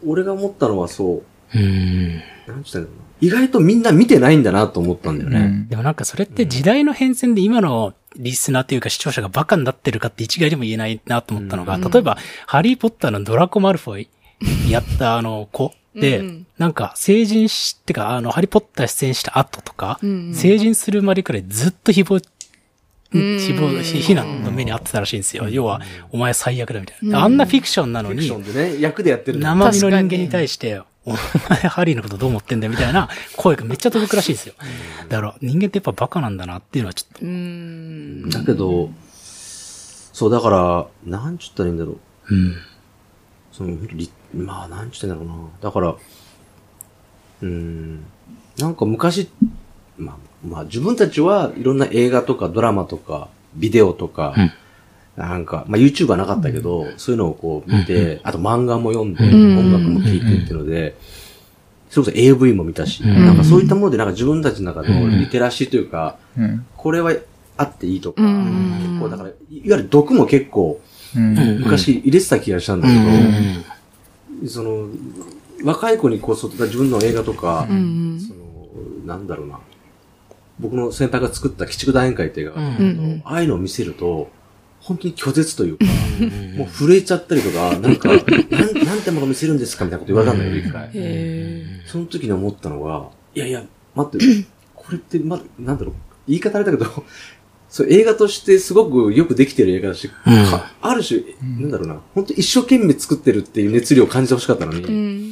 [0.07, 1.23] 俺が思ったのはそ
[1.53, 2.21] う、うん。
[2.47, 3.07] なんつったんだろうな。
[3.19, 5.65] 意外とみんな見てないんだなと思ったんだよね。
[5.69, 14.09] でもなんかそれって時代の変遷で今のリスナーというか視聴者がバカになってるかって一概でも言えないなと思ったのが、例えば、ハリーポッターのドラコ・マルフォイ
[14.69, 22.23] やったあの子で、うんなんか成人し、ってかあの、ハリーポッター出演した後とか、うん成人するまでくらいずっと誹謗、
[23.13, 25.47] うん誹謗、非難の目にあってたらしいんですよ。
[25.49, 25.81] 要は、
[26.11, 27.23] お前最悪だみたいな。
[27.23, 31.11] あんなフィクションなのにフィクショ、ンでね、役でやってるんだよ生身の人間に対して、お
[31.49, 33.07] 前ハリーのことどう思ってんだよみたいな
[33.38, 34.55] 声がめっちゃ届くらしいんですよ。
[35.07, 37.25] だから人間ってやっぱバカなんだなっていうのはちょっと。
[37.25, 38.29] うん。
[38.29, 38.89] だけど、
[40.17, 41.91] そう、だから、なんちゅったらいいんだろ
[42.29, 42.35] う。
[42.35, 42.55] うん。
[43.53, 45.49] その、りまあ、なんちゅったらいいんだろうな。
[45.61, 48.03] だから、うーん、
[48.57, 49.29] なんか昔、
[49.98, 50.15] まあ、
[50.48, 54.52] まあ自分たちはいろんな映画とかドラマとか、ビデオとか、うん。
[55.18, 60.95] なんか、まあ YouTube はなかったけど、そういうのをこう見て、あと漫画も読んで、ん音楽も聴いてっていうので、
[61.90, 63.07] それこそ AV も見たし、ん。
[63.07, 66.65] なんかそういったものでなんか自分たちの中のリテラシーというか、うん。
[66.76, 67.14] これは
[67.57, 68.78] あっていいとか、うん。
[68.80, 70.80] 結構だから、いわゆる毒も結構、
[71.15, 71.60] うん。
[71.60, 72.99] 昔入れてた気がしたんだけど、
[74.41, 74.48] うん。
[74.48, 74.88] その、
[75.64, 78.19] 若い子にこそ自分の映画とか、うん。
[78.19, 78.45] その、
[79.06, 79.60] なんだろうな。
[80.59, 83.21] 僕の先輩が作った鬼畜大宴会って映画があん。
[83.25, 84.31] ああいうのを見せると、
[84.79, 85.85] 本当に拒絶というか、
[86.57, 90.89] もう震えちゃったりとか、なんか、なん、なんてもの見せるんですかみたいなこと言われたんだけど、一回。
[90.93, 93.63] へその時に思ったのが、いやいや、
[93.95, 94.25] 待って、
[94.73, 95.95] これって、ま、なんだろう、
[96.27, 96.85] 言い方あれだけど、
[97.69, 100.45] そう、映画としてすごくよくできてる映画だし、うん。
[100.45, 101.21] かある種、
[101.59, 105.27] なんだろうな、本当一生懸命作ってるっていう熱量を感じてほしかったのに、ーうん。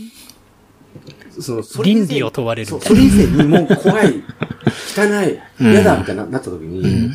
[1.41, 4.24] その、そ倫理を問われるそれ以前にもう怖い、
[4.95, 7.12] 汚い、嫌だ、みたいな、なった時に、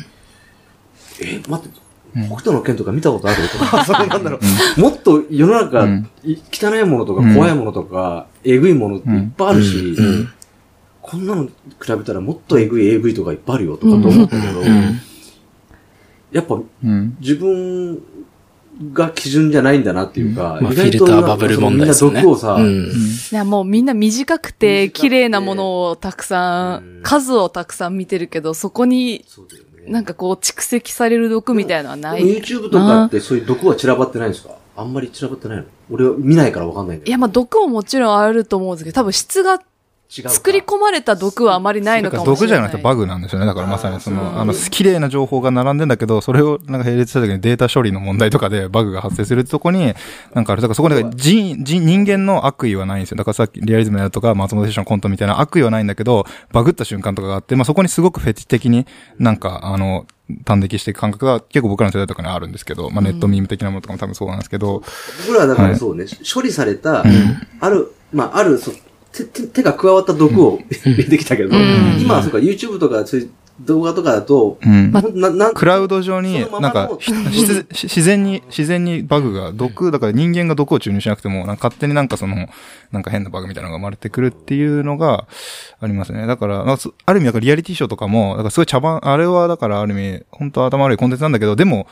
[1.21, 1.79] え、待って、
[2.27, 3.47] 北斗の剣とか見たことある？
[3.47, 4.37] とか、そうなんだろ
[4.77, 4.81] う。
[4.81, 6.09] もっと世の中、うん。
[6.25, 9.95] い汚いものとか怖いものとか、えぐいものっていっぱいあるし、
[11.01, 11.51] こんなの比
[11.87, 14.61] べたらもっとえぐい AV とかいっぱいあるよとかと思ったけど、
[16.33, 17.15] やっぱうん。
[17.21, 18.01] 自分
[18.93, 22.21] が基準じゃないんだなっていうか、まあ意外とフィルターバブル問題ですよね。
[22.21, 22.85] みんな毒をさ、うん。
[22.85, 22.89] い
[23.31, 29.25] や、もうみんな短くて綺麗なものをたくさうんん、数をたくさん見てるけど、そこに
[29.87, 32.21] なんかこう蓄積される毒みたいのはない。
[32.21, 34.55] YouTube とかってそういう毒は散らばってないんですか？
[34.77, 35.63] あんまり散らばってないの？
[35.89, 37.09] 俺は見ないからわかんないんだけど。
[37.09, 39.61] いや、まあ毒ももちろんあると思うんですけど、多分質が
[40.15, 40.29] 違うか。
[40.31, 42.35] 作り込まれた毒はあまりないのかもしれない。
[42.35, 43.45] 毒じゃなくてバグなんですよね。
[43.45, 49.93] だからまさにその、あの、綺麗な情報が並んでんだけど、それをなんか並列した時にデータ処理の問題とかでバグが発生するってとこに、
[50.33, 50.61] なんかある。
[50.61, 53.17] だからそこで人、人、人間の悪意はないんですよ。
[53.17, 58.85] だからさっきリアリズムやるとか、松本選手のコントみたいな悪意はないんだけど、バグった瞬間とかがあって、まあそこにすごくフェチ的に
[59.17, 60.05] なんか、あの、
[60.45, 64.83] 端的していく感覚が結構僕らの世代とかにあるんですけど、まあネットミーム的なものとかも多分そうなんですけど、
[65.27, 67.03] 僕らはだかはいらそうね、処理された、
[67.59, 68.75] ある、まあ、ある、そう
[69.11, 72.01] 手、手手が加わった毒を 入れてきたけど、ん。
[72.01, 73.29] 今はそうか、YouTube とかそういう
[73.59, 74.57] 動画とかだと、
[75.53, 82.47] クラウド上になんか自自然に、自然にバグが、毒、だから人間が毒を注入しなくても、なんか勝手になんかその、
[82.91, 85.27] なんか変なバグみたいなのが生まれてくるっていうのが
[85.79, 86.25] ありますね。
[86.25, 91.87] だから、ある意味、リアリティショーとかも、だからすごい茶番、あれはだからある意味、本当頭悪いコンテンツなんだけど、でも、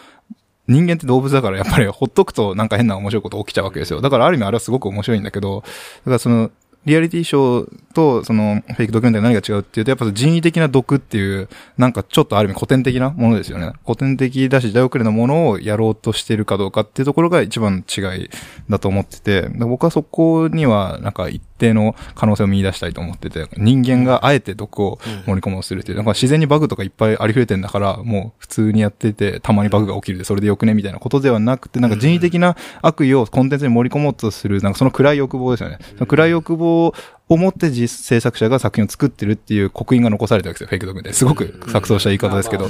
[0.67, 4.01] 人間って動物だからやっぱりほっとくとなんか変な面白いこと起きちゃうわけですよ。
[4.01, 5.65] だからある意味あれはすごく面白いんだけど、だ
[6.05, 6.51] からその、
[6.85, 13.73] リアリティショーとそのフェイクドキュメンタリー何が違うっていうと、やっぱ人為的な毒っていう、なんかちょっとある意味古典的なものですよね。
[13.83, 18.29] 古典的だし時代遅れのものをやろうとしてるかどうかっていうところが一番の違い
[18.69, 35.77] だと思ってて、僕はそこにはなんか一定の可能性を見出したいと思ってて、人間があえて毒を盛り込もうとするっていう、なんか自然にバグとかいっぱいありふれてんだから、もう普通にやってて、たまにバグが起きるで、それでよくねみたいなことではなくて、なんか人為的な悪意をコンテンツに盛り込もうとする、なんかその暗い欲望ですよね。
[35.95, 36.93] その暗い欲望
[37.29, 41.17] を持って実制作者が作品を作ってるっていう刻印が残されてるわけですよ、フェイクドキュメンタリー。
[41.17, 42.69] すごく錯綜した言い方ですけど。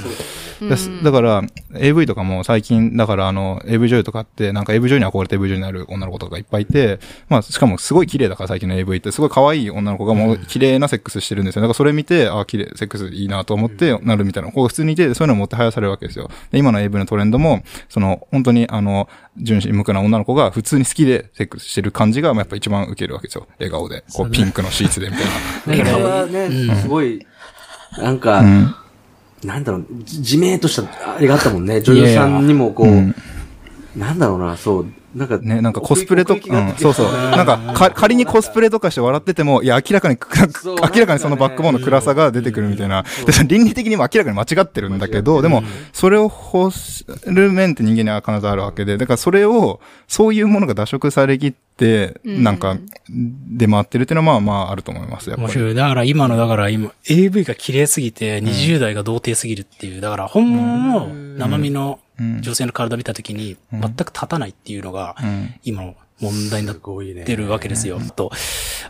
[1.02, 1.42] だから、
[1.76, 11.62] AV とかも最近、だからあの、AV 女優とかって、なんか AV 女優に憧れて AV 女優になる女の子とかいっぱいいて、まあ、しかもすごい綺麗だから最近の AV って、すごい可愛い女の子がもう綺麗なセックスしてるんですよ。
[11.62, 16.30] だからそれ見て、あ、綺麗、セックスいいなと思ってなるみたいな子が普通にいて、そういうのを持って生やされるわけですよ。
[16.50, 19.08] で、今の AV のトレンドも、その、本当にあの、
[19.38, 23.46] 純真無垢な女の子が普通に好きでセックスしてる感じが、まあ、やっぱ一番受けるわけですよ。
[23.58, 24.04] 笑顔で。
[24.12, 25.92] こう、ピンクのシーツでみたいな。
[25.92, 27.26] これはね、すごい、
[27.98, 28.74] なんか、うん
[29.44, 31.80] なんだろう、じ自明としたあれがあったもんね。
[31.80, 33.14] 女優さんにもこう、うん
[33.96, 37.12] なんだろうな、そう、なんか、ね、なんかコスプレとか、うん、そうそう。
[37.12, 40.16] なんかか、仮にコスプレとかして笑ってても、いや、明らかに、
[40.66, 43.04] 明らかにそのバックボーンの暗さが出てくるみたいな。
[43.26, 45.62] で、倫理的にも明らかに間違ってるんだけど、でも、
[45.92, 52.44] それを欲する面って人間には必ずあるわけで、だからそれを、そういうものが脱色されきって、うん。
[52.44, 52.76] なんか、
[53.08, 55.46] 出回ってるっていうのはまあまああると思います、やっぱり。
[55.48, 55.74] 面白い。
[55.74, 61.08] だから今の、だから今、AV が綺麗すぎて、20代が童貞すぎるっていう、だから本物の
[61.38, 65.54] 生身のうん女性の体見たときに、全く立たないっていうのが、うん。
[65.64, 67.98] 今の問題になってるわけですよ。
[68.14, 68.30] と、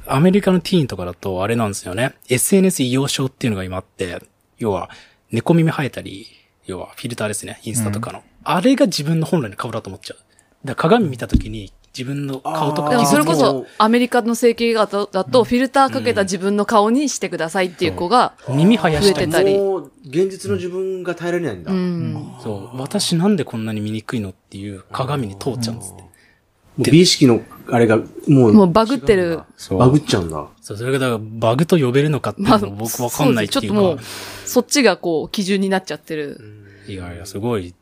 [0.06, 2.14] アメリカのティーンとかだと、あれなんですよね。
[2.28, 4.20] SNS 異様症っていうのが今あって、
[4.58, 4.90] 要は、
[5.30, 6.26] 猫耳生えたり、
[6.66, 8.22] 要はフィルターですね、インスタとかの。
[8.42, 10.18] あれが自分の本来の顔だと思っちゃう。
[10.64, 21.72] だ鏡見たときに、自分の顔とかでもそれこそ、アメリカの整形画だだと、フィルターかけた自分の顔にしてくださいっていう子が、耳生やしてたりもう、現実の自分が耐えられないんだ。
[21.72, 22.32] うん。
[22.42, 26.02] そう、私なんでこんなに見にくいのっていう鏡に通っちゃうんですって。
[26.02, 26.08] も
[26.78, 28.04] う美意識の、あれが、も
[28.50, 29.40] う、もうバグってる。
[29.70, 30.46] バグっちゃうんだ。
[30.60, 33.76] そう、それがだからバグと呼べるのかっていうまあ、のも僕わかんないっていうか。
[33.76, 36.40] そうですちょっともう、そっちがこう、基準になっちゃってる。
[36.86, 37.74] いやいや、すごい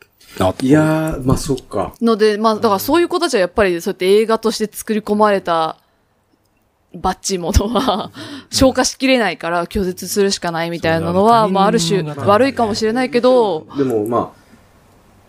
[0.63, 1.95] いやー、まあそっか。
[2.01, 5.79] ので、まあ、だからそういう子たちはやっぱりそうやって映画として作り込まれた
[6.95, 8.11] バッチものは、
[8.51, 14.39] 消化しきれないから拒絶するしかないみたいなのは、まあある種悪いかもしれないけど、でもまあ、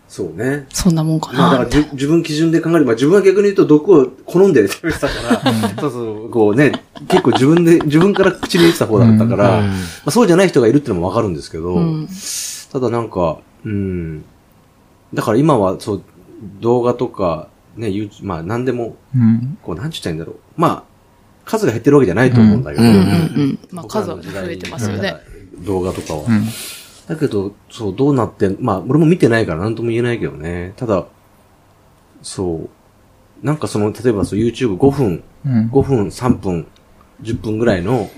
[0.08, 0.66] そうね。
[0.74, 1.84] そんなもんかなまあだから。
[1.94, 2.86] 自分基準で考える。
[2.86, 5.14] まあ自分は逆に言うと毒を好んで食べてたか
[5.44, 6.72] ら、そうそう、こうね、
[7.08, 9.74] 結構自分で、自分から口に入れてた方だったから、うんま
[10.06, 12.08] あそうじゃない人がいるってのもわかるんですけど、うん。
[12.72, 14.26] ただなんか、うん。
[15.14, 16.04] だから今はそう、
[16.62, 19.58] 動画とか、ね、YouTube まあ何でも、うん。
[19.62, 20.36] こう、なんちゅったらいいんだろう。
[20.58, 20.84] まあ、
[21.46, 23.08] 数が減ってるわけじゃないと思うんだけど、うんうんうんう
[23.44, 23.60] ん。
[23.72, 25.16] まあ数は増の時代えてますよね。
[25.66, 26.26] 動画とかは。
[26.28, 26.46] うん。
[27.08, 30.74] だけど、そう、どうなってん、まあ、俺も見てないから何とも言えないけどね。
[30.76, 31.06] ただ、
[32.22, 32.70] そ
[33.42, 35.70] う、なんかその、例えばそう YouTube5 分、うん。
[35.70, 36.68] 5分、3分、
[37.24, 38.10] 10分ぐらいの、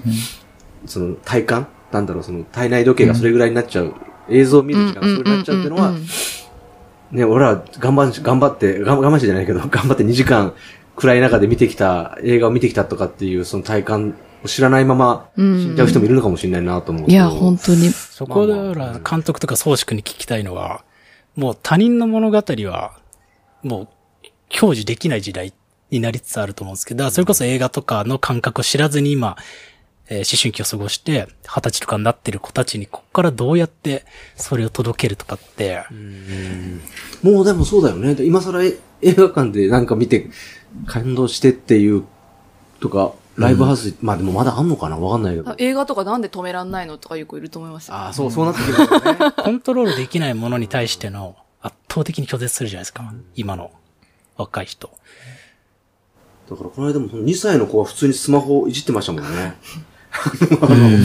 [0.85, 3.93] その体感なんだろう、その体内時計がそれぐらいになっちゃう、
[4.30, 5.93] 映像を見る時間がそれぐらいになっちゃうっていうのは、
[7.11, 10.53] ね、俺ら頑張んし、頑張って、頑張我慢してじゃないけど、 頑張って2時間
[10.95, 17.11] 暗い中で見てきた、映画を見てきたとかっていう、その体感を知らないまま死んじゃう人もいるのかもしれないなと思うと。
[17.11, 17.89] いや、本当に。
[17.89, 20.83] そこで、ら監督とか宗志君に聞きたいのは、
[21.35, 22.93] もう他人の物語は、
[23.63, 23.88] もう、
[24.49, 25.53] 享受できない時代
[25.91, 29.38] になりつつあると思うんですけど、それこそ映画とかの感覚を知らずに今、
[30.13, 34.05] えー思春期を過ごして、二十歳とかになってる子たちに、こっからどうやって
[34.35, 35.83] それを届けるとかって、
[37.23, 38.15] もうでもそうだよね。
[38.25, 40.29] 今更え映画館でなんか見て
[40.85, 42.03] 感動してっていう
[42.81, 44.97] とか、ライブハウス、まあでもまだあんのかな？
[44.97, 45.55] わかんないけど。
[45.57, 47.95] 映画とかなんで止めらんないのとかよくいると思いますよ。
[47.95, 49.31] ああ、そう、そうなってくるよね。
[49.31, 53.13] コントロールできないものに対しての圧倒的に拒絶するじゃないですか。
[53.35, 53.71] 今の
[54.35, 54.91] 若い人。
[56.49, 59.55] だからこの間も2歳の子は普通にスマホいじってましたもんね。
[60.61, 60.97] あの、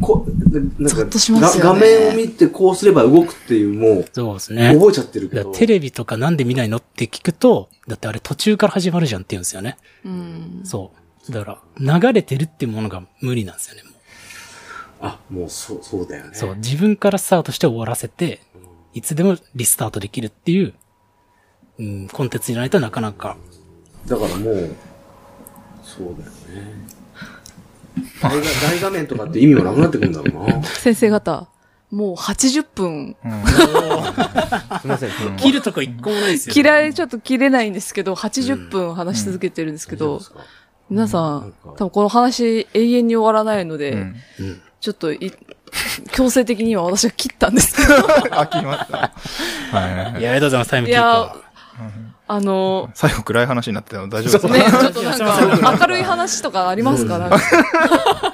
[0.00, 4.74] こなんかゾッとしますよねが画面を見てこうすれば動くっていう、もう、そうですね。
[4.74, 5.52] 覚えちゃってるけど。
[5.52, 9.76] テレビとかなんで見ないのって聞くと、だってあれ途中から始まるじゃんって言うんですよね。
[10.04, 10.60] うん。
[10.64, 10.92] そ
[11.28, 11.32] う。
[11.32, 13.82] だから、流れてるっていうものが無理なんですよね。
[13.84, 13.92] もう
[15.02, 16.30] あ、もうそう、そうだよね。
[16.34, 16.56] そう。
[16.56, 18.40] 自分からスタートして終わらせて、
[18.92, 20.74] いつでもリスタートできるっていう、
[21.78, 23.36] うん、コンテンツじゃないとなかなか。
[24.06, 24.74] だからもう、
[25.82, 26.30] そうだよ
[26.62, 26.99] ね。
[28.22, 30.62] 大画大画面とかって意味もなくなってくるんだろうな。
[30.62, 31.48] 先生方、
[31.90, 33.16] もう80分、
[34.80, 35.10] すいません。
[35.36, 40.20] 切るとこ一個もないですよ、切られ、ちょっと切れないんですけど、80分話し続けてるんですけど、
[40.88, 44.16] 皆さなん多分この話永遠に終わらないので、うん。
[44.80, 45.32] ちょっとい、
[46.12, 47.94] 強制的には私は切ったんですけど、
[48.32, 48.98] あ、切りました。
[48.98, 49.12] は
[49.72, 49.94] い。
[49.94, 51.36] はいはいいや、ありがとうございます、タイムキーパ
[52.32, 57.40] あの、 最後暗い話になってたの大丈夫ですね、かちょっとなんか、明るい話とかありますかなんか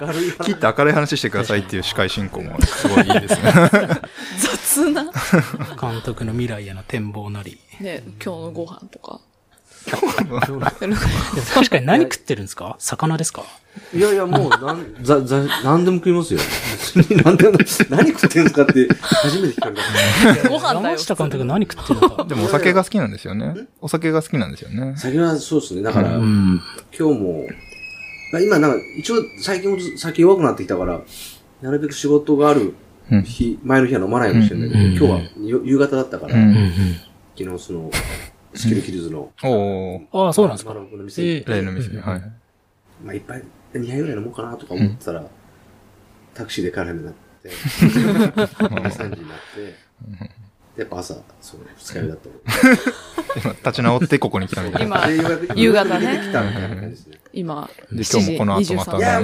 [0.02, 3.52] 明るい切って明るい話してくださいっていう司会進行もすごいいいですね。
[4.38, 5.80] 雑な、ー。
[5.92, 7.58] 監督の未来への展望なり。
[7.80, 9.20] ね、今日のご飯とか。
[11.54, 12.76] 確かに何食ってるんですか？
[12.78, 13.44] 魚ですか？
[13.94, 16.40] いやいや、もう、なん、ざ、ざ、なんでも食いますよ。
[16.96, 17.58] 別になんでも、
[17.90, 19.76] 何食ってんすかって、初めて聞かれ
[20.42, 20.48] た。
[20.48, 20.82] ご飯だよ。
[20.82, 22.24] 山下監督何食ってるのか？
[22.24, 23.54] でもお酒が好きなんですよね。
[23.82, 24.94] お酒が好きなんですよね。
[24.96, 25.82] 酒はそうですね。
[25.82, 26.60] だから、うん。
[26.98, 27.46] 今日も、
[28.32, 31.00] まあ今なんか、一応最近もず酒弱くなってきたから、
[31.62, 32.74] なるべく仕事がある
[33.10, 36.70] うん日、前の日は飲まないようにしてるんだけど、うん今日はよ夕方だったから、うんうんうん。
[37.38, 37.90] 昨日その、
[38.56, 40.06] スキルキルズの、おー。
[40.12, 40.74] ああ、そうなんですか。
[40.74, 41.96] の店行って、例の店。
[41.98, 42.20] はい。
[43.04, 43.42] まあいっぱい、
[43.74, 45.24] 2杯ぐらい飲もうかなとか思ってたら、
[46.34, 52.28] タクシーで帰るようになって、 3時になって、やっぱ朝、そう、二日酔いだった
[53.40, 55.10] 立ち直ってここに来たみたいな。
[55.10, 57.18] 今夕方ね出てきたみたいな感じですね。
[57.32, 59.20] 今、で7時今日もこの後また23いや、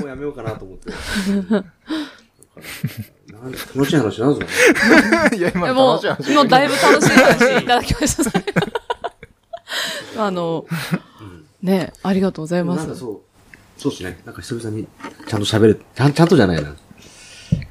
[0.00, 0.92] もうやめようかなと思って。
[2.56, 5.36] だからなん楽しい話なんですかね。
[5.38, 8.30] いや、今楽しい話、今だいぶ楽しい話いただきました。
[10.24, 10.66] あの、
[11.62, 12.78] ねありがとうございます。
[12.78, 13.20] なんかそう、
[13.80, 14.20] そうですね。
[14.24, 14.86] なんか久々に
[15.26, 15.82] ちゃんと喋る。
[15.94, 16.74] ちゃん、ちゃんとじゃないな。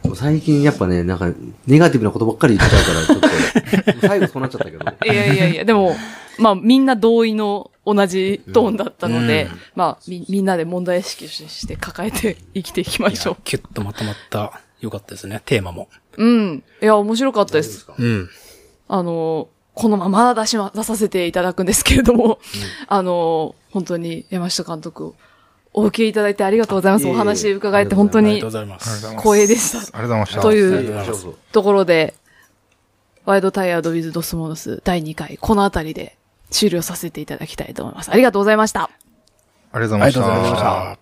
[0.04, 1.32] もう最近やっぱね、なんか、
[1.68, 4.80] ネガティブなことばっかり言っちゃうから、ちょっと、最後そうなっちゃったけど。
[5.06, 5.96] いやいやいや、でも、
[6.38, 15.88] まあみんな同意の同じトーンだったので、うんまあみ、みんなで問題意識して抱えて生きていきまいしょや、キュッとまとまった、よかったですね、テーマも。
[16.18, 16.24] う。
[16.24, 16.64] うん。
[16.82, 17.86] いや、面白かったです。
[17.86, 17.94] か？
[17.98, 18.30] うん。
[18.88, 22.40] あの、このまま出しま、出させていただくんですけれども、
[22.88, 25.14] あの、本当に山下監督、
[25.74, 27.08] お受けいただいてありがとうございます。
[27.08, 29.08] お話伺えて本当にありがとうございます。
[29.18, 29.78] 光栄でした。
[29.80, 30.42] ありがとうございました。
[30.42, 32.16] というところで、
[33.24, 36.18] ワイドタイヤードウィズドスモノス第2回、このあたりで
[36.50, 38.12] 終了させていただきたいと思います。
[38.12, 38.90] ありがとうございました。
[39.72, 41.01] ありがとうございましありがとうございましたた。